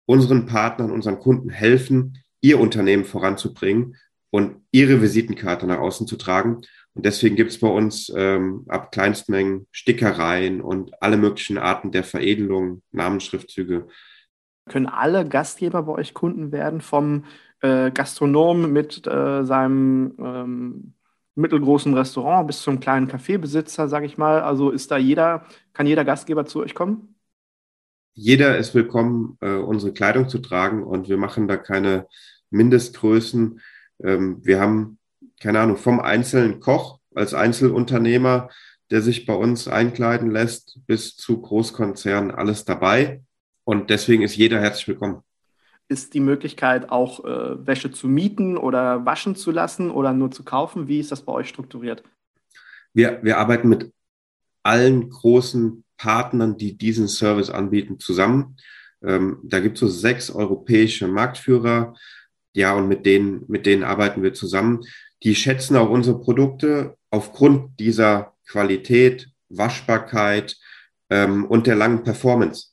unseren 0.06 0.46
Partnern, 0.46 0.90
unseren 0.90 1.20
Kunden 1.20 1.50
helfen, 1.50 2.18
ihr 2.40 2.58
Unternehmen 2.58 3.04
voranzubringen 3.04 3.96
und 4.30 4.56
ihre 4.72 5.02
Visitenkarte 5.02 5.66
nach 5.66 5.78
außen 5.78 6.06
zu 6.06 6.16
tragen. 6.16 6.62
Und 6.94 7.06
deswegen 7.06 7.36
gibt 7.36 7.50
es 7.50 7.60
bei 7.60 7.68
uns 7.68 8.12
ähm, 8.16 8.64
ab 8.68 8.90
Kleinstmengen 8.90 9.66
Stickereien 9.70 10.60
und 10.60 11.00
alle 11.02 11.16
möglichen 11.16 11.58
Arten 11.58 11.92
der 11.92 12.02
Veredelung, 12.02 12.82
Namensschriftzüge. 12.90 13.86
Können 14.68 14.86
alle 14.86 15.28
Gastgeber 15.28 15.82
bei 15.82 15.92
euch 15.92 16.14
Kunden 16.14 16.52
werden, 16.52 16.80
vom 16.80 17.24
äh, 17.60 17.90
Gastronom 17.90 18.72
mit 18.72 19.06
äh, 19.06 19.44
seinem 19.44 20.14
ähm, 20.18 20.94
mittelgroßen 21.40 21.94
Restaurant 21.94 22.46
bis 22.46 22.62
zum 22.62 22.80
kleinen 22.80 23.08
Kaffeebesitzer, 23.08 23.88
sage 23.88 24.06
ich 24.06 24.18
mal. 24.18 24.40
Also 24.42 24.70
ist 24.70 24.90
da 24.90 24.96
jeder, 24.96 25.46
kann 25.72 25.86
jeder 25.86 26.04
Gastgeber 26.04 26.46
zu 26.46 26.60
euch 26.60 26.74
kommen? 26.74 27.14
Jeder 28.14 28.58
ist 28.58 28.74
willkommen, 28.74 29.38
äh, 29.40 29.54
unsere 29.54 29.92
Kleidung 29.92 30.28
zu 30.28 30.38
tragen 30.38 30.82
und 30.82 31.08
wir 31.08 31.16
machen 31.16 31.48
da 31.48 31.56
keine 31.56 32.06
Mindestgrößen. 32.50 33.60
Ähm, 34.02 34.44
wir 34.44 34.60
haben, 34.60 34.98
keine 35.40 35.60
Ahnung, 35.60 35.76
vom 35.76 36.00
einzelnen 36.00 36.60
Koch 36.60 36.98
als 37.14 37.34
Einzelunternehmer, 37.34 38.50
der 38.90 39.02
sich 39.02 39.26
bei 39.26 39.34
uns 39.34 39.68
einkleiden 39.68 40.30
lässt, 40.30 40.80
bis 40.86 41.16
zu 41.16 41.40
Großkonzernen 41.40 42.30
alles 42.30 42.64
dabei. 42.64 43.22
Und 43.64 43.90
deswegen 43.90 44.22
ist 44.22 44.36
jeder 44.36 44.60
herzlich 44.60 44.88
willkommen 44.88 45.22
ist 45.90 46.14
die 46.14 46.20
Möglichkeit, 46.20 46.90
auch 46.90 47.24
äh, 47.24 47.66
Wäsche 47.66 47.90
zu 47.90 48.06
mieten 48.06 48.56
oder 48.56 49.04
waschen 49.04 49.34
zu 49.34 49.50
lassen 49.50 49.90
oder 49.90 50.12
nur 50.12 50.30
zu 50.30 50.44
kaufen? 50.44 50.86
Wie 50.86 51.00
ist 51.00 51.10
das 51.10 51.22
bei 51.22 51.32
euch 51.32 51.48
strukturiert? 51.48 52.04
Wir, 52.94 53.18
wir 53.22 53.38
arbeiten 53.38 53.68
mit 53.68 53.92
allen 54.62 55.10
großen 55.10 55.84
Partnern, 55.96 56.56
die 56.56 56.78
diesen 56.78 57.08
Service 57.08 57.50
anbieten, 57.50 57.98
zusammen. 57.98 58.56
Ähm, 59.02 59.40
da 59.42 59.58
gibt 59.58 59.76
es 59.76 59.80
so 59.80 59.88
sechs 59.88 60.30
europäische 60.30 61.08
Marktführer. 61.08 61.94
Ja, 62.54 62.74
und 62.74 62.86
mit 62.86 63.04
denen, 63.04 63.44
mit 63.48 63.66
denen 63.66 63.82
arbeiten 63.82 64.22
wir 64.22 64.32
zusammen. 64.32 64.82
Die 65.24 65.34
schätzen 65.34 65.76
auch 65.76 65.90
unsere 65.90 66.20
Produkte 66.20 66.96
aufgrund 67.10 67.78
dieser 67.80 68.34
Qualität, 68.46 69.28
Waschbarkeit 69.48 70.56
ähm, 71.10 71.46
und 71.46 71.66
der 71.66 71.74
langen 71.74 72.04
Performance 72.04 72.68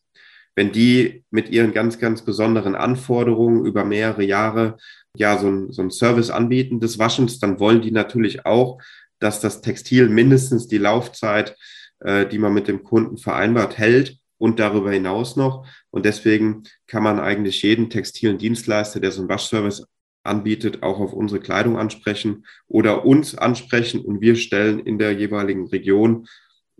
wenn 0.57 0.71
die 0.71 1.23
mit 1.29 1.49
ihren 1.49 1.71
ganz, 1.71 1.99
ganz 1.99 2.25
besonderen 2.25 2.73
Anforderungen 2.73 3.63
über 3.63 3.85
mehrere 3.85 4.23
Jahre 4.23 4.77
ja 5.15 5.37
so 5.37 5.47
ein, 5.47 5.71
so 5.71 5.83
ein 5.83 5.91
Service 5.91 6.31
anbieten 6.31 6.79
des 6.79 6.97
Waschens, 6.97 7.37
dann 7.37 7.59
wollen 7.59 7.83
die 7.83 7.91
natürlich 7.91 8.47
auch, 8.47 8.79
dass 9.19 9.39
das 9.39 9.61
Textil 9.61 10.09
mindestens 10.09 10.67
die 10.67 10.79
Laufzeit, 10.79 11.55
äh, 11.99 12.25
die 12.25 12.39
man 12.39 12.55
mit 12.55 12.67
dem 12.67 12.83
Kunden 12.83 13.17
vereinbart, 13.17 13.77
hält 13.77 14.17
und 14.39 14.59
darüber 14.59 14.91
hinaus 14.91 15.35
noch. 15.35 15.67
Und 15.91 16.07
deswegen 16.07 16.63
kann 16.87 17.03
man 17.03 17.19
eigentlich 17.19 17.61
jeden 17.61 17.91
textilen 17.91 18.39
Dienstleister, 18.39 18.99
der 18.99 19.11
so 19.11 19.21
einen 19.21 19.29
Waschservice 19.29 19.85
anbietet, 20.23 20.81
auch 20.81 20.99
auf 20.99 21.13
unsere 21.13 21.39
Kleidung 21.39 21.77
ansprechen 21.77 22.47
oder 22.67 23.05
uns 23.05 23.37
ansprechen 23.37 24.01
und 24.01 24.21
wir 24.21 24.35
stellen 24.35 24.79
in 24.79 24.97
der 24.97 25.11
jeweiligen 25.11 25.67
Region, 25.67 26.25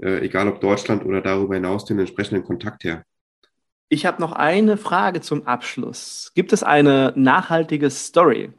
äh, 0.02 0.26
egal 0.26 0.48
ob 0.48 0.62
Deutschland 0.62 1.06
oder 1.06 1.22
darüber 1.22 1.54
hinaus, 1.54 1.86
den 1.86 2.00
entsprechenden 2.00 2.44
Kontakt 2.44 2.84
her. 2.84 3.04
Ich 3.90 4.06
habe 4.06 4.22
noch 4.22 4.34
eine 4.34 4.76
Frage 4.78 5.22
zum 5.22 5.48
Abschluss. 5.48 6.32
Gibt 6.36 6.52
es 6.52 6.62
eine 6.62 7.14
nachhaltige 7.16 7.90
Story, 7.90 8.52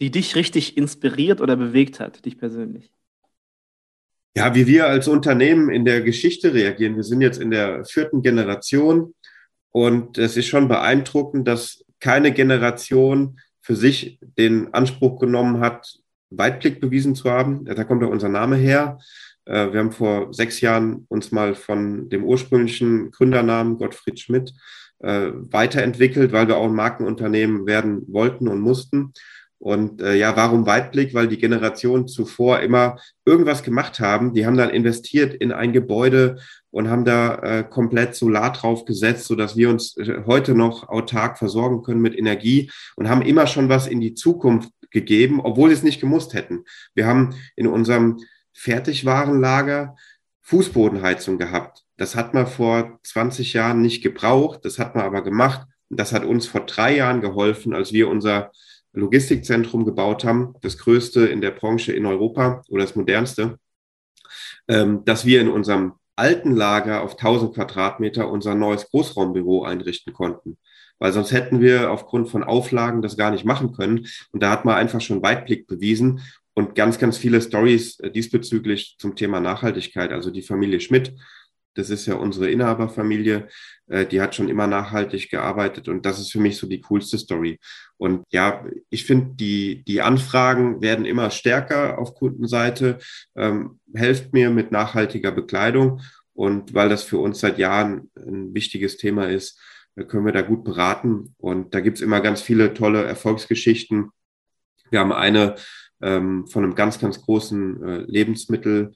die 0.00 0.10
dich 0.10 0.36
richtig 0.36 0.76
inspiriert 0.76 1.40
oder 1.40 1.56
bewegt 1.56 1.98
hat, 1.98 2.24
dich 2.24 2.38
persönlich? 2.38 2.92
Ja, 4.36 4.54
wie 4.54 4.66
wir 4.66 4.86
als 4.86 5.08
Unternehmen 5.08 5.68
in 5.68 5.84
der 5.84 6.00
Geschichte 6.00 6.54
reagieren. 6.54 6.96
Wir 6.96 7.02
sind 7.02 7.20
jetzt 7.20 7.40
in 7.40 7.50
der 7.50 7.84
vierten 7.84 8.22
Generation 8.22 9.14
und 9.70 10.16
es 10.16 10.36
ist 10.36 10.46
schon 10.46 10.68
beeindruckend, 10.68 11.46
dass 11.48 11.84
keine 11.98 12.32
Generation 12.32 13.40
für 13.60 13.76
sich 13.76 14.18
den 14.38 14.72
Anspruch 14.72 15.18
genommen 15.18 15.60
hat, 15.60 15.98
Weitblick 16.30 16.80
bewiesen 16.80 17.14
zu 17.14 17.30
haben. 17.30 17.64
Da 17.64 17.84
kommt 17.84 18.02
ja 18.02 18.08
unser 18.08 18.28
Name 18.28 18.56
her. 18.56 18.98
Äh, 19.44 19.72
wir 19.72 19.80
haben 19.80 19.92
vor 19.92 20.32
sechs 20.32 20.60
Jahren 20.60 21.06
uns 21.08 21.32
mal 21.32 21.54
von 21.54 22.08
dem 22.08 22.24
ursprünglichen 22.24 23.10
Gründernamen 23.10 23.78
Gottfried 23.78 24.20
Schmidt 24.20 24.54
äh, 25.00 25.30
weiterentwickelt, 25.32 26.32
weil 26.32 26.48
wir 26.48 26.56
auch 26.56 26.66
ein 26.66 26.74
Markenunternehmen 26.74 27.66
werden 27.66 28.02
wollten 28.08 28.48
und 28.48 28.60
mussten. 28.60 29.12
Und 29.58 30.02
äh, 30.02 30.16
ja, 30.16 30.36
warum 30.36 30.66
Weitblick? 30.66 31.14
Weil 31.14 31.28
die 31.28 31.38
Generationen 31.38 32.08
zuvor 32.08 32.60
immer 32.60 32.96
irgendwas 33.24 33.62
gemacht 33.62 34.00
haben. 34.00 34.34
Die 34.34 34.44
haben 34.44 34.56
dann 34.56 34.70
investiert 34.70 35.34
in 35.34 35.52
ein 35.52 35.72
Gebäude 35.72 36.38
und 36.72 36.88
haben 36.88 37.04
da 37.04 37.64
komplett 37.64 38.14
Solar 38.14 38.50
drauf 38.54 38.86
gesetzt, 38.86 39.26
sodass 39.26 39.58
wir 39.58 39.68
uns 39.68 39.94
heute 40.24 40.54
noch 40.54 40.88
autark 40.88 41.36
versorgen 41.36 41.82
können 41.82 42.00
mit 42.00 42.18
Energie 42.18 42.70
und 42.96 43.10
haben 43.10 43.20
immer 43.20 43.46
schon 43.46 43.68
was 43.68 43.86
in 43.86 44.00
die 44.00 44.14
Zukunft 44.14 44.70
gegeben, 44.90 45.40
obwohl 45.42 45.68
sie 45.68 45.74
es 45.74 45.82
nicht 45.82 46.00
gemusst 46.00 46.32
hätten. 46.32 46.64
Wir 46.94 47.06
haben 47.06 47.34
in 47.56 47.66
unserem 47.66 48.18
Fertigwarenlager 48.52 49.96
Fußbodenheizung 50.42 51.38
gehabt. 51.38 51.84
Das 51.96 52.16
hat 52.16 52.34
man 52.34 52.46
vor 52.46 52.98
20 53.04 53.52
Jahren 53.52 53.80
nicht 53.80 54.02
gebraucht, 54.02 54.64
das 54.64 54.78
hat 54.78 54.94
man 54.94 55.04
aber 55.04 55.22
gemacht. 55.22 55.66
Und 55.88 56.00
das 56.00 56.12
hat 56.12 56.24
uns 56.24 56.46
vor 56.46 56.62
drei 56.62 56.96
Jahren 56.96 57.20
geholfen, 57.20 57.74
als 57.74 57.92
wir 57.92 58.08
unser 58.08 58.50
Logistikzentrum 58.92 59.84
gebaut 59.84 60.24
haben, 60.24 60.54
das 60.62 60.78
größte 60.78 61.26
in 61.26 61.40
der 61.40 61.50
Branche 61.50 61.92
in 61.92 62.06
Europa 62.06 62.62
oder 62.68 62.82
das 62.82 62.96
modernste, 62.96 63.58
ähm, 64.68 65.04
dass 65.04 65.24
wir 65.24 65.40
in 65.40 65.48
unserem 65.48 65.94
alten 66.16 66.54
Lager 66.54 67.02
auf 67.02 67.16
1000 67.16 67.54
Quadratmeter 67.54 68.28
unser 68.28 68.54
neues 68.54 68.90
Großraumbüro 68.90 69.64
einrichten 69.64 70.12
konnten. 70.12 70.58
Weil 70.98 71.12
sonst 71.12 71.32
hätten 71.32 71.60
wir 71.60 71.90
aufgrund 71.90 72.28
von 72.28 72.44
Auflagen 72.44 73.02
das 73.02 73.16
gar 73.16 73.30
nicht 73.30 73.44
machen 73.44 73.72
können. 73.72 74.06
Und 74.30 74.42
da 74.42 74.50
hat 74.50 74.64
man 74.64 74.76
einfach 74.76 75.00
schon 75.00 75.22
Weitblick 75.22 75.66
bewiesen 75.66 76.20
und 76.54 76.74
ganz, 76.74 76.98
ganz 76.98 77.16
viele 77.16 77.40
Stories 77.40 77.98
äh, 78.00 78.10
diesbezüglich 78.10 78.96
zum 78.98 79.16
Thema 79.16 79.40
Nachhaltigkeit. 79.40 80.12
Also 80.12 80.30
die 80.30 80.42
Familie 80.42 80.80
Schmidt 80.80 81.14
das 81.74 81.90
ist 81.90 82.06
ja 82.06 82.14
unsere 82.14 82.50
Inhaberfamilie, 82.50 83.48
äh, 83.86 84.06
die 84.06 84.20
hat 84.20 84.34
schon 84.34 84.48
immer 84.48 84.66
nachhaltig 84.66 85.30
gearbeitet 85.30 85.88
und 85.88 86.04
das 86.04 86.18
ist 86.18 86.30
für 86.32 86.40
mich 86.40 86.56
so 86.56 86.66
die 86.66 86.80
coolste 86.80 87.18
Story. 87.18 87.58
Und 87.96 88.24
ja, 88.30 88.64
ich 88.90 89.04
finde, 89.04 89.34
die, 89.36 89.82
die 89.84 90.02
Anfragen 90.02 90.82
werden 90.82 91.04
immer 91.06 91.30
stärker 91.30 91.98
auf 91.98 92.14
Kundenseite, 92.14 92.98
ähm, 93.36 93.80
helft 93.94 94.32
mir 94.32 94.50
mit 94.50 94.72
nachhaltiger 94.72 95.32
Bekleidung 95.32 96.02
und 96.34 96.74
weil 96.74 96.88
das 96.88 97.04
für 97.04 97.18
uns 97.18 97.40
seit 97.40 97.58
Jahren 97.58 98.10
ein 98.16 98.54
wichtiges 98.54 98.96
Thema 98.96 99.28
ist, 99.28 99.60
äh, 99.96 100.04
können 100.04 100.26
wir 100.26 100.32
da 100.32 100.42
gut 100.42 100.64
beraten 100.64 101.34
und 101.38 101.74
da 101.74 101.80
gibt's 101.80 102.00
immer 102.00 102.20
ganz 102.20 102.42
viele 102.42 102.74
tolle 102.74 103.04
Erfolgsgeschichten. 103.04 104.10
Wir 104.90 105.00
haben 105.00 105.12
eine 105.12 105.54
ähm, 106.02 106.46
von 106.46 106.64
einem 106.64 106.74
ganz, 106.74 106.98
ganz 106.98 107.22
großen 107.22 107.82
äh, 107.82 107.98
Lebensmittel. 108.02 108.94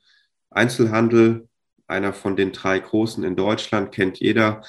Einzelhandel, 0.50 1.48
einer 1.86 2.12
von 2.12 2.36
den 2.36 2.52
drei 2.52 2.78
großen 2.78 3.24
in 3.24 3.36
Deutschland, 3.36 3.92
kennt 3.92 4.18
jeder. 4.18 4.62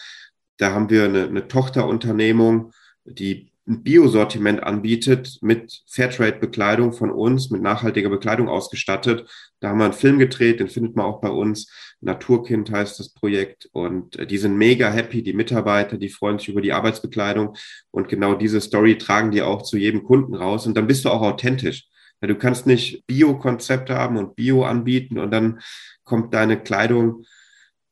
Da 0.57 0.73
haben 0.73 0.89
wir 0.89 1.05
eine, 1.05 1.25
eine 1.25 1.47
Tochterunternehmung, 1.47 2.71
die 3.05 3.51
ein 3.67 3.83
Biosortiment 3.83 4.63
anbietet 4.63 5.39
mit 5.41 5.83
Fairtrade-Bekleidung 5.87 6.93
von 6.93 7.11
uns, 7.11 7.49
mit 7.49 7.61
nachhaltiger 7.61 8.09
Bekleidung 8.09 8.47
ausgestattet. 8.47 9.29
Da 9.59 9.69
haben 9.69 9.79
wir 9.79 9.85
einen 9.85 9.93
Film 9.93 10.19
gedreht, 10.19 10.61
den 10.61 10.69
findet 10.69 10.95
man 10.95 11.05
auch 11.05 11.19
bei 11.19 11.29
uns. 11.29 11.69
Naturkind 11.99 12.71
heißt 12.71 12.99
das 12.99 13.13
Projekt. 13.13 13.67
Und 13.73 14.17
äh, 14.17 14.25
die 14.25 14.37
sind 14.37 14.57
mega 14.57 14.89
happy, 14.89 15.21
die 15.21 15.33
Mitarbeiter, 15.33 15.97
die 15.97 16.09
freuen 16.09 16.39
sich 16.39 16.49
über 16.49 16.61
die 16.61 16.71
Arbeitsbekleidung. 16.71 17.57
Und 17.91 18.07
genau 18.07 18.35
diese 18.35 18.61
Story 18.61 18.97
tragen 18.97 19.31
die 19.31 19.41
auch 19.41 19.63
zu 19.63 19.77
jedem 19.77 20.03
Kunden 20.03 20.35
raus. 20.35 20.65
Und 20.65 20.77
dann 20.77 20.87
bist 20.87 21.03
du 21.03 21.09
auch 21.09 21.21
authentisch. 21.21 21.87
Ja, 22.21 22.27
du 22.27 22.35
kannst 22.35 22.65
nicht 22.65 23.05
Bio-Konzepte 23.07 23.95
haben 23.95 24.17
und 24.17 24.35
Bio 24.35 24.65
anbieten 24.65 25.19
und 25.19 25.31
dann 25.31 25.59
kommt 26.03 26.33
deine 26.33 26.61
Kleidung 26.61 27.25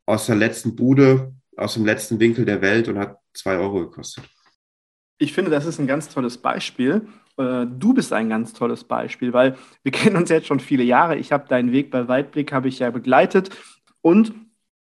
aus 0.05 0.25
der 0.25 0.35
letzten 0.35 0.75
Bude, 0.75 1.33
aus 1.57 1.75
dem 1.75 1.85
letzten 1.85 2.19
Winkel 2.19 2.45
der 2.45 2.61
Welt 2.61 2.87
und 2.87 2.97
hat 2.97 3.17
zwei 3.33 3.57
Euro 3.57 3.81
gekostet. 3.81 4.23
Ich 5.17 5.33
finde, 5.33 5.51
das 5.51 5.65
ist 5.65 5.79
ein 5.79 5.87
ganz 5.87 6.09
tolles 6.09 6.37
Beispiel. 6.37 7.07
Äh, 7.37 7.65
du 7.67 7.93
bist 7.93 8.11
ein 8.13 8.29
ganz 8.29 8.53
tolles 8.53 8.83
Beispiel, 8.83 9.31
weil 9.33 9.55
wir 9.83 9.91
kennen 9.91 10.17
uns 10.17 10.29
jetzt 10.29 10.47
schon 10.47 10.59
viele 10.59 10.83
Jahre. 10.83 11.17
Ich 11.17 11.31
habe 11.31 11.47
deinen 11.47 11.71
Weg 11.71 11.91
bei 11.91 12.07
Weitblick 12.07 12.51
habe 12.51 12.67
ich 12.67 12.79
ja 12.79 12.89
begleitet 12.89 13.49
und 14.01 14.33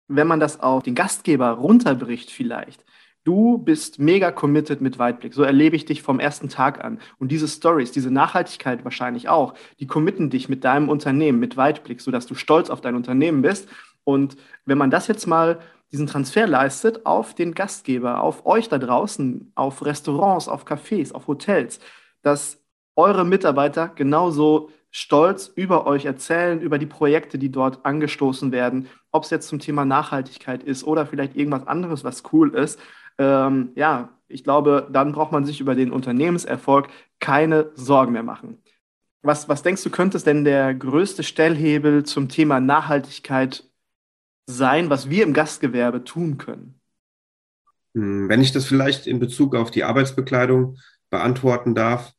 wenn 0.09 0.27
man 0.27 0.41
das 0.41 0.61
auf 0.61 0.83
den 0.83 0.95
Gastgeber 0.95 1.51
runterbricht 1.51 2.31
vielleicht, 2.31 2.85
Du 3.25 3.57
bist 3.57 3.99
mega 3.99 4.31
committed 4.31 4.83
mit 4.83 4.99
Weitblick. 4.99 5.33
So 5.33 5.43
erlebe 5.43 5.77
ich 5.77 5.87
dich 5.87 6.03
vom 6.03 6.21
ersten 6.21 6.51
Tag 6.51 6.85
an. 6.85 7.01
Und 7.19 7.33
diese 7.33 7.49
Stories, 7.49 7.91
diese 7.91 8.11
Nachhaltigkeit 8.11 8.85
wahrscheinlich 8.85 9.31
auch, 9.31 9.55
die 9.81 9.87
committen 9.87 10.29
dich 10.29 10.51
mit 10.51 10.63
deinem 10.63 10.91
Unternehmen, 10.91 11.41
mit 11.41 11.57
Weitblick, 11.57 12.03
sodass 12.03 12.27
du 12.27 12.35
stolz 12.35 12.69
auf 12.69 12.83
dein 12.83 12.95
Unternehmen 12.95 13.41
bist. 13.41 13.67
Und 14.05 14.37
wenn 14.67 14.77
man 14.77 14.91
das 14.91 15.09
jetzt 15.09 15.27
mal, 15.27 15.59
diesen 15.91 16.07
Transfer 16.07 16.47
leistet 16.47 17.07
auf 17.07 17.35
den 17.35 17.55
Gastgeber, 17.55 18.23
auf 18.23 18.45
euch 18.45 18.69
da 18.69 18.77
draußen, 18.77 19.53
auf 19.55 19.83
Restaurants, 19.87 20.47
auf 20.47 20.67
Cafés, 20.67 21.13
auf 21.13 21.27
Hotels, 21.27 21.81
dass 22.21 22.63
eure 22.95 23.25
Mitarbeiter 23.25 23.89
genauso 23.89 24.71
stolz 24.91 25.51
über 25.55 25.87
euch 25.87 26.05
erzählen, 26.05 26.61
über 26.61 26.79
die 26.79 26.87
Projekte, 26.87 27.39
die 27.39 27.51
dort 27.51 27.87
angestoßen 27.87 28.53
werden, 28.53 28.87
ob 29.13 29.25
es 29.25 29.31
jetzt 29.31 29.49
zum 29.49 29.61
Thema 29.61 29.87
Nachhaltigkeit 29.87 30.63
ist 30.63 30.85
oder 30.85 31.07
vielleicht 31.07 31.37
irgendwas 31.37 31.67
anderes, 31.67 32.05
was 32.05 32.23
cool 32.33 32.55
ist 32.55 32.79
ähm, 33.19 33.73
ja, 33.75 34.11
ich 34.29 34.45
glaube, 34.45 34.89
dann 34.91 35.13
braucht 35.13 35.33
man 35.33 35.45
sich 35.45 35.61
über 35.61 35.75
den 35.75 35.93
Unternehmenserfolg 35.93 36.89
keine 37.21 37.71
Sorgen 37.75 38.13
mehr 38.13 38.23
machen. 38.23 38.63
Was, 39.23 39.49
was 39.49 39.63
denkst 39.63 39.83
du, 39.83 39.91
könnte 39.91 40.17
es 40.17 40.25
denn 40.25 40.45
der 40.45 40.75
größte 40.75 41.23
Stellhebel 41.23 42.05
zum 42.05 42.29
Thema 42.29 42.61
Nachhaltigkeit 42.61 43.65
sein, 44.47 44.91
was 44.91 45.09
wir 45.09 45.25
im 45.25 45.33
Gastgewerbe 45.33 46.05
tun 46.05 46.37
können? 46.37 46.81
Hm, 47.95 48.29
wenn 48.29 48.43
ich 48.43 48.53
das 48.53 48.67
vielleicht 48.67 49.07
in 49.07 49.21
Bezug 49.21 49.55
auf 49.55 49.71
die 49.71 49.85
Arbeitsbekleidung 49.85 50.79
beantworten 51.11 51.75
darf, 51.75 52.13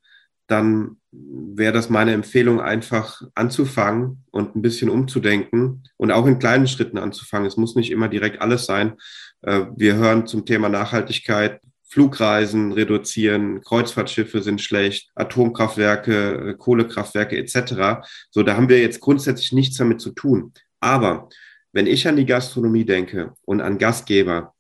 dann 0.48 0.98
wäre 1.12 1.74
das 1.74 1.90
meine 1.90 2.14
Empfehlung, 2.14 2.60
einfach 2.62 3.22
anzufangen 3.36 4.24
und 4.32 4.56
ein 4.56 4.62
bisschen 4.62 4.90
umzudenken 4.90 5.84
und 5.98 6.12
auch 6.12 6.26
in 6.26 6.40
kleinen 6.40 6.68
Schritten 6.68 6.98
anzufangen. 6.98 7.48
Es 7.48 7.58
muss 7.58 7.76
nicht 7.76 7.92
immer 7.92 8.10
direkt 8.10 8.42
alles 8.42 8.66
sein. 8.66 8.98
Äh, 9.42 9.66
wir 9.76 9.96
hören 9.96 10.28
zum 10.28 10.46
Thema 10.46 10.70
Nachhaltigkeit, 10.70 11.62
Flugreisen 11.88 12.74
reduzieren, 12.74 13.62
Kreuzfahrtschiffe 13.62 14.42
sind 14.42 14.62
schlecht, 14.62 15.10
Atomkraftwerke, 15.16 16.50
äh, 16.50 16.54
Kohlekraftwerke 16.56 17.38
etc. 17.38 18.06
So, 18.32 18.44
da 18.44 18.56
haben 18.56 18.70
wir 18.70 18.82
jetzt 18.82 19.00
grundsätzlich 19.00 19.52
nichts 19.52 19.78
damit 19.78 20.02
zu 20.02 20.12
tun. 20.12 20.54
Aber 20.80 21.30
wenn 21.72 21.88
ich 21.88 22.08
an 22.08 22.18
die 22.18 22.26
Gastronomie 22.26 22.86
denke 22.86 23.34
und 23.44 23.62
an 23.62 23.78
Gastgeber, 23.78 24.54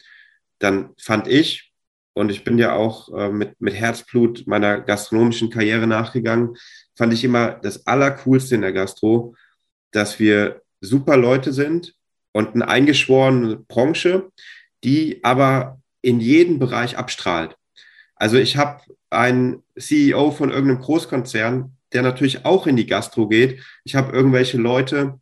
dann 0.59 0.91
fand 0.97 1.27
ich, 1.27 1.73
und 2.15 2.31
ich 2.31 2.43
bin 2.43 2.57
ja 2.57 2.73
auch 2.73 3.13
äh, 3.13 3.29
mit, 3.29 3.59
mit 3.59 3.75
Herzblut 3.75 4.47
meiner 4.47 4.79
gastronomischen 4.79 5.49
Karriere 5.49 5.85
nachgegangen, 5.85 6.55
fand 6.95 7.13
ich 7.13 7.23
immer 7.23 7.51
das 7.51 7.85
Allercoolste 7.85 8.55
in 8.55 8.61
der 8.61 8.71
Gastro, 8.71 9.35
dass 9.91 10.17
wir 10.17 10.61
super 10.79 11.17
Leute 11.17 11.51
sind 11.51 11.93
und 12.31 12.55
eine 12.55 12.67
eingeschworene 12.67 13.57
Branche, 13.57 14.31
die 14.83 15.23
aber 15.23 15.81
in 16.01 16.21
jedem 16.21 16.57
Bereich 16.57 16.97
abstrahlt. 16.97 17.57
Also 18.15 18.37
ich 18.37 18.55
habe 18.55 18.81
einen 19.09 19.63
CEO 19.77 20.31
von 20.31 20.51
irgendeinem 20.51 20.81
Großkonzern, 20.81 21.75
der 21.91 22.01
natürlich 22.01 22.45
auch 22.45 22.65
in 22.65 22.77
die 22.77 22.87
Gastro 22.87 23.27
geht. 23.27 23.61
Ich 23.83 23.95
habe 23.95 24.13
irgendwelche 24.13 24.57
Leute, 24.57 25.19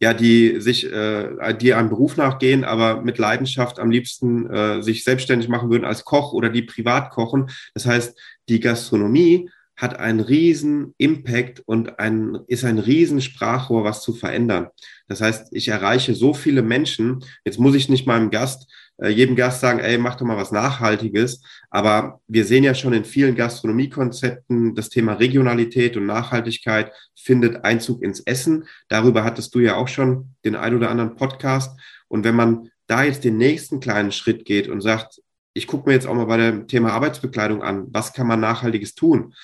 ja, 0.00 0.14
die 0.14 0.60
sich, 0.60 0.90
äh, 0.90 1.54
die 1.60 1.74
einem 1.74 1.88
Beruf 1.88 2.16
nachgehen, 2.16 2.64
aber 2.64 3.02
mit 3.02 3.18
Leidenschaft 3.18 3.78
am 3.78 3.90
liebsten 3.90 4.48
äh, 4.50 4.82
sich 4.82 5.04
selbstständig 5.04 5.48
machen 5.48 5.70
würden 5.70 5.84
als 5.84 6.04
Koch 6.04 6.32
oder 6.32 6.48
die 6.48 6.62
privat 6.62 7.10
kochen. 7.10 7.50
Das 7.74 7.86
heißt, 7.86 8.18
die 8.48 8.60
Gastronomie 8.60 9.50
hat 9.76 9.98
einen 9.98 10.20
riesen 10.20 10.94
Impact 10.96 11.60
und 11.66 11.98
ein, 11.98 12.38
ist 12.46 12.64
ein 12.64 12.78
riesen 12.78 13.20
Sprachrohr, 13.20 13.84
was 13.84 14.02
zu 14.02 14.14
verändern. 14.14 14.68
Das 15.06 15.20
heißt, 15.20 15.48
ich 15.52 15.68
erreiche 15.68 16.14
so 16.14 16.32
viele 16.32 16.62
Menschen. 16.62 17.22
Jetzt 17.44 17.58
muss 17.58 17.74
ich 17.74 17.90
nicht 17.90 18.06
meinem 18.06 18.30
Gast, 18.30 18.72
jedem 19.04 19.36
Gast 19.36 19.60
sagen, 19.60 19.78
ey, 19.78 19.98
mach 19.98 20.14
doch 20.16 20.26
mal 20.26 20.36
was 20.36 20.52
Nachhaltiges. 20.52 21.42
Aber 21.70 22.20
wir 22.28 22.44
sehen 22.44 22.64
ja 22.64 22.74
schon 22.74 22.92
in 22.92 23.04
vielen 23.04 23.34
Gastronomiekonzepten, 23.34 24.74
das 24.74 24.88
Thema 24.88 25.14
Regionalität 25.14 25.96
und 25.96 26.06
Nachhaltigkeit 26.06 26.92
findet 27.14 27.64
Einzug 27.64 28.02
ins 28.02 28.20
Essen. 28.20 28.64
Darüber 28.88 29.24
hattest 29.24 29.54
du 29.54 29.60
ja 29.60 29.76
auch 29.76 29.88
schon 29.88 30.30
den 30.44 30.56
ein 30.56 30.74
oder 30.74 30.90
anderen 30.90 31.16
Podcast. 31.16 31.78
Und 32.08 32.24
wenn 32.24 32.34
man 32.34 32.70
da 32.86 33.02
jetzt 33.02 33.24
den 33.24 33.36
nächsten 33.36 33.80
kleinen 33.80 34.12
Schritt 34.12 34.44
geht 34.44 34.68
und 34.68 34.80
sagt, 34.80 35.20
ich 35.54 35.66
gucke 35.66 35.88
mir 35.88 35.94
jetzt 35.94 36.06
auch 36.06 36.14
mal 36.14 36.26
bei 36.26 36.36
dem 36.36 36.68
Thema 36.68 36.92
Arbeitsbekleidung 36.92 37.62
an, 37.62 37.86
was 37.90 38.12
kann 38.12 38.26
man 38.26 38.40
Nachhaltiges 38.40 38.94
tun? 38.94 39.34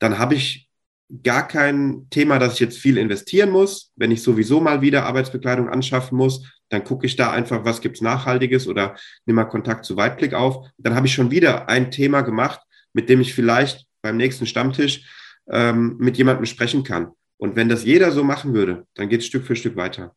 dann 0.00 0.18
habe 0.18 0.34
ich 0.34 0.68
gar 1.22 1.46
kein 1.46 2.08
Thema, 2.10 2.38
dass 2.38 2.54
ich 2.54 2.60
jetzt 2.60 2.78
viel 2.78 2.96
investieren 2.96 3.50
muss. 3.50 3.92
Wenn 3.96 4.10
ich 4.10 4.22
sowieso 4.22 4.60
mal 4.60 4.80
wieder 4.80 5.04
Arbeitsbekleidung 5.06 5.68
anschaffen 5.68 6.16
muss, 6.16 6.59
dann 6.70 6.84
gucke 6.84 7.04
ich 7.04 7.16
da 7.16 7.30
einfach, 7.30 7.64
was 7.64 7.80
gibt's 7.80 8.00
Nachhaltiges 8.00 8.66
oder 8.66 8.96
nehme 9.26 9.42
mal 9.42 9.48
Kontakt 9.48 9.84
zu 9.84 9.96
Weitblick 9.96 10.34
auf. 10.34 10.68
Dann 10.78 10.94
habe 10.94 11.06
ich 11.06 11.12
schon 11.12 11.30
wieder 11.30 11.68
ein 11.68 11.90
Thema 11.90 12.22
gemacht, 12.22 12.60
mit 12.92 13.08
dem 13.08 13.20
ich 13.20 13.34
vielleicht 13.34 13.86
beim 14.02 14.16
nächsten 14.16 14.46
Stammtisch 14.46 15.04
ähm, 15.48 15.96
mit 15.98 16.16
jemandem 16.16 16.46
sprechen 16.46 16.84
kann. 16.84 17.12
Und 17.36 17.56
wenn 17.56 17.68
das 17.68 17.84
jeder 17.84 18.12
so 18.12 18.24
machen 18.24 18.54
würde, 18.54 18.86
dann 18.94 19.08
geht 19.08 19.20
es 19.20 19.26
Stück 19.26 19.44
für 19.44 19.56
Stück 19.56 19.76
weiter. 19.76 20.14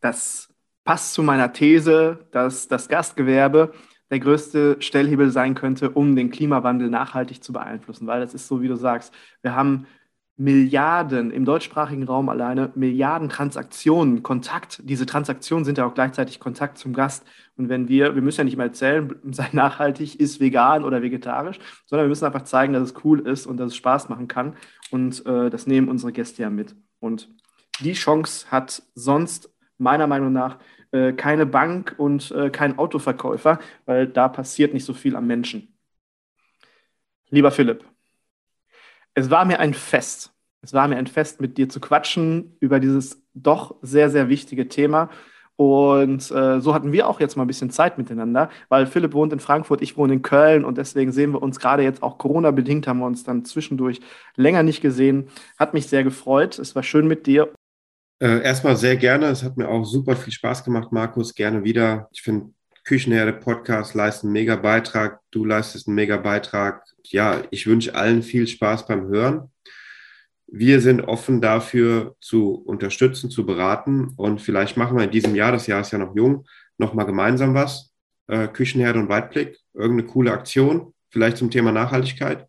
Das 0.00 0.48
passt 0.84 1.12
zu 1.12 1.22
meiner 1.22 1.52
These, 1.52 2.26
dass 2.30 2.68
das 2.68 2.88
Gastgewerbe 2.88 3.72
der 4.10 4.20
größte 4.20 4.76
Stellhebel 4.80 5.30
sein 5.30 5.54
könnte, 5.54 5.90
um 5.90 6.16
den 6.16 6.30
Klimawandel 6.30 6.88
nachhaltig 6.88 7.42
zu 7.42 7.52
beeinflussen. 7.52 8.06
Weil 8.06 8.20
das 8.20 8.32
ist 8.32 8.48
so, 8.48 8.62
wie 8.62 8.68
du 8.68 8.76
sagst, 8.76 9.12
wir 9.42 9.54
haben 9.54 9.86
Milliarden 10.40 11.32
im 11.32 11.44
deutschsprachigen 11.44 12.04
Raum 12.04 12.28
alleine, 12.28 12.70
Milliarden 12.76 13.28
Transaktionen, 13.28 14.22
Kontakt. 14.22 14.80
Diese 14.84 15.04
Transaktionen 15.04 15.64
sind 15.64 15.78
ja 15.78 15.84
auch 15.84 15.94
gleichzeitig 15.94 16.38
Kontakt 16.38 16.78
zum 16.78 16.92
Gast. 16.92 17.26
Und 17.56 17.68
wenn 17.68 17.88
wir, 17.88 18.14
wir 18.14 18.22
müssen 18.22 18.42
ja 18.42 18.44
nicht 18.44 18.56
mehr 18.56 18.66
erzählen, 18.66 19.16
sei 19.32 19.48
nachhaltig, 19.50 20.20
ist 20.20 20.38
vegan 20.38 20.84
oder 20.84 21.02
vegetarisch, 21.02 21.58
sondern 21.86 22.06
wir 22.06 22.08
müssen 22.08 22.24
einfach 22.24 22.44
zeigen, 22.44 22.72
dass 22.72 22.84
es 22.84 23.04
cool 23.04 23.18
ist 23.26 23.46
und 23.46 23.56
dass 23.56 23.72
es 23.72 23.76
Spaß 23.76 24.08
machen 24.08 24.28
kann. 24.28 24.54
Und 24.92 25.26
äh, 25.26 25.50
das 25.50 25.66
nehmen 25.66 25.88
unsere 25.88 26.12
Gäste 26.12 26.42
ja 26.42 26.50
mit. 26.50 26.76
Und 27.00 27.28
die 27.80 27.94
Chance 27.94 28.48
hat 28.50 28.82
sonst 28.94 29.52
meiner 29.76 30.06
Meinung 30.06 30.32
nach 30.32 30.58
äh, 30.92 31.12
keine 31.14 31.46
Bank 31.46 31.96
und 31.98 32.30
äh, 32.30 32.50
kein 32.50 32.78
Autoverkäufer, 32.78 33.58
weil 33.86 34.06
da 34.06 34.28
passiert 34.28 34.72
nicht 34.72 34.84
so 34.84 34.94
viel 34.94 35.16
am 35.16 35.26
Menschen. 35.26 35.74
Lieber 37.30 37.50
Philipp, 37.50 37.84
es 39.18 39.30
war 39.30 39.44
mir 39.44 39.60
ein 39.60 39.74
Fest. 39.74 40.32
Es 40.62 40.72
war 40.72 40.88
mir 40.88 40.96
ein 40.96 41.06
Fest, 41.06 41.40
mit 41.40 41.56
dir 41.58 41.68
zu 41.68 41.80
quatschen 41.80 42.56
über 42.60 42.80
dieses 42.80 43.22
doch 43.34 43.76
sehr, 43.82 44.10
sehr 44.10 44.28
wichtige 44.28 44.68
Thema. 44.68 45.10
Und 45.56 46.30
äh, 46.30 46.60
so 46.60 46.72
hatten 46.72 46.92
wir 46.92 47.08
auch 47.08 47.18
jetzt 47.18 47.36
mal 47.36 47.42
ein 47.42 47.48
bisschen 47.48 47.70
Zeit 47.70 47.98
miteinander, 47.98 48.48
weil 48.68 48.86
Philipp 48.86 49.12
wohnt 49.12 49.32
in 49.32 49.40
Frankfurt, 49.40 49.82
ich 49.82 49.96
wohne 49.96 50.12
in 50.12 50.22
Köln 50.22 50.64
und 50.64 50.78
deswegen 50.78 51.10
sehen 51.10 51.32
wir 51.32 51.42
uns 51.42 51.58
gerade 51.58 51.82
jetzt 51.82 52.00
auch 52.00 52.16
Corona-bedingt, 52.16 52.86
haben 52.86 53.00
wir 53.00 53.06
uns 53.06 53.24
dann 53.24 53.44
zwischendurch 53.44 54.00
länger 54.36 54.62
nicht 54.62 54.80
gesehen. 54.80 55.28
Hat 55.58 55.74
mich 55.74 55.88
sehr 55.88 56.04
gefreut. 56.04 56.60
Es 56.60 56.76
war 56.76 56.84
schön 56.84 57.08
mit 57.08 57.26
dir. 57.26 57.52
Äh, 58.20 58.42
erstmal 58.42 58.76
sehr 58.76 58.96
gerne. 58.96 59.26
Es 59.26 59.42
hat 59.42 59.56
mir 59.56 59.68
auch 59.68 59.84
super 59.84 60.14
viel 60.14 60.32
Spaß 60.32 60.64
gemacht, 60.64 60.92
Markus. 60.92 61.34
Gerne 61.34 61.64
wieder. 61.64 62.08
Ich 62.12 62.22
finde, 62.22 62.52
Küchenherde 62.88 63.32
Podcast 63.32 63.94
leistet 63.94 64.24
einen 64.24 64.32
mega 64.32 64.56
Beitrag. 64.56 65.20
Du 65.30 65.44
leistest 65.44 65.86
einen 65.86 65.94
mega 65.94 66.16
Beitrag. 66.16 66.84
Ja, 67.04 67.42
ich 67.50 67.66
wünsche 67.66 67.94
allen 67.94 68.22
viel 68.22 68.46
Spaß 68.46 68.86
beim 68.86 69.08
Hören 69.08 69.50
wir 70.50 70.80
sind 70.80 71.02
offen 71.02 71.40
dafür 71.40 72.16
zu 72.20 72.54
unterstützen, 72.54 73.30
zu 73.30 73.44
beraten 73.44 74.14
und 74.16 74.40
vielleicht 74.40 74.76
machen 74.76 74.96
wir 74.96 75.04
in 75.04 75.10
diesem 75.10 75.34
Jahr, 75.34 75.52
das 75.52 75.66
Jahr 75.66 75.82
ist 75.82 75.92
ja 75.92 75.98
noch 75.98 76.16
jung, 76.16 76.46
nochmal 76.78 77.06
gemeinsam 77.06 77.54
was. 77.54 77.92
Äh, 78.28 78.48
Küchenherde 78.48 78.98
und 78.98 79.08
Weitblick, 79.08 79.58
irgendeine 79.74 80.08
coole 80.08 80.32
Aktion, 80.32 80.94
vielleicht 81.10 81.36
zum 81.36 81.50
Thema 81.50 81.72
Nachhaltigkeit. 81.72 82.46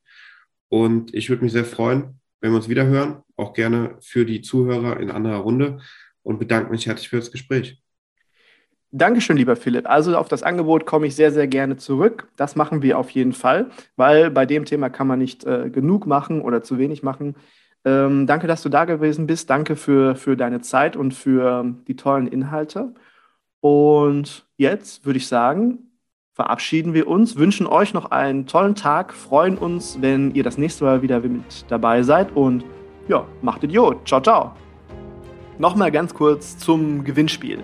Und 0.70 1.14
ich 1.14 1.30
würde 1.30 1.44
mich 1.44 1.52
sehr 1.52 1.66
freuen, 1.66 2.22
wenn 2.42 2.52
wir 2.52 2.58
uns 2.58 2.70
wieder 2.70 2.86
hören, 2.86 3.22
auch 3.36 3.54
gerne 3.54 3.98
für 4.02 4.26
die 4.26 4.42
Zuhörer 4.42 5.00
in 5.00 5.12
anderer 5.12 5.40
Runde 5.40 5.80
und 6.24 6.40
bedanke 6.40 6.72
mich 6.72 6.86
herzlich 6.86 7.10
für 7.10 7.18
das 7.18 7.32
Gespräch. 7.32 7.82
Dankeschön, 8.92 9.38
lieber 9.38 9.56
Philipp. 9.56 9.88
Also 9.88 10.18
auf 10.18 10.30
das 10.30 10.42
Angebot 10.42 10.88
komme 10.88 11.06
ich 11.06 11.16
sehr, 11.16 11.32
sehr 11.32 11.48
gerne 11.48 11.78
zurück. 11.78 12.28
Das 12.36 12.56
machen 12.56 12.82
wir 12.82 12.98
auf 12.98 13.12
jeden 13.12 13.34
Fall, 13.34 13.68
weil 13.96 14.32
bei 14.32 14.48
dem 14.48 14.66
Thema 14.66 14.90
kann 14.90 15.06
man 15.06 15.20
nicht 15.20 15.46
äh, 15.46 15.70
genug 15.70 16.08
machen 16.08 16.42
oder 16.42 16.64
zu 16.64 16.80
wenig 16.80 17.04
machen. 17.04 17.36
Ähm, 17.86 18.26
danke, 18.26 18.48
dass 18.48 18.64
du 18.64 18.70
da 18.70 18.86
gewesen 18.86 19.28
bist. 19.28 19.50
Danke 19.50 19.76
für, 19.76 20.16
für 20.16 20.36
deine 20.36 20.62
Zeit 20.62 20.96
und 20.96 21.14
für 21.14 21.76
die 21.88 21.96
tollen 21.96 22.28
Inhalte. 22.28 22.94
Und 23.62 24.46
jetzt 24.58 25.06
würde 25.06 25.18
ich 25.18 25.28
sagen, 25.28 25.90
verabschieden 26.34 26.94
wir 26.94 27.08
uns, 27.08 27.36
wünschen 27.36 27.68
euch 27.68 27.94
noch 27.94 28.12
einen 28.12 28.48
tollen 28.48 28.74
Tag, 28.74 29.14
freuen 29.14 29.58
uns, 29.58 30.02
wenn 30.02 30.34
ihr 30.34 30.44
das 30.44 30.58
nächste 30.58 30.86
Mal 30.86 31.02
wieder 31.02 31.20
mit 31.20 31.66
dabei 31.68 32.02
seid 32.02 32.36
und 32.36 32.64
ja, 33.08 33.26
macht 33.42 33.64
Idiot. 33.64 34.08
Ciao, 34.08 34.22
ciao. 34.22 34.56
Nochmal 35.58 35.92
ganz 35.92 36.14
kurz 36.14 36.58
zum 36.58 37.04
Gewinnspiel. 37.04 37.62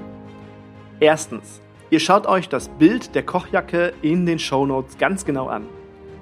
Erstens, 0.99 1.61
ihr 1.89 1.99
schaut 1.99 2.25
euch 2.27 2.49
das 2.49 2.69
Bild 2.69 3.15
der 3.15 3.23
Kochjacke 3.23 3.93
in 4.01 4.25
den 4.25 4.39
Shownotes 4.39 4.97
ganz 4.97 5.25
genau 5.25 5.47
an. 5.47 5.65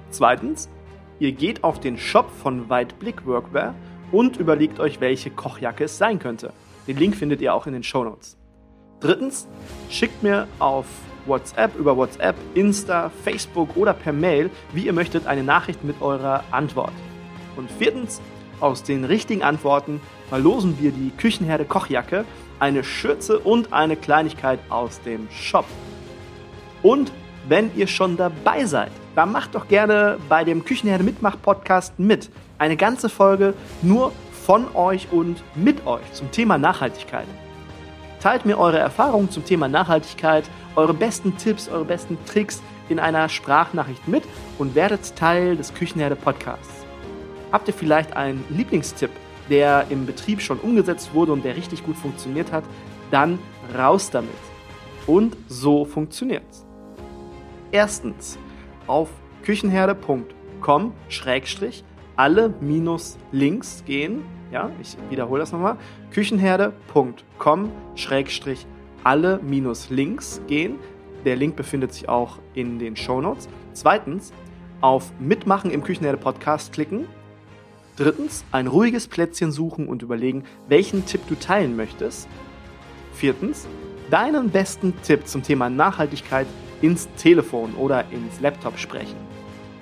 Zweitens, 0.10 0.70
Ihr 1.24 1.32
geht 1.32 1.64
auf 1.64 1.80
den 1.80 1.98
Shop 1.98 2.30
von 2.42 2.70
Weitblick 2.70 3.26
Workwear 3.26 3.76
und 4.12 4.36
überlegt 4.36 4.82
euch, 4.82 5.00
welche 5.00 5.30
Kochjacke 5.30 5.86
es 5.86 5.98
sein 5.98 6.20
könnte. 6.20 6.52
Den 6.86 6.98
Link 6.98 7.16
findet 7.16 7.40
ihr 7.40 7.54
auch 7.54 7.66
in 7.66 7.72
den 7.72 7.84
Shownotes. 7.84 8.36
Drittens, 9.00 9.48
schickt 9.90 10.22
mir 10.22 10.50
auf 10.60 10.86
WhatsApp, 11.26 11.78
über 11.78 11.96
WhatsApp, 11.96 12.36
Insta, 12.56 13.10
Facebook 13.24 13.78
oder 13.78 13.94
per 13.94 14.12
Mail, 14.12 14.50
wie 14.74 14.86
ihr 14.86 14.92
möchtet, 14.92 15.26
eine 15.26 15.44
Nachricht 15.44 15.86
mit 15.86 16.02
eurer 16.02 16.44
Antwort. 16.52 16.92
Und 17.56 17.72
viertens, 17.72 18.20
aus 18.60 18.84
den 18.84 19.06
richtigen 19.06 19.44
Antworten 19.44 20.02
verlosen 20.28 20.78
wir 20.82 20.92
die 20.92 21.12
Küchenherde 21.12 21.64
Kochjacke, 21.64 22.26
eine 22.64 22.86
Schürze 22.86 23.40
und 23.40 23.74
eine 23.74 23.98
Kleinigkeit 23.98 24.58
aus 24.70 25.02
dem 25.02 25.28
Shop. 25.30 25.66
Und 26.82 27.12
wenn 27.50 27.76
ihr 27.76 27.88
schon 27.88 28.16
dabei 28.16 28.64
seid, 28.64 28.92
dann 29.16 29.34
macht 29.34 29.54
doch 29.54 29.68
gerne 29.68 30.18
bei 30.30 30.46
dem 30.46 30.64
Küchenherde 30.64 31.04
Mitmach 31.04 31.36
Podcast 31.42 32.00
mit. 32.00 32.30
Eine 32.58 32.78
ganze 32.78 33.10
Folge 33.10 33.54
nur 33.82 34.14
von 34.46 34.74
euch 34.76 35.10
und 35.12 35.44
mit 35.56 35.86
euch 35.86 36.10
zum 36.14 36.32
Thema 36.32 36.58
Nachhaltigkeit. 36.58 37.28
Teilt 38.22 38.46
mir 38.46 38.58
eure 38.58 38.80
Erfahrungen 38.80 39.30
zum 39.30 39.44
Thema 39.44 39.68
Nachhaltigkeit, 39.68 40.46
eure 40.78 40.94
besten 40.94 41.36
Tipps, 41.36 41.68
eure 41.68 41.84
besten 41.84 42.18
Tricks 42.26 42.62
in 42.88 42.98
einer 42.98 43.28
Sprachnachricht 43.28 44.08
mit 44.08 44.24
und 44.58 44.74
werdet 44.74 45.18
Teil 45.18 45.58
des 45.58 45.74
Küchenherde 45.74 46.16
Podcasts. 46.16 46.86
Habt 47.52 47.68
ihr 47.68 47.74
vielleicht 47.74 48.16
einen 48.16 48.42
Lieblingstipp, 48.50 49.12
der 49.50 49.86
im 49.90 50.06
Betrieb 50.06 50.42
schon 50.42 50.60
umgesetzt 50.60 51.14
wurde 51.14 51.32
und 51.34 51.44
der 51.46 51.56
richtig 51.56 51.84
gut 51.84 51.96
funktioniert 51.96 52.52
hat? 52.52 52.64
Dann 53.12 53.40
raus 53.78 54.10
damit. 54.10 54.32
Und 55.06 55.36
so 55.48 55.86
funktioniert's. 55.86 56.66
Erstens, 57.72 58.38
auf 58.88 59.10
küchenherde.com 59.44 60.94
schrägstrich 61.10 61.84
alle 62.16 62.54
minus 62.62 63.18
Links 63.32 63.84
gehen. 63.86 64.24
Ja, 64.52 64.70
ich 64.82 64.96
wiederhole 65.10 65.40
das 65.40 65.52
nochmal. 65.52 65.78
küchenherde.com 66.12 67.72
schrägstrich 67.96 68.68
alle 69.04 69.40
minus 69.42 69.90
Links 69.90 70.42
gehen. 70.48 70.76
Der 71.26 71.36
Link 71.36 71.56
befindet 71.56 71.94
sich 71.94 72.08
auch 72.10 72.40
in 72.54 72.80
den 72.80 72.96
Shownotes. 72.96 73.50
Zweitens, 73.74 74.34
auf 74.82 75.12
Mitmachen 75.20 75.72
im 75.72 75.84
Küchenherde 75.84 76.18
Podcast 76.18 76.74
klicken. 76.74 77.08
Drittens, 77.96 78.44
ein 78.52 78.66
ruhiges 78.66 79.08
Plätzchen 79.08 79.52
suchen 79.52 79.88
und 79.88 80.02
überlegen, 80.02 80.46
welchen 80.68 81.06
Tipp 81.06 81.22
du 81.30 81.36
teilen 81.36 81.76
möchtest. 81.76 82.28
Viertens, 83.14 83.68
deinen 84.10 84.50
besten 84.50 84.96
Tipp 85.04 85.28
zum 85.28 85.44
Thema 85.44 85.70
Nachhaltigkeit 85.70 86.48
ins 86.82 87.08
Telefon 87.18 87.76
oder 87.76 88.06
ins 88.10 88.40
Laptop 88.42 88.80
sprechen. 88.80 89.18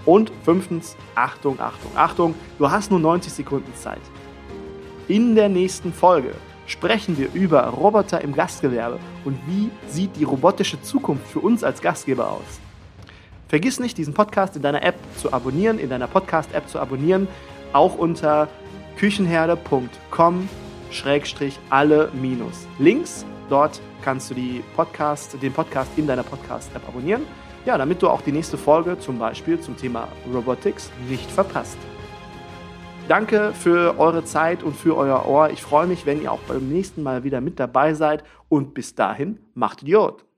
Und 0.06 0.32
fünftens, 0.44 0.98
Achtung, 1.16 1.60
Achtung, 1.60 1.92
Achtung, 1.96 2.36
du 2.60 2.70
hast 2.70 2.92
nur 2.92 3.00
90 3.00 3.32
Sekunden 3.32 3.74
Zeit. 3.76 4.02
In 5.08 5.36
der 5.36 5.48
nächsten 5.48 5.94
Folge 5.94 6.34
sprechen 6.68 7.18
wir 7.18 7.30
über 7.34 7.64
Roboter 7.68 8.22
im 8.22 8.34
Gastgewerbe 8.34 9.00
und 9.24 9.38
wie 9.48 9.70
sieht 9.88 10.18
die 10.18 10.24
robotische 10.26 10.82
Zukunft 10.82 11.28
für 11.28 11.40
uns 11.40 11.64
als 11.64 11.82
Gastgeber 11.82 12.30
aus. 12.30 12.60
Vergiss 13.48 13.80
nicht, 13.80 13.98
diesen 13.98 14.14
Podcast 14.14 14.56
in 14.56 14.62
deiner 14.62 14.82
App 14.82 14.96
zu 15.18 15.34
abonnieren, 15.34 15.78
in 15.78 15.90
deiner 15.90 16.08
Podcast-App 16.08 16.70
zu 16.70 16.80
abonnieren, 16.80 17.28
auch 17.74 17.98
unter 17.98 18.48
küchenherde.com 18.98 20.50
alle 21.70 22.10
minus 22.14 22.68
Links. 22.80 23.26
Dort 23.50 23.82
kannst 24.04 24.30
du 24.30 24.34
die 24.34 24.64
Podcast, 24.76 25.42
den 25.42 25.54
Podcast 25.54 25.92
in 25.98 26.08
deiner 26.08 26.24
Podcast-App 26.24 26.88
abonnieren. 26.88 27.24
Ja, 27.66 27.78
damit 27.78 28.02
du 28.02 28.10
auch 28.10 28.22
die 28.22 28.32
nächste 28.32 28.58
Folge 28.58 28.98
zum 29.00 29.20
Beispiel 29.20 29.60
zum 29.60 29.78
Thema 29.78 30.08
Robotics 30.34 30.92
nicht 31.10 31.30
verpasst. 31.30 31.78
Danke 33.08 33.54
für 33.54 34.00
eure 34.00 34.24
Zeit 34.24 34.64
und 34.64 34.76
für 34.76 34.96
euer 34.96 35.26
Ohr. 35.28 35.50
Ich 35.50 35.62
freue 35.62 35.88
mich, 35.88 36.06
wenn 36.06 36.22
ihr 36.22 36.32
auch 36.32 36.40
beim 36.48 36.70
nächsten 36.70 37.04
Mal 37.04 37.24
wieder 37.24 37.42
mit 37.42 37.60
dabei 37.60 37.94
seid. 37.94 38.24
Und 38.50 38.74
bis 38.74 38.96
dahin, 38.96 39.40
macht 39.54 39.84
Idiot! 39.84 40.31